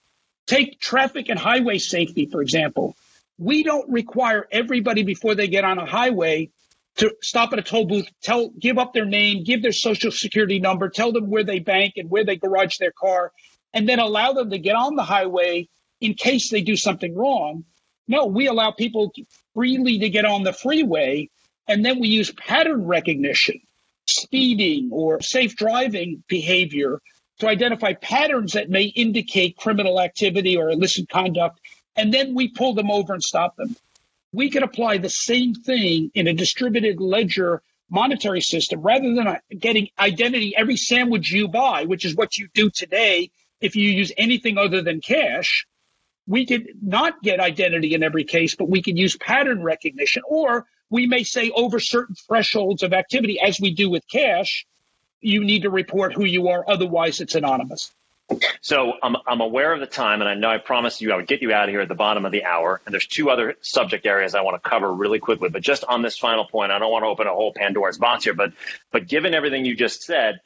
Take 0.46 0.80
traffic 0.80 1.28
and 1.28 1.38
highway 1.38 1.78
safety, 1.78 2.26
for 2.26 2.40
example. 2.40 2.96
We 3.36 3.62
don't 3.62 3.90
require 3.90 4.46
everybody 4.50 5.02
before 5.02 5.34
they 5.34 5.48
get 5.48 5.64
on 5.64 5.78
a 5.78 5.84
highway 5.84 6.50
to 6.98 7.14
stop 7.22 7.52
at 7.52 7.58
a 7.58 7.62
toll 7.62 7.86
booth, 7.86 8.08
tell, 8.22 8.50
give 8.50 8.78
up 8.78 8.92
their 8.92 9.04
name, 9.04 9.44
give 9.44 9.62
their 9.62 9.72
social 9.72 10.10
security 10.10 10.58
number, 10.58 10.88
tell 10.88 11.12
them 11.12 11.30
where 11.30 11.44
they 11.44 11.60
bank 11.60 11.94
and 11.96 12.10
where 12.10 12.24
they 12.24 12.36
garage 12.36 12.76
their 12.78 12.92
car, 12.92 13.32
and 13.72 13.88
then 13.88 13.98
allow 14.00 14.32
them 14.32 14.50
to 14.50 14.58
get 14.58 14.74
on 14.74 14.96
the 14.96 15.04
highway 15.04 15.68
in 16.00 16.14
case 16.14 16.50
they 16.50 16.60
do 16.60 16.76
something 16.76 17.14
wrong. 17.14 17.64
No, 18.08 18.26
we 18.26 18.46
allow 18.46 18.72
people 18.72 19.12
freely 19.54 19.98
to 20.00 20.08
get 20.08 20.24
on 20.24 20.42
the 20.42 20.52
freeway, 20.52 21.28
and 21.68 21.84
then 21.84 22.00
we 22.00 22.08
use 22.08 22.32
pattern 22.32 22.86
recognition, 22.86 23.60
speeding 24.06 24.90
or 24.92 25.20
safe 25.20 25.54
driving 25.54 26.24
behavior 26.28 27.00
to 27.38 27.48
identify 27.48 27.92
patterns 27.92 28.54
that 28.54 28.70
may 28.70 28.84
indicate 28.84 29.56
criminal 29.56 30.00
activity 30.00 30.56
or 30.56 30.70
illicit 30.70 31.08
conduct, 31.08 31.60
and 31.94 32.12
then 32.12 32.34
we 32.34 32.48
pull 32.48 32.74
them 32.74 32.90
over 32.90 33.12
and 33.12 33.22
stop 33.22 33.54
them. 33.56 33.76
We 34.32 34.50
could 34.50 34.62
apply 34.62 34.98
the 34.98 35.10
same 35.10 35.54
thing 35.54 36.10
in 36.14 36.26
a 36.26 36.34
distributed 36.34 37.00
ledger 37.00 37.62
monetary 37.90 38.40
system 38.40 38.80
rather 38.80 39.14
than 39.14 39.26
uh, 39.26 39.38
getting 39.58 39.88
identity 39.98 40.54
every 40.56 40.76
sandwich 40.76 41.30
you 41.30 41.48
buy, 41.48 41.84
which 41.84 42.04
is 42.04 42.14
what 42.14 42.36
you 42.36 42.48
do 42.52 42.70
today 42.70 43.30
if 43.60 43.76
you 43.76 43.90
use 43.90 44.12
anything 44.16 44.58
other 44.58 44.82
than 44.82 45.00
cash. 45.00 45.66
We 46.26 46.44
could 46.44 46.68
not 46.82 47.22
get 47.22 47.40
identity 47.40 47.94
in 47.94 48.02
every 48.02 48.24
case, 48.24 48.54
but 48.54 48.68
we 48.68 48.82
could 48.82 48.98
use 48.98 49.16
pattern 49.16 49.62
recognition, 49.62 50.22
or 50.28 50.66
we 50.90 51.06
may 51.06 51.22
say 51.22 51.50
over 51.50 51.80
certain 51.80 52.14
thresholds 52.14 52.82
of 52.82 52.92
activity, 52.92 53.40
as 53.40 53.58
we 53.58 53.72
do 53.72 53.88
with 53.88 54.06
cash, 54.10 54.66
you 55.20 55.42
need 55.42 55.62
to 55.62 55.70
report 55.70 56.12
who 56.12 56.24
you 56.24 56.48
are. 56.48 56.64
Otherwise, 56.68 57.20
it's 57.20 57.34
anonymous. 57.34 57.90
So 58.60 58.92
I'm, 59.02 59.16
I'm 59.26 59.40
aware 59.40 59.72
of 59.72 59.80
the 59.80 59.86
time, 59.86 60.20
and 60.20 60.28
I 60.28 60.34
know 60.34 60.48
I 60.50 60.58
promised 60.58 61.00
you 61.00 61.12
I 61.12 61.16
would 61.16 61.26
get 61.26 61.40
you 61.40 61.52
out 61.52 61.68
of 61.68 61.70
here 61.70 61.80
at 61.80 61.88
the 61.88 61.94
bottom 61.94 62.26
of 62.26 62.32
the 62.32 62.44
hour. 62.44 62.80
And 62.84 62.92
there's 62.92 63.06
two 63.06 63.30
other 63.30 63.56
subject 63.62 64.04
areas 64.06 64.34
I 64.34 64.42
want 64.42 64.62
to 64.62 64.68
cover 64.68 64.92
really 64.92 65.18
quickly. 65.18 65.48
But 65.48 65.62
just 65.62 65.84
on 65.84 66.02
this 66.02 66.18
final 66.18 66.44
point, 66.44 66.70
I 66.70 66.78
don't 66.78 66.92
want 66.92 67.04
to 67.04 67.08
open 67.08 67.26
a 67.26 67.32
whole 67.32 67.52
Pandora's 67.52 67.98
box 67.98 68.24
here. 68.24 68.34
But 68.34 68.52
but 68.90 69.06
given 69.08 69.34
everything 69.34 69.64
you 69.64 69.74
just 69.74 70.02
said, 70.02 70.40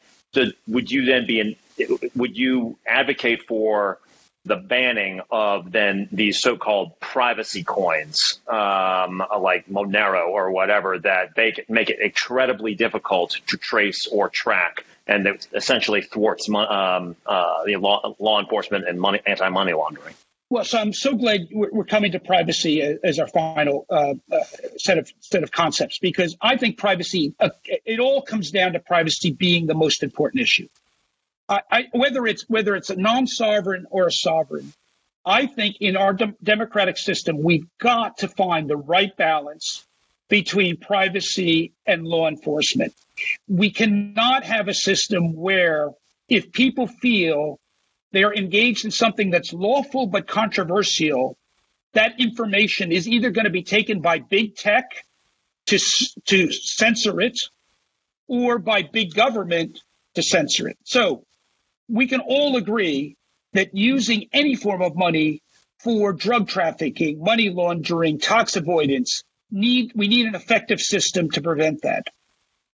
would 0.68 0.91
you 0.91 1.05
then 1.05 1.26
be 1.26 1.41
in? 1.41 1.57
Would 2.14 2.37
you 2.37 2.78
advocate 2.87 3.45
for 3.49 3.99
the 4.45 4.57
banning 4.57 5.20
of 5.30 5.70
then 5.70 6.09
these 6.11 6.40
so-called 6.40 6.99
privacy 6.99 7.62
coins, 7.62 8.40
um, 8.49 9.22
like 9.40 9.66
Monero 9.68 10.28
or 10.28 10.51
whatever, 10.51 10.99
that 10.99 11.34
they 11.36 11.55
make 11.68 11.90
it 11.90 12.01
incredibly 12.01 12.74
difficult 12.74 13.38
to 13.49 13.57
trace 13.57 14.07
or 14.07 14.28
track, 14.28 14.84
and 15.07 15.26
that 15.26 15.47
essentially 15.55 16.03
thwarts 16.03 16.49
um, 16.49 17.14
uh, 17.24 17.64
the 17.64 17.76
law, 17.76 18.14
law 18.18 18.40
enforcement 18.40 18.88
and 18.88 19.01
money, 19.01 19.20
anti-money 19.26 19.72
laundering. 19.72 20.14
Well, 20.51 20.64
so 20.64 20.78
I'm 20.78 20.93
so 20.93 21.14
glad 21.14 21.49
we're 21.51 21.84
coming 21.84 22.12
to 22.12 22.20
privacy 22.20 22.82
as 22.82 23.18
our 23.18 23.26
final 23.26 23.86
uh, 23.88 24.14
uh, 24.30 24.40
set 24.76 24.99
of 24.99 25.11
set 25.20 25.43
of 25.43 25.51
concepts 25.51 25.99
because 25.99 26.36
I 26.43 26.59
think 26.59 26.76
privacy. 26.76 27.34
Uh, 27.40 27.51
it 27.64 28.01
all 28.01 28.20
comes 28.20 28.51
down 28.51 28.74
to 28.74 28.78
privacy 28.78 29.32
being 29.32 29.66
the 29.66 29.74
most 29.74 30.03
important 30.03 30.43
issue. 30.43 30.68
I, 31.49 31.88
whether 31.93 32.26
it's 32.26 32.49
whether 32.49 32.74
it's 32.74 32.90
a 32.90 32.97
non-sovereign 32.97 33.86
or 33.90 34.07
a 34.07 34.12
sovereign, 34.12 34.72
I 35.24 35.47
think 35.47 35.76
in 35.80 35.97
our 35.97 36.14
de- 36.14 36.34
democratic 36.43 36.97
system 36.97 37.43
we've 37.43 37.66
got 37.78 38.18
to 38.18 38.28
find 38.28 38.68
the 38.68 38.76
right 38.76 39.14
balance 39.16 39.84
between 40.28 40.78
privacy 40.78 41.72
and 41.86 42.07
law 42.07 42.26
enforcement. 42.26 42.95
We 43.49 43.70
cannot 43.70 44.45
have 44.45 44.68
a 44.68 44.74
system 44.74 45.34
where 45.34 45.90
if 46.28 46.53
people 46.53 46.86
feel 46.86 47.61
they 48.12 48.24
are 48.24 48.34
engaged 48.34 48.84
in 48.84 48.90
something 48.90 49.30
that's 49.30 49.53
lawful 49.53 50.07
but 50.07 50.26
controversial, 50.26 51.36
that 51.93 52.18
information 52.18 52.93
is 52.93 53.07
either 53.07 53.30
going 53.30 53.45
to 53.45 53.51
be 53.51 53.62
taken 53.62 54.01
by 54.01 54.20
big 54.20 54.57
tech 54.57 55.05
to, 55.66 55.78
to 56.26 56.51
censor 56.51 57.20
it 57.20 57.38
or 58.26 58.59
by 58.59 58.82
big 58.82 59.14
government 59.14 59.78
to 60.14 60.22
censor 60.22 60.68
it. 60.68 60.78
So 60.84 61.24
we 61.89 62.07
can 62.07 62.20
all 62.20 62.57
agree 62.57 63.16
that 63.53 63.74
using 63.74 64.28
any 64.33 64.55
form 64.55 64.83
of 64.83 64.97
money 64.97 65.43
for 65.83 66.12
drug 66.12 66.49
trafficking, 66.49 67.22
money 67.22 67.51
laundering, 67.51 68.18
tax 68.18 68.57
avoidance, 68.57 69.22
need 69.51 69.93
we 69.95 70.09
need 70.09 70.26
an 70.26 70.35
effective 70.35 70.80
system 70.80 71.30
to 71.30 71.43
prevent 71.43 71.83
that. 71.83 72.07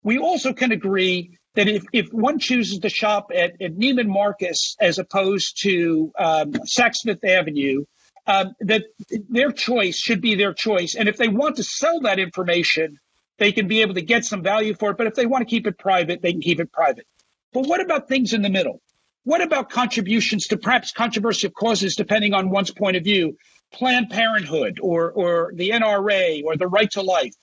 We 0.04 0.18
also 0.18 0.54
can 0.54 0.72
agree 0.72 1.38
that 1.56 1.68
if, 1.68 1.84
if 1.93 2.12
one 2.12 2.39
chooses 2.39 2.80
to 2.80 2.89
shop 2.89 3.32
at, 3.34 3.62
at 3.62 3.76
Neiman 3.76 4.08
Marcus 4.08 4.76
as 4.80 4.97
opposed 4.97 5.62
to 5.62 6.12
um, 6.18 6.54
Saks 6.54 7.01
Fifth 7.04 7.24
Avenue, 7.24 7.86
um, 8.26 8.56
that 8.62 8.84
their 9.30 9.51
choice 9.51 9.97
should 9.97 10.22
be 10.22 10.36
their 10.36 10.54
choice. 10.54 10.95
And 10.95 11.08
if 11.08 11.18
they 11.18 11.28
want 11.28 11.58
to 11.58 11.64
sell 11.64 12.01
that 12.01 12.20
information, 12.20 12.99
they 13.38 13.51
can 13.51 13.68
be 13.68 13.82
able 13.82 13.95
to 13.95 14.01
get 14.01 14.26
some 14.26 14.41
value 14.41 14.74
for 14.74 14.91
it. 14.91 14.97
But 14.97 15.08
if 15.08 15.16
they 15.16 15.26
want 15.26 15.47
to 15.47 15.49
keep 15.49 15.68
it 15.68 15.78
private, 15.78 16.22
they 16.22 16.32
can 16.32 16.41
keep 16.41 16.60
it 16.60 16.72
private. 16.72 17.06
But 17.51 17.68
what 17.68 17.82
about 17.82 18.08
things 18.08 18.34
in 18.34 18.41
the 18.41 18.49
middle? 18.49 18.82
What 19.24 19.41
about 19.41 19.69
contributions 19.69 20.47
to 20.47 20.57
perhaps 20.57 20.91
controversial 20.91 21.49
causes, 21.49 21.95
depending 21.95 22.34
on 22.34 22.49
one's 22.49 22.71
point 22.71 22.97
of 22.97 23.03
view? 23.03 23.38
Planned 23.71 24.09
Parenthood 24.09 24.80
or, 24.82 25.11
or 25.11 25.53
the 25.55 25.71
NRA 25.71 26.43
or 26.43 26.57
the 26.57 26.67
right 26.67 26.91
to 26.91 27.01
life. 27.01 27.34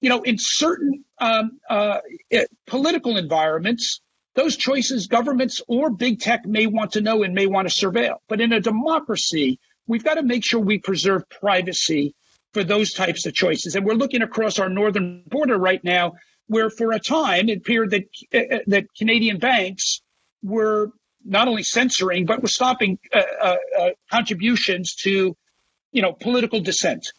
You 0.00 0.08
know, 0.08 0.22
in 0.22 0.36
certain 0.38 1.04
um, 1.20 1.58
uh, 1.68 1.98
eh, 2.30 2.46
political 2.66 3.16
environments, 3.16 4.00
those 4.34 4.56
choices 4.56 5.06
governments 5.06 5.62
or 5.68 5.90
big 5.90 6.20
tech 6.20 6.44
may 6.44 6.66
want 6.66 6.92
to 6.92 7.00
know 7.00 7.22
and 7.22 7.34
may 7.34 7.46
want 7.46 7.68
to 7.68 7.74
surveil. 7.74 8.16
But 8.28 8.40
in 8.40 8.52
a 8.52 8.60
democracy, 8.60 9.58
we've 9.86 10.04
got 10.04 10.14
to 10.14 10.22
make 10.22 10.44
sure 10.44 10.60
we 10.60 10.78
preserve 10.78 11.28
privacy 11.28 12.14
for 12.52 12.64
those 12.64 12.92
types 12.92 13.26
of 13.26 13.34
choices. 13.34 13.74
And 13.74 13.84
we're 13.84 13.94
looking 13.94 14.22
across 14.22 14.58
our 14.58 14.68
northern 14.68 15.22
border 15.26 15.58
right 15.58 15.82
now, 15.82 16.14
where 16.46 16.70
for 16.70 16.92
a 16.92 17.00
time 17.00 17.48
it 17.48 17.58
appeared 17.58 17.90
that 17.90 18.04
uh, 18.34 18.58
that 18.66 18.86
Canadian 18.96 19.38
banks 19.38 20.02
were 20.42 20.92
not 21.26 21.48
only 21.48 21.62
censoring 21.62 22.26
but 22.26 22.40
were 22.40 22.48
stopping 22.48 22.98
uh, 23.14 23.22
uh, 23.40 23.56
uh, 23.78 23.90
contributions 24.10 24.94
to, 24.94 25.36
you 25.92 26.02
know, 26.02 26.12
political 26.12 26.60
dissent. 26.60 27.12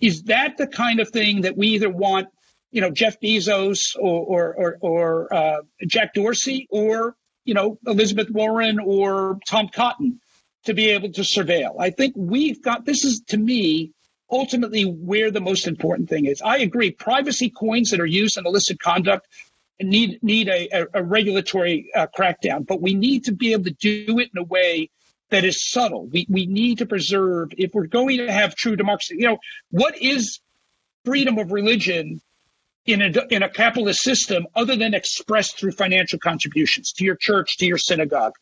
Is 0.00 0.24
that 0.24 0.58
the 0.58 0.66
kind 0.66 1.00
of 1.00 1.08
thing 1.08 1.42
that 1.42 1.56
we 1.56 1.68
either 1.68 1.88
want, 1.88 2.28
you 2.70 2.80
know, 2.82 2.90
Jeff 2.90 3.18
Bezos 3.20 3.96
or 3.98 4.22
or 4.22 4.54
or, 4.54 4.78
or 4.80 5.34
uh, 5.34 5.62
Jack 5.86 6.12
Dorsey 6.14 6.66
or 6.70 7.16
you 7.44 7.54
know 7.54 7.78
Elizabeth 7.86 8.28
Warren 8.30 8.78
or 8.78 9.38
Tom 9.48 9.68
Cotton 9.68 10.20
to 10.66 10.74
be 10.74 10.90
able 10.90 11.12
to 11.12 11.22
surveil? 11.22 11.76
I 11.78 11.90
think 11.90 12.14
we've 12.16 12.62
got 12.62 12.84
this 12.84 13.04
is 13.04 13.22
to 13.28 13.38
me 13.38 13.92
ultimately 14.30 14.82
where 14.82 15.30
the 15.30 15.40
most 15.40 15.66
important 15.66 16.08
thing 16.08 16.26
is. 16.26 16.42
I 16.42 16.58
agree. 16.58 16.90
Privacy 16.90 17.50
coins 17.50 17.90
that 17.90 18.00
are 18.00 18.06
used 18.06 18.36
in 18.36 18.46
illicit 18.46 18.80
conduct 18.80 19.28
need 19.80 20.22
need 20.22 20.48
a, 20.48 20.86
a 20.94 21.02
regulatory 21.02 21.90
uh, 21.94 22.06
crackdown, 22.16 22.66
but 22.66 22.80
we 22.80 22.94
need 22.94 23.24
to 23.24 23.32
be 23.32 23.52
able 23.52 23.64
to 23.64 23.70
do 23.72 24.18
it 24.18 24.30
in 24.34 24.38
a 24.38 24.44
way 24.44 24.90
that 25.30 25.44
is 25.44 25.68
subtle. 25.68 26.06
We 26.06 26.26
we 26.28 26.46
need 26.46 26.78
to 26.78 26.86
preserve 26.86 27.50
if 27.58 27.72
we're 27.74 27.86
going 27.86 28.18
to 28.18 28.32
have 28.32 28.54
true 28.54 28.76
democracy. 28.76 29.16
You 29.18 29.28
know, 29.28 29.38
what 29.70 30.00
is 30.00 30.40
freedom 31.04 31.38
of 31.38 31.52
religion 31.52 32.20
in 32.86 33.02
a 33.02 33.12
in 33.30 33.42
a 33.42 33.48
capitalist 33.48 34.02
system 34.02 34.46
other 34.54 34.76
than 34.76 34.94
expressed 34.94 35.58
through 35.58 35.72
financial 35.72 36.18
contributions 36.18 36.92
to 36.92 37.04
your 37.04 37.16
church, 37.16 37.58
to 37.58 37.66
your 37.66 37.78
synagogue? 37.78 38.34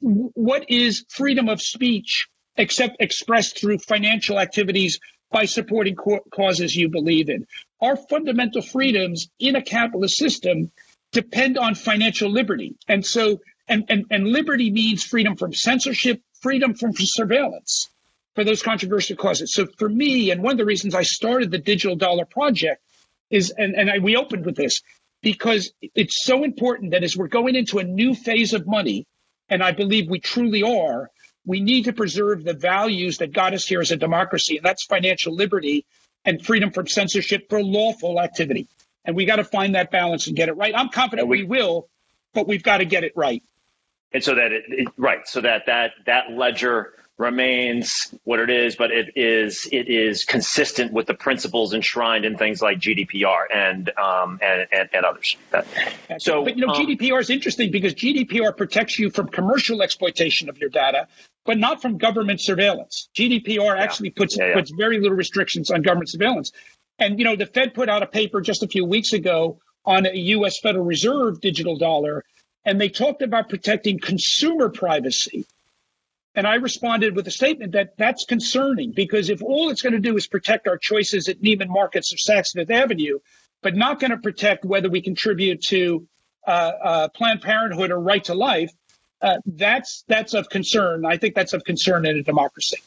What 0.00 0.70
is 0.70 1.04
freedom 1.08 1.48
of 1.48 1.60
speech 1.60 2.28
except 2.56 2.96
expressed 3.00 3.58
through 3.58 3.78
financial 3.78 4.38
activities 4.38 4.98
by 5.30 5.44
supporting 5.44 5.96
causes 6.30 6.74
you 6.74 6.88
believe 6.88 7.28
in. 7.28 7.46
Our 7.80 7.96
fundamental 7.96 8.62
freedoms 8.62 9.28
in 9.38 9.56
a 9.56 9.62
capitalist 9.62 10.16
system 10.16 10.70
depend 11.12 11.58
on 11.58 11.74
financial 11.74 12.30
liberty. 12.30 12.76
And 12.88 13.04
so, 13.04 13.40
and, 13.68 13.84
and, 13.88 14.06
and 14.10 14.26
liberty 14.26 14.70
means 14.70 15.04
freedom 15.04 15.36
from 15.36 15.52
censorship, 15.54 16.20
freedom 16.40 16.74
from 16.74 16.92
surveillance 16.94 17.88
for 18.34 18.44
those 18.44 18.62
controversial 18.62 19.16
causes. 19.16 19.52
So 19.54 19.66
for 19.78 19.88
me, 19.88 20.30
and 20.30 20.42
one 20.42 20.52
of 20.52 20.58
the 20.58 20.64
reasons 20.64 20.94
I 20.94 21.02
started 21.02 21.50
the 21.50 21.58
Digital 21.58 21.96
Dollar 21.96 22.24
Project 22.24 22.82
is, 23.28 23.52
and, 23.56 23.74
and 23.74 23.90
I, 23.90 23.98
we 23.98 24.16
opened 24.16 24.44
with 24.44 24.56
this, 24.56 24.82
because 25.22 25.72
it's 25.94 26.24
so 26.24 26.44
important 26.44 26.92
that 26.92 27.04
as 27.04 27.16
we're 27.16 27.28
going 27.28 27.54
into 27.54 27.78
a 27.78 27.84
new 27.84 28.14
phase 28.14 28.52
of 28.52 28.66
money, 28.66 29.06
and 29.48 29.62
I 29.62 29.72
believe 29.72 30.08
we 30.08 30.20
truly 30.20 30.62
are, 30.62 31.10
we 31.50 31.58
need 31.58 31.86
to 31.86 31.92
preserve 31.92 32.44
the 32.44 32.54
values 32.54 33.18
that 33.18 33.32
got 33.32 33.54
us 33.54 33.66
here 33.66 33.80
as 33.80 33.90
a 33.90 33.96
democracy, 33.96 34.56
and 34.56 34.64
that's 34.64 34.84
financial 34.84 35.34
liberty 35.34 35.84
and 36.24 36.40
freedom 36.46 36.70
from 36.70 36.86
censorship 36.86 37.48
for 37.50 37.60
lawful 37.60 38.20
activity. 38.20 38.68
And 39.04 39.16
we 39.16 39.24
got 39.24 39.36
to 39.36 39.44
find 39.44 39.74
that 39.74 39.90
balance 39.90 40.28
and 40.28 40.36
get 40.36 40.48
it 40.48 40.52
right. 40.52 40.72
I'm 40.76 40.90
confident 40.90 41.26
we, 41.26 41.42
we, 41.42 41.48
will, 41.48 41.88
but 42.34 42.46
we've 42.46 42.62
got 42.62 42.78
to 42.78 42.84
get 42.84 43.02
it 43.02 43.14
right. 43.16 43.42
And 44.12 44.22
so 44.22 44.36
that 44.36 44.52
it, 44.52 44.62
it 44.68 44.88
right, 44.96 45.26
so 45.26 45.40
that 45.40 45.66
that 45.66 45.90
that 46.06 46.30
ledger 46.30 46.94
remains 47.20 48.12
what 48.24 48.40
it 48.40 48.48
is, 48.48 48.76
but 48.76 48.90
it 48.90 49.12
is 49.14 49.68
it 49.70 49.88
is 49.88 50.24
consistent 50.24 50.90
with 50.90 51.06
the 51.06 51.14
principles 51.14 51.74
enshrined 51.74 52.24
in 52.24 52.36
things 52.38 52.62
like 52.62 52.78
GDPR 52.78 53.42
and 53.54 53.90
um, 53.98 54.40
and, 54.42 54.66
and, 54.72 54.88
and 54.94 55.04
others. 55.04 55.36
So, 56.18 56.44
but 56.44 56.56
you 56.56 56.66
know, 56.66 56.72
um, 56.72 56.80
GDPR 56.80 57.20
is 57.20 57.28
interesting 57.28 57.70
because 57.70 57.94
GDPR 57.94 58.56
protects 58.56 58.98
you 58.98 59.10
from 59.10 59.28
commercial 59.28 59.82
exploitation 59.82 60.48
of 60.48 60.56
your 60.58 60.70
data, 60.70 61.08
but 61.44 61.58
not 61.58 61.82
from 61.82 61.98
government 61.98 62.40
surveillance. 62.40 63.10
GDPR 63.14 63.76
yeah. 63.76 63.82
actually 63.82 64.10
puts 64.10 64.38
yeah, 64.38 64.48
yeah. 64.48 64.54
puts 64.54 64.70
very 64.70 64.98
little 64.98 65.16
restrictions 65.16 65.70
on 65.70 65.82
government 65.82 66.08
surveillance. 66.08 66.52
And 66.98 67.18
you 67.18 67.26
know, 67.26 67.36
the 67.36 67.46
Fed 67.46 67.74
put 67.74 67.90
out 67.90 68.02
a 68.02 68.06
paper 68.06 68.40
just 68.40 68.62
a 68.62 68.68
few 68.68 68.86
weeks 68.86 69.12
ago 69.12 69.60
on 69.84 70.06
a 70.06 70.16
U.S. 70.16 70.58
Federal 70.58 70.86
Reserve 70.86 71.40
digital 71.42 71.76
dollar, 71.76 72.24
and 72.64 72.80
they 72.80 72.88
talked 72.88 73.20
about 73.20 73.50
protecting 73.50 73.98
consumer 73.98 74.70
privacy 74.70 75.44
and 76.40 76.46
I 76.46 76.54
responded 76.54 77.14
with 77.14 77.28
a 77.28 77.30
statement 77.30 77.72
that 77.72 77.98
that's 77.98 78.24
concerning 78.24 78.92
because 78.92 79.28
if 79.28 79.42
all 79.42 79.68
it's 79.68 79.82
going 79.82 79.92
to 79.92 79.98
do 79.98 80.16
is 80.16 80.26
protect 80.26 80.66
our 80.68 80.78
choices 80.78 81.28
at 81.28 81.42
Neiman 81.42 81.68
Marcus 81.68 82.14
or 82.14 82.16
Saks 82.16 82.54
Fifth 82.54 82.70
Avenue, 82.70 83.18
but 83.60 83.76
not 83.76 84.00
going 84.00 84.12
to 84.12 84.16
protect 84.16 84.64
whether 84.64 84.88
we 84.88 85.02
contribute 85.02 85.60
to 85.64 86.08
uh, 86.46 86.50
uh, 86.50 87.08
Planned 87.08 87.42
Parenthood 87.42 87.90
or 87.90 88.00
Right 88.00 88.24
to 88.24 88.32
Life, 88.32 88.72
uh, 89.20 89.36
that's 89.44 90.02
that's 90.08 90.32
of 90.32 90.48
concern. 90.48 91.04
I 91.04 91.18
think 91.18 91.34
that's 91.34 91.52
of 91.52 91.62
concern 91.62 92.06
in 92.06 92.16
a 92.16 92.22
democracy. 92.22 92.78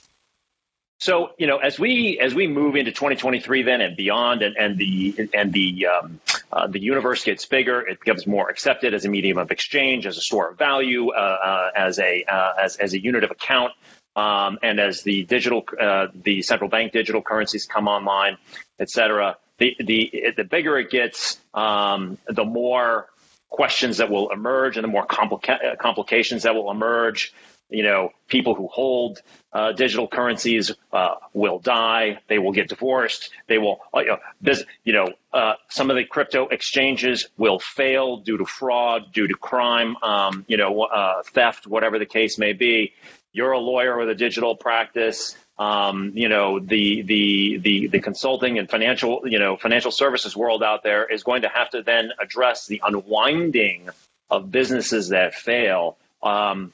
So 1.04 1.32
you 1.38 1.48
know, 1.48 1.58
as 1.58 1.78
we 1.78 2.18
as 2.18 2.34
we 2.34 2.48
move 2.48 2.78
into 2.78 2.92
2023 2.92 3.64
then 3.64 3.82
and 3.82 3.98
beyond, 3.98 4.42
and, 4.42 4.56
and 4.56 4.78
the 4.78 5.30
and 5.34 5.52
the 5.52 5.88
um, 5.88 6.22
uh, 6.50 6.68
the 6.68 6.80
universe 6.80 7.26
gets 7.26 7.46
bigger, 7.46 7.82
it 7.82 8.00
becomes 8.00 8.26
more 8.26 8.50
accepted 8.50 8.94
as 8.94 9.04
a 9.04 9.10
medium 9.10 9.38
of 9.38 9.52
exchange, 9.52 10.06
as 10.06 10.18
a 10.18 10.22
store 10.22 10.52
of 10.52 10.58
value, 10.58 11.10
uh, 11.10 11.16
uh, 11.16 11.72
as 11.76 12.00
a 12.00 12.24
uh, 12.24 12.54
as 12.58 12.78
as 12.78 12.94
a 12.94 13.04
unit 13.04 13.26
of 13.26 13.32
account, 13.32 13.74
um, 14.16 14.60
and 14.64 14.80
as 14.80 15.02
the 15.02 15.26
digital 15.26 15.66
uh, 15.78 16.08
the 16.16 16.42
central 16.42 16.70
bank 16.70 16.94
digital 16.94 17.22
currencies 17.22 17.66
come 17.66 17.90
online, 17.90 18.38
et 18.80 18.90
cetera. 18.90 19.36
The 19.58 19.76
the 19.82 20.34
the 20.38 20.46
bigger 20.46 20.78
it 20.78 20.90
gets, 20.90 21.38
um, 21.54 22.18
the 22.30 22.46
more 22.46 23.10
questions 23.50 23.98
that 23.98 24.10
will 24.10 24.32
emerge 24.32 24.78
and 24.78 24.86
the 24.86 24.88
more 24.88 25.06
complica- 25.06 25.78
complications 25.80 26.44
that 26.44 26.56
will 26.56 26.72
emerge 26.72 27.34
you 27.74 27.84
know, 27.84 28.12
people 28.28 28.56
who 28.56 28.68
hold 28.68 29.22
uh, 29.54 29.72
digital 29.72 30.08
currencies 30.08 30.72
uh, 30.92 31.16
will 31.34 31.60
die. 31.60 32.20
They 32.28 32.40
will 32.40 32.52
get 32.52 32.70
divorced. 32.70 33.30
They 33.48 33.60
will, 33.60 33.82
uh, 33.94 34.02
this, 34.42 34.64
you 34.84 34.94
know, 34.94 35.14
uh, 35.32 35.54
some 35.70 35.92
of 35.92 35.96
the 35.96 36.06
crypto 36.06 36.48
exchanges 36.48 37.28
will 37.38 37.60
fail 37.60 38.18
due 38.18 38.38
to 38.38 38.46
fraud, 38.46 39.14
due 39.14 39.28
to 39.28 39.36
crime, 39.36 39.96
um, 40.02 40.46
you 40.48 40.58
know, 40.58 40.82
uh, 40.82 41.22
theft, 41.24 41.68
whatever 41.68 42.00
the 42.00 42.06
case 42.06 42.38
may 42.38 42.54
be. 42.54 42.94
You're 43.32 43.52
a 43.52 43.60
lawyer 43.60 43.98
with 43.98 44.10
a 44.10 44.16
digital 44.16 44.56
practice. 44.56 45.36
Um, 45.58 46.14
you 46.16 46.30
know, 46.30 46.60
the, 46.60 47.04
the, 47.04 47.58
the, 47.58 47.88
the 47.88 48.00
consulting 48.00 48.58
and 48.58 48.68
financial, 48.68 49.22
you 49.26 49.38
know, 49.38 49.56
financial 49.56 49.92
services 49.92 50.36
world 50.36 50.64
out 50.64 50.82
there 50.82 51.06
is 51.06 51.22
going 51.22 51.44
to 51.44 51.50
have 51.50 51.70
to 51.72 51.84
then 51.84 52.12
address 52.20 52.66
the 52.66 52.82
unwinding 52.84 53.90
of 54.32 54.52
businesses 54.52 55.10
that 55.10 55.36
fail. 55.36 55.96
Um, 56.24 56.72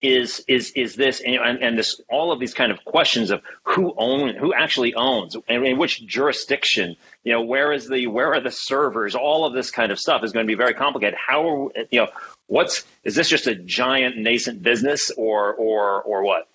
is 0.00 0.44
is 0.46 0.72
is 0.76 0.94
this 0.94 1.20
and, 1.20 1.62
and 1.62 1.78
this 1.78 2.00
all 2.08 2.30
of 2.30 2.38
these 2.38 2.54
kind 2.54 2.70
of 2.70 2.84
questions 2.84 3.30
of 3.30 3.42
who 3.64 3.92
own 3.96 4.36
who 4.36 4.54
actually 4.54 4.94
owns 4.94 5.36
and 5.48 5.66
in 5.66 5.76
which 5.76 6.06
jurisdiction 6.06 6.94
you 7.24 7.32
know 7.32 7.42
where 7.42 7.72
is 7.72 7.88
the 7.88 8.06
where 8.06 8.32
are 8.32 8.40
the 8.40 8.50
servers 8.50 9.16
all 9.16 9.44
of 9.44 9.54
this 9.54 9.72
kind 9.72 9.90
of 9.90 9.98
stuff 9.98 10.22
is 10.22 10.32
going 10.32 10.46
to 10.46 10.50
be 10.50 10.56
very 10.56 10.74
complicated. 10.74 11.18
How 11.18 11.48
are 11.48 11.68
you 11.90 12.00
know 12.00 12.08
what's 12.46 12.84
is 13.02 13.16
this 13.16 13.28
just 13.28 13.48
a 13.48 13.56
giant 13.56 14.16
nascent 14.16 14.62
business 14.62 15.10
or 15.10 15.52
or 15.54 16.00
or 16.02 16.22
what 16.22 16.48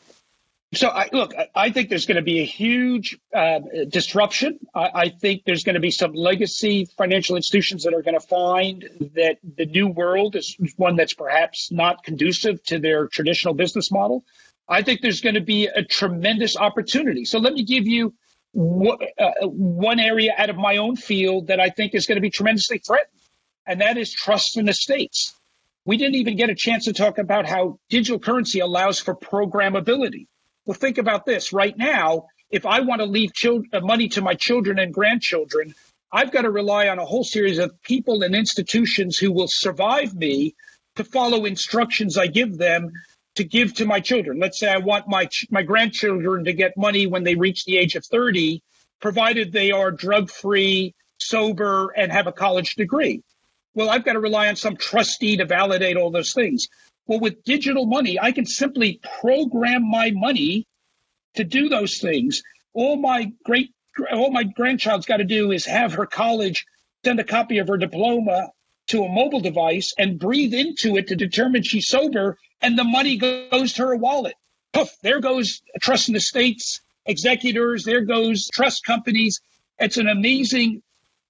So, 0.76 0.88
I, 0.88 1.10
look, 1.12 1.34
I 1.54 1.70
think 1.70 1.90
there's 1.90 2.06
going 2.06 2.16
to 2.16 2.24
be 2.24 2.40
a 2.40 2.46
huge 2.46 3.20
uh, 3.34 3.60
disruption. 3.88 4.60
I, 4.74 4.90
I, 4.94 5.10
think 5.10 5.44
there's 5.46 5.64
going 5.64 5.76
to 5.76 5.82
be 5.82 5.92
some 5.92 6.14
legacy 6.14 6.88
financial 6.98 7.36
institutions 7.36 7.84
that 7.84 7.94
are 7.94 8.02
going 8.02 8.20
to 8.20 8.26
find 8.26 9.12
that 9.16 9.38
the 9.44 9.66
new 9.66 9.88
world 9.88 10.36
is 10.36 10.58
one 10.78 10.96
that's 10.96 11.14
perhaps 11.14 11.72
not 11.72 12.04
conducive 12.04 12.64
to 12.66 12.80
their 12.80 13.08
traditional 13.08 13.54
business 13.54 13.92
model. 13.92 14.26
I 14.68 14.82
think 14.82 15.02
there's 15.02 15.22
going 15.22 15.36
to 15.36 15.42
be 15.42 15.68
a 15.68 15.84
tremendous 15.84 16.58
opportunity. 16.58 17.26
So, 17.26 17.40
let 17.40 17.54
me 17.54 17.64
give 17.64 17.86
you 17.86 18.16
w- 18.56 18.98
uh, 19.20 19.32
one 19.48 20.00
area 20.00 20.34
out 20.36 20.50
of 20.50 20.56
my 20.56 20.78
own 20.78 20.96
field 20.96 21.48
that 21.48 21.60
I 21.60 21.70
think 21.70 21.94
is 21.94 22.08
going 22.08 22.18
to 22.18 22.22
be 22.22 22.32
tremendously 22.32 22.80
threatened, 22.80 23.20
and 23.68 23.82
that 23.82 23.98
is 23.98 24.12
trusts 24.12 24.58
and 24.58 24.68
estates. 24.70 25.34
We 25.86 25.98
didn't 25.98 26.16
even 26.16 26.38
get 26.38 26.50
a 26.50 26.56
chance 26.56 26.86
to 26.86 26.94
talk 26.94 27.18
about 27.18 27.46
how 27.46 27.80
digital 27.90 28.18
currency 28.18 28.60
allows 28.60 29.00
for 29.00 29.14
programmability. 29.14 30.28
Well, 30.66 30.76
think 30.76 30.98
about 30.98 31.26
this 31.26 31.52
right 31.52 31.78
now. 31.78 32.28
If 32.50 32.66
I 32.66 32.82
want 32.82 33.02
to 33.02 33.06
leave 33.06 33.34
children, 33.34 33.70
uh, 33.74 33.82
money 33.82 34.08
to 34.10 34.22
my 34.22 34.36
children 34.36 34.80
and 34.80 34.94
grandchildren, 34.94 35.74
I've 36.12 36.32
got 36.32 36.44
to 36.44 36.52
rely 36.52 36.88
on 36.90 37.00
a 37.00 37.06
whole 37.06 37.24
series 37.24 37.58
of 37.58 37.82
people 37.82 38.22
and 38.24 38.36
institutions 38.36 39.18
who 39.18 39.32
will 39.32 39.48
survive 39.50 40.14
me 40.14 40.56
to 40.96 41.04
follow 41.04 41.46
instructions 41.46 42.18
I 42.18 42.28
give 42.28 42.58
them 42.58 42.92
to 43.36 43.44
give 43.44 43.74
to 43.76 43.86
my 43.86 44.00
children. 44.00 44.40
Let's 44.40 44.60
say 44.60 44.70
I 44.70 44.78
want 44.78 45.08
my 45.08 45.28
my 45.50 45.64
grandchildren 45.64 46.46
to 46.46 46.54
get 46.54 46.78
money 46.78 47.08
when 47.08 47.24
they 47.24 47.36
reach 47.36 47.66
the 47.66 47.78
age 47.78 47.96
of 47.96 48.06
30, 48.06 48.62
provided 49.02 49.52
they 49.52 49.72
are 49.72 49.92
drug 49.92 50.30
free, 50.30 50.94
sober, 51.18 51.90
and 51.98 52.12
have 52.12 52.28
a 52.28 52.32
college 52.32 52.76
degree. 52.76 53.24
Well, 53.74 53.90
I've 53.90 54.06
got 54.06 54.14
to 54.14 54.20
rely 54.20 54.50
on 54.50 54.56
some 54.56 54.78
trustee 54.78 55.38
to 55.38 55.46
validate 55.46 55.98
all 55.98 56.12
those 56.12 56.34
things. 56.34 56.68
Well, 57.06 57.20
with 57.20 57.44
digital 57.44 57.86
money, 57.86 58.20
I 58.20 58.32
can 58.32 58.46
simply 58.46 59.00
program 59.20 59.90
my 59.90 60.12
money 60.12 60.66
to 61.36 61.44
do 61.44 61.70
those 61.70 61.98
things. 61.98 62.44
All 62.74 62.96
my 62.96 63.32
great, 63.44 63.72
all 64.12 64.32
my 64.32 64.44
grandchild's 64.44 65.06
got 65.06 65.18
to 65.18 65.26
do 65.26 65.52
is 65.52 65.66
have 65.66 65.94
her 65.94 66.06
college 66.06 66.66
send 67.04 67.20
a 67.20 67.24
copy 67.24 67.58
of 67.58 67.68
her 67.68 67.78
diploma 67.78 68.50
to 68.88 69.04
a 69.04 69.10
mobile 69.10 69.40
device 69.40 69.94
and 69.98 70.20
breathe 70.20 70.54
into 70.54 70.98
it 70.98 71.08
to 71.08 71.16
determine 71.16 71.64
she's 71.64 71.88
sober, 71.88 72.38
and 72.62 72.78
the 72.78 72.84
money 72.84 73.18
goes 73.18 73.74
to 73.74 73.82
her 73.82 73.96
wallet. 73.96 74.36
Poof, 74.74 74.90
there 75.02 75.20
goes 75.20 75.62
trusts 75.82 76.08
and 76.08 76.18
estates, 76.18 76.82
executors, 77.06 77.84
there 77.84 78.06
goes 78.06 78.50
trust 78.50 78.86
companies. 78.86 79.42
It's 79.80 79.98
an 79.98 80.08
amazing 80.08 80.82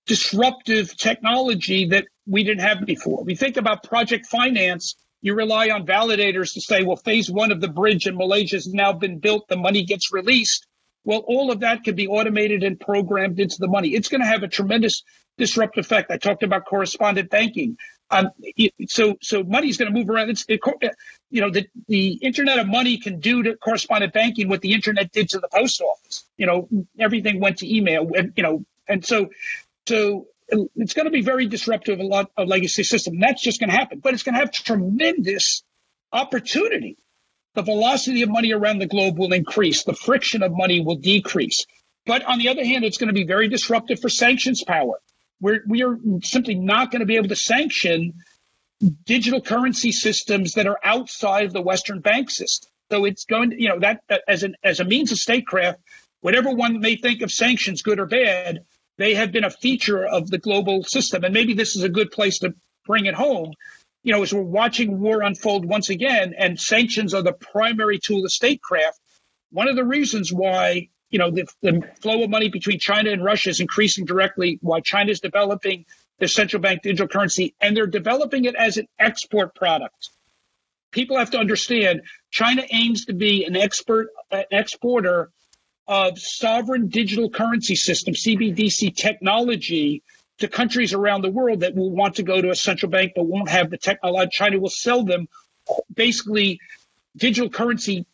disruptive 0.05 0.95
technology 0.97 1.87
that 1.87 2.05
we 2.27 2.43
didn't 2.43 2.63
have 2.63 2.85
before. 2.85 3.23
We 3.23 3.35
think 3.35 3.57
about 3.57 3.83
project 3.83 4.27
finance, 4.27 4.95
you 5.23 5.33
rely 5.35 5.69
on 5.69 5.87
validators 5.87 6.53
to 6.53 6.61
say, 6.61 6.83
well, 6.83 6.97
phase 6.97 7.31
one 7.31 7.53
of 7.53 7.61
the 7.61 7.69
bridge 7.69 8.07
in 8.07 8.17
Malaysia 8.17 8.57
has 8.57 8.67
now 8.67 8.91
been 8.91 9.19
built, 9.19 9.47
the 9.47 9.55
money 9.55 9.85
gets 9.85 10.11
released. 10.11 10.67
Well, 11.05 11.23
all 11.25 11.49
of 11.49 11.61
that 11.61 11.85
can 11.85 11.95
be 11.95 12.07
automated 12.07 12.61
and 12.63 12.77
programmed 12.77 13.39
into 13.39 13.55
the 13.57 13.69
money. 13.69 13.95
It's 13.95 14.09
going 14.09 14.19
to 14.19 14.27
have 14.27 14.43
a 14.43 14.49
tremendous 14.49 15.01
disruptive 15.37 15.85
effect. 15.85 16.11
I 16.11 16.17
talked 16.17 16.43
about 16.43 16.65
correspondent 16.65 17.29
banking. 17.29 17.77
Um, 18.11 18.31
so, 18.87 19.15
so 19.21 19.43
money 19.43 19.69
is 19.69 19.77
going 19.77 19.91
to 19.91 19.97
move 19.97 20.09
around. 20.09 20.29
It's, 20.29 20.43
it, 20.49 20.59
you 21.31 21.39
know, 21.39 21.49
the, 21.49 21.67
the 21.87 22.19
internet 22.21 22.59
of 22.59 22.67
money 22.67 22.97
can 22.97 23.21
do 23.21 23.43
to 23.43 23.55
correspondent 23.55 24.11
banking 24.13 24.49
what 24.49 24.59
the 24.59 24.73
internet 24.73 25.13
did 25.13 25.29
to 25.29 25.39
the 25.39 25.47
post 25.47 25.81
office. 25.81 26.25
You 26.37 26.47
know, 26.47 26.67
everything 26.99 27.39
went 27.39 27.59
to 27.59 27.75
email. 27.75 28.09
You 28.35 28.43
know, 28.43 28.65
and 28.89 29.05
so, 29.05 29.29
so 29.87 30.27
it's 30.47 30.93
going 30.93 31.05
to 31.05 31.11
be 31.11 31.21
very 31.21 31.47
disruptive 31.47 31.99
of 31.99 32.05
a 32.05 32.07
lot 32.07 32.31
of 32.37 32.47
legacy 32.47 32.83
system. 32.83 33.19
That's 33.19 33.41
just 33.41 33.59
going 33.59 33.69
to 33.69 33.75
happen, 33.75 33.99
but 33.99 34.13
it's 34.13 34.23
going 34.23 34.33
to 34.33 34.39
have 34.39 34.51
tremendous 34.51 35.63
opportunity. 36.11 36.97
The 37.55 37.61
velocity 37.61 38.23
of 38.23 38.29
money 38.29 38.51
around 38.51 38.79
the 38.79 38.87
globe 38.87 39.17
will 39.17 39.33
increase. 39.33 39.83
The 39.83 39.93
friction 39.93 40.43
of 40.43 40.51
money 40.53 40.81
will 40.81 40.95
decrease. 40.95 41.65
But 42.05 42.23
on 42.23 42.39
the 42.39 42.49
other 42.49 42.65
hand, 42.65 42.83
it's 42.83 42.97
going 42.97 43.07
to 43.07 43.13
be 43.13 43.25
very 43.25 43.47
disruptive 43.47 43.99
for 43.99 44.09
sanctions 44.09 44.63
power. 44.63 44.99
We're, 45.39 45.61
we 45.67 45.83
are 45.83 45.97
simply 46.23 46.55
not 46.55 46.91
going 46.91 47.01
to 47.01 47.05
be 47.05 47.15
able 47.15 47.29
to 47.29 47.35
sanction 47.35 48.13
digital 49.05 49.41
currency 49.41 49.91
systems 49.91 50.53
that 50.53 50.67
are 50.67 50.79
outside 50.83 51.45
of 51.45 51.53
the 51.53 51.61
Western 51.61 51.99
bank 51.99 52.29
system. 52.29 52.69
So 52.91 53.05
it's 53.05 53.25
going 53.25 53.51
to, 53.51 53.61
you 53.61 53.69
know, 53.69 53.79
that 53.79 54.01
as 54.27 54.43
an 54.43 54.55
as 54.63 54.79
a 54.79 54.85
means 54.85 55.11
of 55.11 55.17
statecraft, 55.17 55.79
whatever 56.21 56.51
one 56.51 56.79
may 56.79 56.95
think 56.95 57.21
of 57.21 57.31
sanctions, 57.31 57.81
good 57.81 57.99
or 57.99 58.05
bad, 58.05 58.65
they 58.97 59.15
have 59.15 59.31
been 59.31 59.43
a 59.43 59.49
feature 59.49 60.05
of 60.05 60.29
the 60.29 60.37
global 60.37 60.83
system. 60.83 61.23
And 61.23 61.33
maybe 61.33 61.53
this 61.53 61.75
is 61.75 61.83
a 61.83 61.89
good 61.89 62.11
place 62.11 62.39
to 62.39 62.53
bring 62.85 63.05
it 63.05 63.15
home. 63.15 63.53
You 64.03 64.11
know, 64.11 64.21
as 64.21 64.33
we're 64.33 64.41
watching 64.41 64.99
war 64.99 65.21
unfold 65.21 65.65
once 65.65 65.89
again, 65.89 66.33
and 66.37 66.59
sanctions 66.59 67.13
are 67.13 67.21
the 67.21 67.33
primary 67.33 67.99
tool 67.99 68.23
of 68.23 68.31
statecraft, 68.31 68.99
one 69.51 69.67
of 69.67 69.75
the 69.75 69.85
reasons 69.85 70.33
why, 70.33 70.89
you 71.09 71.19
know, 71.19 71.31
the, 71.31 71.47
the 71.61 71.81
flow 72.01 72.23
of 72.23 72.29
money 72.29 72.49
between 72.49 72.79
China 72.79 73.11
and 73.11 73.23
Russia 73.23 73.49
is 73.49 73.59
increasing 73.59 74.05
directly, 74.05 74.59
why 74.61 74.81
China 74.81 75.11
is 75.11 75.21
developing 75.21 75.85
their 76.19 76.27
central 76.27 76.61
bank 76.61 76.81
digital 76.81 77.07
currency, 77.07 77.55
and 77.61 77.77
they're 77.77 77.87
developing 77.87 78.45
it 78.45 78.55
as 78.55 78.77
an 78.77 78.87
export 78.99 79.55
product. 79.55 80.09
People 80.91 81.17
have 81.17 81.31
to 81.31 81.39
understand 81.39 82.01
China 82.29 82.63
aims 82.69 83.05
to 83.05 83.13
be 83.13 83.45
an 83.45 83.55
expert, 83.55 84.09
an 84.31 84.45
exporter 84.51 85.31
of 85.87 86.17
sovereign 86.17 86.87
digital 86.87 87.29
currency 87.29 87.75
system, 87.75 88.13
CBDC 88.13 88.95
technology, 88.95 90.03
to 90.39 90.47
countries 90.47 90.93
around 90.93 91.21
the 91.21 91.29
world 91.29 91.61
that 91.61 91.75
will 91.75 91.91
want 91.91 92.15
to 92.15 92.23
go 92.23 92.41
to 92.41 92.49
a 92.49 92.55
central 92.55 92.89
bank 92.89 93.13
but 93.15 93.23
won't 93.23 93.49
have 93.49 93.69
the 93.69 93.77
technology. 93.77 94.29
China 94.31 94.59
will 94.59 94.69
sell 94.69 95.03
them 95.03 95.27
basically 95.93 96.59
digital 97.15 97.49
currency 97.49 98.05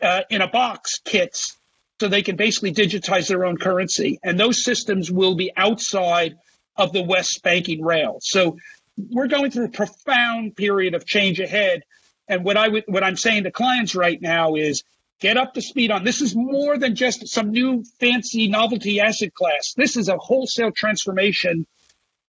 uh, 0.00 0.22
in 0.30 0.40
a 0.40 0.48
box 0.48 1.00
kits 1.04 1.56
so 2.00 2.08
they 2.08 2.22
can 2.22 2.36
basically 2.36 2.72
digitize 2.72 3.28
their 3.28 3.44
own 3.44 3.56
currency. 3.56 4.18
And 4.22 4.38
those 4.38 4.62
systems 4.62 5.10
will 5.10 5.34
be 5.34 5.52
outside 5.56 6.36
of 6.76 6.92
the 6.92 7.02
West 7.02 7.42
banking 7.42 7.82
rail. 7.82 8.18
So 8.20 8.56
we're 8.96 9.28
going 9.28 9.50
through 9.50 9.66
a 9.66 9.70
profound 9.70 10.56
period 10.56 10.94
of 10.94 11.06
change 11.06 11.40
ahead. 11.40 11.82
And 12.28 12.44
what 12.44 12.56
I 12.56 12.68
what 12.86 13.02
I'm 13.02 13.16
saying 13.16 13.44
to 13.44 13.50
clients 13.50 13.94
right 13.94 14.20
now 14.20 14.56
is 14.56 14.82
Get 15.20 15.38
up 15.38 15.54
to 15.54 15.62
speed 15.62 15.90
on 15.90 16.04
this 16.04 16.20
is 16.20 16.34
more 16.36 16.76
than 16.76 16.94
just 16.94 17.26
some 17.28 17.50
new 17.50 17.84
fancy 17.98 18.48
novelty 18.48 19.00
asset 19.00 19.32
class. 19.32 19.72
This 19.74 19.96
is 19.96 20.08
a 20.08 20.18
wholesale 20.18 20.72
transformation 20.72 21.66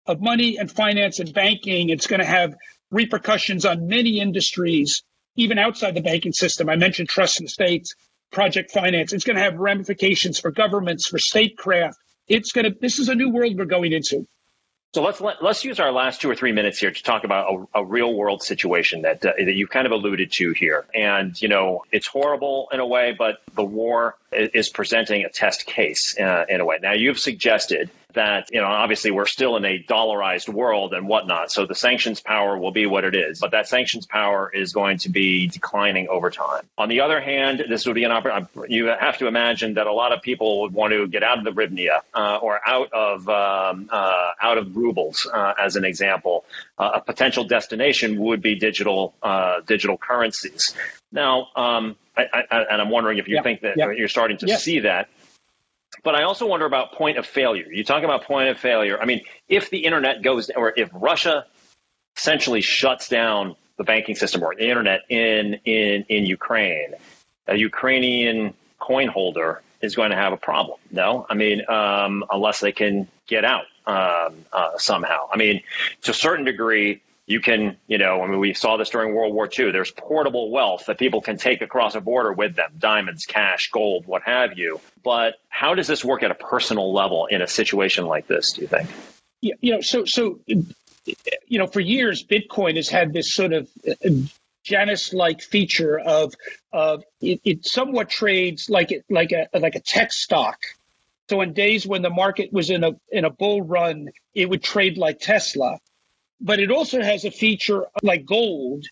of 0.06 0.20
money 0.20 0.56
and 0.56 0.70
finance 0.70 1.18
and 1.18 1.32
banking. 1.32 1.88
It's 1.90 2.06
going 2.06 2.20
to 2.20 2.26
have 2.26 2.54
repercussions 2.92 3.64
on 3.64 3.88
many 3.88 4.20
industries, 4.20 5.02
even 5.34 5.58
outside 5.58 5.94
the 5.96 6.00
banking 6.00 6.32
system. 6.32 6.68
I 6.68 6.76
mentioned 6.76 7.08
trusts 7.08 7.40
and 7.40 7.48
estates, 7.48 7.92
project 8.30 8.70
finance. 8.70 9.12
It's 9.12 9.24
going 9.24 9.36
to 9.36 9.42
have 9.42 9.56
ramifications 9.56 10.38
for 10.38 10.52
governments, 10.52 11.08
for 11.08 11.18
statecraft. 11.18 11.96
It's 12.28 12.52
going 12.52 12.66
to, 12.66 12.76
this 12.80 13.00
is 13.00 13.08
a 13.08 13.16
new 13.16 13.30
world 13.30 13.58
we're 13.58 13.64
going 13.64 13.92
into. 13.92 14.28
So 14.96 15.02
let's 15.02 15.20
let, 15.20 15.36
us 15.36 15.42
let 15.42 15.50
us 15.50 15.62
use 15.62 15.78
our 15.78 15.92
last 15.92 16.22
two 16.22 16.30
or 16.30 16.34
three 16.34 16.52
minutes 16.52 16.78
here 16.78 16.90
to 16.90 17.02
talk 17.02 17.24
about 17.24 17.68
a, 17.74 17.80
a 17.80 17.84
real 17.84 18.14
world 18.14 18.42
situation 18.42 19.02
that 19.02 19.22
uh, 19.26 19.32
that 19.36 19.54
you 19.54 19.66
kind 19.66 19.84
of 19.84 19.92
alluded 19.92 20.32
to 20.38 20.52
here. 20.52 20.86
And 20.94 21.38
you 21.42 21.48
know, 21.48 21.84
it's 21.92 22.06
horrible 22.06 22.68
in 22.72 22.80
a 22.80 22.86
way, 22.86 23.14
but 23.16 23.42
the 23.54 23.62
war 23.62 24.16
is, 24.32 24.70
presenting 24.70 25.26
a 25.26 25.28
test 25.28 25.66
case 25.66 26.18
uh, 26.18 26.46
in 26.48 26.62
a 26.62 26.64
way. 26.64 26.78
Now, 26.80 26.94
you've 26.94 27.18
suggested 27.18 27.90
that, 28.16 28.48
you 28.52 28.60
know, 28.60 28.66
obviously 28.66 29.10
we're 29.10 29.26
still 29.26 29.56
in 29.56 29.64
a 29.64 29.82
dollarized 29.82 30.48
world 30.48 30.92
and 30.92 31.06
whatnot. 31.08 31.52
So 31.52 31.64
the 31.64 31.74
sanctions 31.74 32.20
power 32.20 32.58
will 32.58 32.72
be 32.72 32.86
what 32.86 33.04
it 33.04 33.14
is, 33.14 33.38
but 33.40 33.52
that 33.52 33.68
sanctions 33.68 34.04
power 34.06 34.50
is 34.52 34.72
going 34.72 34.98
to 34.98 35.08
be 35.08 35.46
declining 35.46 36.08
over 36.08 36.30
time. 36.30 36.64
On 36.76 36.88
the 36.88 37.00
other 37.00 37.20
hand, 37.20 37.64
this 37.68 37.86
would 37.86 37.94
be 37.94 38.04
an 38.04 38.10
opportunity. 38.10 38.74
You 38.74 38.86
have 38.86 39.18
to 39.18 39.26
imagine 39.26 39.74
that 39.74 39.86
a 39.86 39.92
lot 39.92 40.12
of 40.12 40.22
people 40.22 40.62
would 40.62 40.72
want 40.72 40.92
to 40.92 41.06
get 41.06 41.22
out 41.22 41.38
of 41.38 41.44
the 41.44 41.52
hryvnia 41.52 42.00
uh, 42.12 42.36
or 42.36 42.60
out 42.66 42.92
of 42.92 43.28
um, 43.28 43.88
uh, 43.90 44.32
out 44.40 44.58
of 44.58 44.76
rubles, 44.76 45.28
uh, 45.32 45.54
as 45.58 45.76
an 45.76 45.84
example. 45.84 46.44
Uh, 46.78 46.92
a 46.94 47.00
potential 47.00 47.44
destination 47.44 48.18
would 48.20 48.42
be 48.42 48.56
digital 48.56 49.14
uh, 49.22 49.60
digital 49.66 49.96
currencies. 49.96 50.74
Now, 51.12 51.48
um, 51.54 51.96
I, 52.16 52.26
I, 52.50 52.64
and 52.70 52.82
I'm 52.82 52.90
wondering 52.90 53.18
if 53.18 53.28
you 53.28 53.36
yeah, 53.36 53.42
think 53.42 53.60
that 53.60 53.76
yeah. 53.76 53.90
you're 53.90 54.08
starting 54.08 54.38
to 54.38 54.46
yeah. 54.46 54.56
see 54.56 54.80
that. 54.80 55.08
But 56.02 56.14
I 56.14 56.22
also 56.22 56.46
wonder 56.46 56.66
about 56.66 56.92
point 56.92 57.18
of 57.18 57.26
failure. 57.26 57.66
You 57.70 57.84
talk 57.84 58.02
about 58.02 58.24
point 58.24 58.48
of 58.48 58.58
failure. 58.58 58.98
I 59.00 59.04
mean, 59.04 59.22
if 59.48 59.70
the 59.70 59.84
internet 59.84 60.22
goes, 60.22 60.50
or 60.54 60.72
if 60.76 60.88
Russia 60.92 61.46
essentially 62.16 62.60
shuts 62.60 63.08
down 63.08 63.56
the 63.76 63.84
banking 63.84 64.14
system 64.14 64.42
or 64.42 64.54
the 64.54 64.68
internet 64.68 65.02
in 65.08 65.54
in 65.64 66.04
in 66.08 66.26
Ukraine, 66.26 66.94
a 67.46 67.56
Ukrainian 67.56 68.54
coin 68.78 69.08
holder 69.08 69.62
is 69.82 69.94
going 69.94 70.10
to 70.10 70.16
have 70.16 70.32
a 70.32 70.36
problem. 70.36 70.78
No, 70.90 71.26
I 71.28 71.34
mean, 71.34 71.68
um, 71.68 72.24
unless 72.30 72.60
they 72.60 72.72
can 72.72 73.08
get 73.26 73.44
out 73.44 73.66
um, 73.86 74.44
uh, 74.52 74.78
somehow. 74.78 75.28
I 75.32 75.36
mean, 75.36 75.62
to 76.02 76.10
a 76.12 76.14
certain 76.14 76.44
degree, 76.44 77.02
you 77.26 77.40
can, 77.40 77.76
you 77.88 77.98
know, 77.98 78.22
I 78.22 78.28
mean, 78.28 78.38
we 78.38 78.54
saw 78.54 78.76
this 78.76 78.90
during 78.90 79.14
World 79.14 79.34
War 79.34 79.48
II. 79.58 79.72
There's 79.72 79.90
portable 79.90 80.50
wealth 80.50 80.86
that 80.86 80.98
people 80.98 81.20
can 81.20 81.36
take 81.36 81.60
across 81.60 81.96
a 81.96 82.00
border 82.00 82.32
with 82.32 82.54
them 82.54 82.72
diamonds, 82.78 83.26
cash, 83.26 83.70
gold, 83.72 84.06
what 84.06 84.22
have 84.22 84.56
you. 84.56 84.80
But 85.02 85.34
how 85.48 85.74
does 85.74 85.88
this 85.88 86.04
work 86.04 86.22
at 86.22 86.30
a 86.30 86.36
personal 86.36 86.92
level 86.92 87.26
in 87.26 87.42
a 87.42 87.48
situation 87.48 88.06
like 88.06 88.28
this, 88.28 88.52
do 88.52 88.62
you 88.62 88.68
think? 88.68 88.88
Yeah, 89.40 89.54
you 89.60 89.72
know, 89.74 89.80
so, 89.80 90.04
so, 90.04 90.38
you 90.46 91.58
know, 91.58 91.66
for 91.66 91.80
years, 91.80 92.24
Bitcoin 92.24 92.76
has 92.76 92.88
had 92.88 93.12
this 93.12 93.34
sort 93.34 93.52
of 93.52 93.68
uh, 93.86 94.08
Janus-like 94.66 95.42
feature 95.42 95.98
of 95.98 96.34
of 96.72 97.04
it, 97.20 97.40
it 97.44 97.64
somewhat 97.64 98.08
trades 98.08 98.68
like 98.68 98.90
it 98.90 99.04
like 99.08 99.30
a 99.30 99.48
like 99.56 99.76
a 99.76 99.80
tech 99.80 100.12
stock. 100.12 100.58
So 101.30 101.40
in 101.40 101.52
days 101.52 101.86
when 101.86 102.02
the 102.02 102.10
market 102.10 102.52
was 102.52 102.70
in 102.70 102.82
a 102.82 102.92
in 103.08 103.24
a 103.24 103.30
bull 103.30 103.62
run, 103.62 104.08
it 104.34 104.48
would 104.48 104.64
trade 104.64 104.98
like 104.98 105.20
Tesla. 105.20 105.78
But 106.40 106.60
it 106.60 106.70
also 106.70 107.00
has 107.02 107.24
a 107.24 107.30
feature 107.30 107.86
like 108.02 108.26
gold. 108.26 108.84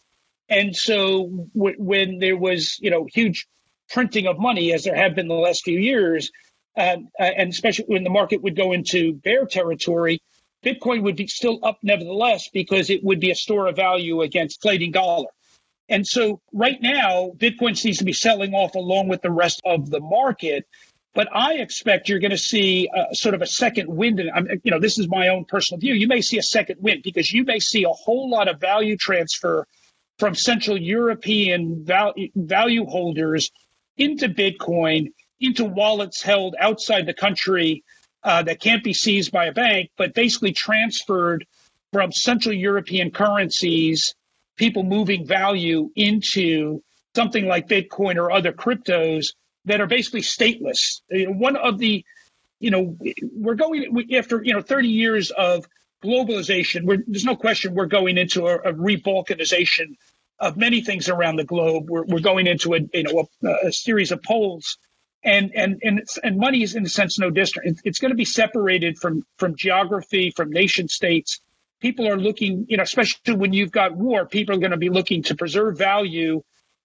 And 0.49 0.75
so 0.75 1.49
w- 1.55 1.77
when 1.79 2.19
there 2.19 2.37
was 2.37 2.79
you 2.81 2.91
know 2.91 3.07
huge 3.13 3.47
printing 3.91 4.27
of 4.27 4.39
money, 4.39 4.73
as 4.73 4.85
there 4.85 4.97
have 4.97 5.15
been 5.15 5.29
the 5.29 5.35
last 5.35 5.65
few 5.65 5.79
years, 5.79 6.31
um, 6.77 7.09
uh, 7.19 7.25
and 7.25 7.51
especially 7.51 7.87
when 7.89 8.05
the 8.05 8.11
market 8.11 8.43
would 8.43 8.57
go 8.57 8.73
into 8.73 9.15
bear 9.15 9.47
territory, 9.47 10.21
Bitcoin 10.65 11.03
would 11.03 11.17
be 11.17 11.27
still 11.27 11.61
up 11.63 11.79
nevertheless 11.83 12.49
because 12.49 12.91
it 12.91 13.05
would 13.05 13.21
be 13.21 13.31
a 13.31 13.35
store 13.35 13.67
of 13.69 13.77
value 13.77 14.23
against 14.23 14.59
inflating 14.65 14.93
dollar. 14.93 15.29
And 15.89 16.07
so 16.07 16.41
right 16.53 16.81
now, 16.81 17.33
Bitcoin 17.37 17.77
seems 17.77 17.99
to 17.99 18.05
be 18.05 18.15
selling 18.15 18.55
off 18.55 18.75
along 18.75 19.09
with 19.09 19.23
the 19.23 19.31
rest 19.31 19.61
of 19.65 19.91
the 19.91 20.01
market. 20.01 20.67
But 21.15 21.29
I 21.33 21.55
expect 21.55 22.09
you're 22.09 22.19
going 22.19 22.33
to 22.33 22.39
see 22.39 22.89
a, 22.93 23.15
sort 23.15 23.35
of 23.35 23.43
a 23.43 23.47
second 23.47 23.89
wind. 23.89 24.21
And 24.21 24.61
you 24.65 24.71
know, 24.71 24.81
this 24.81 24.99
is 24.99 25.09
my 25.09 25.29
own 25.29 25.45
personal 25.45 25.79
view. 25.79 25.95
You 25.95 26.09
may 26.09 26.21
see 26.21 26.39
a 26.39 26.43
second 26.43 26.79
wind 26.81 27.03
because 27.05 27.33
you 27.33 27.45
may 27.45 27.61
see 27.61 27.85
a 27.85 27.91
whole 27.91 28.29
lot 28.29 28.49
of 28.49 28.61
value 28.61 28.97
transfer 28.97 29.67
from 30.19 30.35
Central 30.35 30.77
European 30.81 31.85
value, 31.85 32.31
value 32.35 32.85
holders 32.85 33.51
into 33.97 34.29
Bitcoin, 34.29 35.13
into 35.41 35.65
wallets 35.65 36.23
held 36.23 36.57
outside 36.59 37.07
the 37.07 37.15
country 37.15 37.85
uh, 38.25 38.43
that 38.43 38.61
can't 38.61 38.83
be 38.83 38.95
seized 38.95 39.31
by 39.31 39.47
a 39.47 39.53
bank, 39.53 39.91
but 39.97 40.15
basically 40.15 40.53
transferred 40.53 41.47
from 41.93 42.11
Central 42.11 42.55
European 42.55 43.11
currencies 43.11 44.15
people 44.57 44.83
moving 44.83 45.27
value 45.27 45.91
into 45.97 46.83
something 47.15 47.47
like 47.47 47.69
Bitcoin 47.69 48.17
or 48.17 48.31
other 48.31 48.53
cryptos 48.53 49.35
that 49.67 49.81
are 49.81 49.87
basically 49.87 50.21
stateless. 50.21 51.01
Uh, 51.13 51.31
one 51.33 51.57
of 51.57 51.79
the, 51.79 52.05
you 52.61 52.71
know, 52.71 52.97
we're 53.33 53.55
going 53.55 54.15
after 54.15 54.43
you 54.43 54.55
know 54.55 54.63
30 54.63 54.89
years 54.89 55.31
of 55.31 55.67
globalization. 56.03 56.85
Where 56.85 56.99
there's 57.07 57.25
no 57.25 57.37
question 57.37 57.75
we're 57.75 57.87
going 57.87 58.19
into 58.19 58.47
a, 58.47 58.59
a 58.65 58.73
re-balkanization 58.73 59.97
of 60.39 60.57
many 60.57 60.83
things 60.83 61.09
around 61.09 61.37
the 61.37 61.45
globe. 61.45 61.89
We're, 61.89 62.05
we're 62.05 62.21
going 62.21 62.47
into 62.47 62.75
a 62.75 62.81
you 62.93 63.05
know 63.05 63.29
a, 63.43 63.69
a 63.69 63.73
series 63.73 64.13
of 64.13 64.23
poles, 64.23 64.79
and 65.23 65.53
and 65.55 65.81
and 65.83 66.07
and 66.23 66.39
money 66.39 66.63
is 66.63 66.75
in 66.75 66.85
a 66.85 66.89
sense 66.89 67.19
no 67.19 67.31
different. 67.31 67.81
It's 67.85 67.99
going 67.99 68.13
to 68.13 68.17
be 68.17 68.25
separated 68.25 68.99
from 68.99 69.25
from 69.39 69.57
geography, 69.57 70.31
from 70.31 70.51
nation 70.51 70.89
states, 70.89 71.41
people 71.85 72.09
are 72.09 72.17
looking, 72.17 72.65
you 72.71 72.79
know, 72.79 72.83
especially 72.83 73.37
when 73.37 73.53
you've 73.53 73.71
got 73.71 73.95
war, 73.95 74.25
people 74.25 74.55
are 74.55 74.59
going 74.59 74.71
to 74.71 74.79
be 74.79 74.89
looking 74.89 75.23
to 75.25 75.35
preserve 75.35 75.77
value 75.77 76.43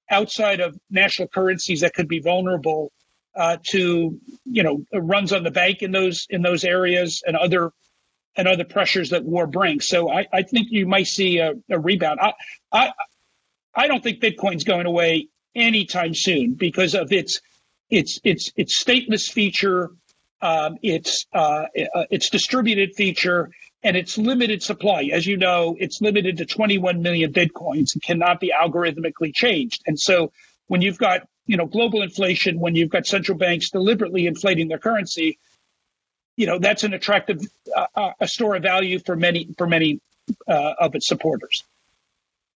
outside 0.09 0.59
of 0.59 0.77
national 0.89 1.27
currencies 1.27 1.81
that 1.81 1.93
could 1.93 2.07
be 2.07 2.19
vulnerable 2.19 2.91
uh, 3.35 3.57
to, 3.67 4.19
you 4.45 4.63
know, 4.63 4.83
runs 4.93 5.31
on 5.33 5.43
the 5.43 5.51
bank 5.51 5.81
in 5.81 5.91
those 5.91 6.27
in 6.29 6.41
those 6.41 6.63
areas 6.63 7.23
and 7.25 7.37
other 7.37 7.71
and 8.35 8.47
other 8.47 8.65
pressures 8.65 9.09
that 9.09 9.23
war 9.23 9.47
brings. 9.47 9.87
So 9.87 10.11
I, 10.11 10.25
I 10.31 10.43
think 10.43 10.67
you 10.71 10.87
might 10.87 11.07
see 11.07 11.39
a, 11.39 11.53
a 11.69 11.79
rebound. 11.79 12.19
I, 12.21 12.33
I 12.71 12.91
I 13.75 13.87
don't 13.87 14.03
think 14.03 14.19
Bitcoin's 14.19 14.63
going 14.63 14.85
away 14.85 15.29
anytime 15.55 16.13
soon 16.13 16.53
because 16.53 16.95
of 16.95 17.11
its 17.11 17.41
its 17.89 18.19
its 18.23 18.51
its 18.55 18.83
stateless 18.83 19.31
feature, 19.31 19.91
um, 20.41 20.77
its 20.81 21.25
uh, 21.33 21.65
its 21.75 22.29
distributed 22.29 22.95
feature, 22.95 23.51
and 23.83 23.95
it's 23.95 24.17
limited 24.17 24.61
supply. 24.61 25.09
As 25.11 25.25
you 25.25 25.37
know, 25.37 25.75
it's 25.79 26.01
limited 26.01 26.37
to 26.37 26.45
21 26.45 27.01
million 27.01 27.31
bitcoins 27.31 27.93
and 27.93 28.01
cannot 28.01 28.39
be 28.39 28.51
algorithmically 28.51 29.33
changed. 29.33 29.81
And 29.85 29.99
so 29.99 30.31
when 30.67 30.81
you've 30.81 30.97
got 30.97 31.27
you 31.45 31.57
know 31.57 31.65
global 31.65 32.01
inflation, 32.01 32.59
when 32.59 32.75
you've 32.75 32.89
got 32.89 33.05
central 33.05 33.37
banks 33.37 33.69
deliberately 33.69 34.27
inflating 34.27 34.67
their 34.67 34.77
currency, 34.77 35.39
you 36.37 36.45
know 36.45 36.59
that's 36.59 36.83
an 36.83 36.93
attractive 36.93 37.41
uh, 37.75 37.87
uh 37.95 38.11
a 38.19 38.27
store 38.27 38.55
of 38.55 38.63
value 38.63 38.99
for 38.99 39.15
many 39.15 39.49
for 39.57 39.67
many 39.67 39.99
uh, 40.47 40.73
of 40.79 40.95
its 40.95 41.07
supporters. 41.07 41.63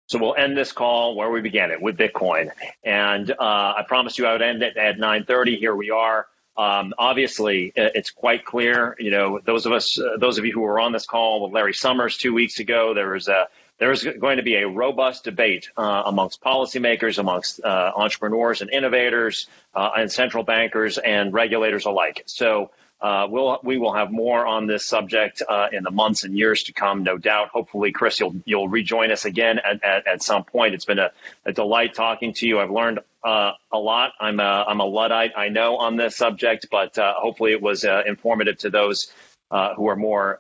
So 0.07 0.19
we'll 0.19 0.35
end 0.35 0.59
this 0.59 0.73
call 0.73 1.15
where 1.17 1.31
we 1.31 1.41
began 1.41 1.71
it 1.71 1.81
with 1.81 1.97
Bitcoin, 1.97 2.51
and 2.85 3.31
uh, 3.31 3.35
I 3.41 3.85
promised 3.89 4.19
you 4.19 4.27
I 4.27 4.33
would 4.33 4.43
end 4.43 4.63
it 4.63 4.77
at 4.77 4.99
9:30. 4.99 5.59
Here 5.59 5.75
we 5.75 5.91
are. 5.91 6.27
Um, 6.57 6.93
obviously, 6.99 7.73
it's 7.75 8.11
quite 8.11 8.45
clear. 8.45 8.95
You 8.99 9.11
know, 9.11 9.41
those 9.45 9.67
of 9.67 9.73
us, 9.73 9.99
uh, 9.99 10.19
those 10.19 10.39
of 10.39 10.45
you 10.45 10.53
who 10.53 10.61
were 10.61 10.81
on 10.81 10.93
this 10.93 11.07
call 11.07 11.43
with 11.43 11.53
Larry 11.53 11.75
Summers 11.75 12.17
two 12.17 12.35
weeks 12.35 12.59
ago, 12.61 12.93
there 12.95 13.11
was 13.11 13.29
a 13.29 13.49
there 13.79 13.91
is 13.91 14.07
going 14.21 14.37
to 14.37 14.43
be 14.43 14.57
a 14.57 14.69
robust 14.69 15.25
debate 15.25 15.71
uh, 15.77 16.03
amongst 16.07 16.41
policymakers, 16.41 17.19
amongst 17.19 17.65
uh, 17.65 17.93
entrepreneurs 17.97 18.61
and 18.61 18.71
innovators, 18.71 19.49
uh, 19.75 19.91
and 19.97 20.13
central 20.13 20.45
bankers 20.45 20.99
and 20.99 21.33
regulators 21.33 21.87
alike. 21.87 22.23
So 22.27 22.71
uh, 23.03 23.27
we'll 23.29 23.59
we 23.65 23.79
will 23.79 23.93
have 23.93 24.13
more 24.13 24.47
on 24.47 24.69
this 24.69 24.87
subject 24.87 25.43
uh, 25.49 25.67
in 25.73 25.83
the 25.83 25.91
months 25.91 26.23
and 26.23 26.39
years 26.39 26.63
to 26.65 26.73
come, 26.73 27.03
no 27.03 27.19
doubt. 27.19 27.49
Hopefully, 27.49 27.91
Chris, 27.91 28.21
you'll 28.21 28.37
you'll 28.45 28.69
rejoin 28.69 29.11
us 29.11 29.25
again 29.25 29.59
at, 29.59 29.83
at, 29.83 30.07
at 30.07 30.23
some 30.23 30.45
point. 30.45 30.75
It's 30.75 30.85
been 30.85 31.01
a, 31.01 31.11
a, 31.45 31.53
delight 31.53 31.95
talking 31.95 32.33
to 32.35 32.47
you. 32.47 32.61
I've 32.61 32.71
learned 32.71 33.01
uh, 33.25 33.53
a 33.73 33.79
lot. 33.79 34.13
I'm 34.21 34.41
a, 34.41 34.65
I'm 34.69 34.81
a 34.81 34.85
luddite, 34.85 35.33
I 35.37 35.49
know, 35.49 35.77
on 35.77 35.97
this 35.97 36.17
subject, 36.17 36.67
but 36.71 36.99
uh, 36.99 37.15
hopefully, 37.17 37.53
it 37.53 37.63
was 37.63 37.85
uh, 37.85 38.03
informative 38.07 38.59
to 38.59 38.71
those 38.71 39.13
uh, 39.51 39.75
who 39.75 39.89
are 39.89 39.97
more 39.97 40.39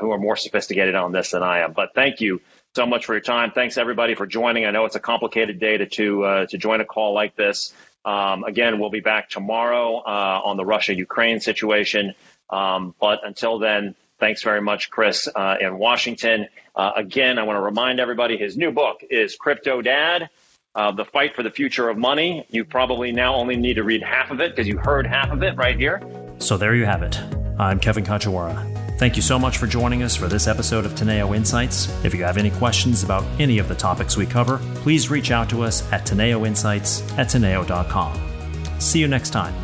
who 0.00 0.10
are 0.10 0.18
more 0.18 0.36
sophisticated 0.36 0.94
on 0.94 1.12
this 1.12 1.30
than 1.30 1.42
I 1.42 1.60
am. 1.60 1.72
But 1.72 1.94
thank 1.94 2.20
you 2.20 2.40
so 2.74 2.86
much 2.86 3.06
for 3.06 3.14
your 3.14 3.20
time. 3.20 3.52
Thanks 3.52 3.78
everybody 3.78 4.14
for 4.14 4.26
joining. 4.26 4.64
I 4.64 4.70
know 4.70 4.84
it's 4.84 4.96
a 4.96 5.00
complicated 5.00 5.60
day 5.60 5.78
to 5.78 5.86
to, 5.86 6.46
to 6.48 6.58
join 6.58 6.80
a 6.80 6.84
call 6.84 7.14
like 7.14 7.36
this. 7.36 7.72
Um, 8.04 8.44
again, 8.44 8.78
we'll 8.78 8.90
be 8.90 9.00
back 9.00 9.30
tomorrow 9.30 9.96
uh, 9.96 10.40
on 10.44 10.56
the 10.56 10.64
Russia 10.64 10.94
Ukraine 10.94 11.40
situation. 11.40 12.14
Um, 12.50 12.94
but 13.00 13.20
until 13.24 13.58
then, 13.58 13.94
thanks 14.18 14.42
very 14.42 14.60
much, 14.60 14.90
Chris, 14.90 15.28
uh, 15.34 15.56
in 15.60 15.78
Washington. 15.78 16.48
Uh, 16.76 16.92
again, 16.96 17.38
I 17.38 17.44
want 17.44 17.56
to 17.56 17.62
remind 17.62 18.00
everybody 18.00 18.36
his 18.36 18.56
new 18.56 18.72
book 18.72 19.02
is 19.08 19.36
Crypto 19.36 19.80
Dad. 19.80 20.28
Uh, 20.74 20.90
the 20.90 21.04
fight 21.04 21.36
for 21.36 21.42
the 21.42 21.50
future 21.50 21.88
of 21.88 21.96
money. 21.96 22.46
You 22.50 22.64
probably 22.64 23.12
now 23.12 23.34
only 23.34 23.56
need 23.56 23.74
to 23.74 23.84
read 23.84 24.02
half 24.02 24.30
of 24.30 24.40
it 24.40 24.52
because 24.52 24.66
you 24.66 24.78
heard 24.78 25.06
half 25.06 25.30
of 25.30 25.42
it 25.42 25.56
right 25.56 25.78
here. 25.78 26.02
So 26.38 26.56
there 26.56 26.74
you 26.74 26.84
have 26.84 27.02
it. 27.02 27.18
I'm 27.58 27.78
Kevin 27.78 28.04
Kajiwara. 28.04 28.98
Thank 28.98 29.16
you 29.16 29.22
so 29.22 29.38
much 29.38 29.58
for 29.58 29.66
joining 29.66 30.02
us 30.02 30.14
for 30.16 30.28
this 30.28 30.46
episode 30.46 30.84
of 30.84 30.92
Teneo 30.92 31.36
Insights. 31.36 31.88
If 32.04 32.14
you 32.14 32.24
have 32.24 32.38
any 32.38 32.50
questions 32.50 33.02
about 33.02 33.24
any 33.40 33.58
of 33.58 33.68
the 33.68 33.74
topics 33.74 34.16
we 34.16 34.26
cover, 34.26 34.58
please 34.76 35.10
reach 35.10 35.30
out 35.30 35.48
to 35.50 35.62
us 35.62 35.90
at 35.92 36.06
Teneo 36.06 36.46
Insights 36.46 37.02
at 37.18 37.26
Teneo.com. 37.28 38.80
See 38.80 39.00
you 39.00 39.08
next 39.08 39.30
time. 39.30 39.54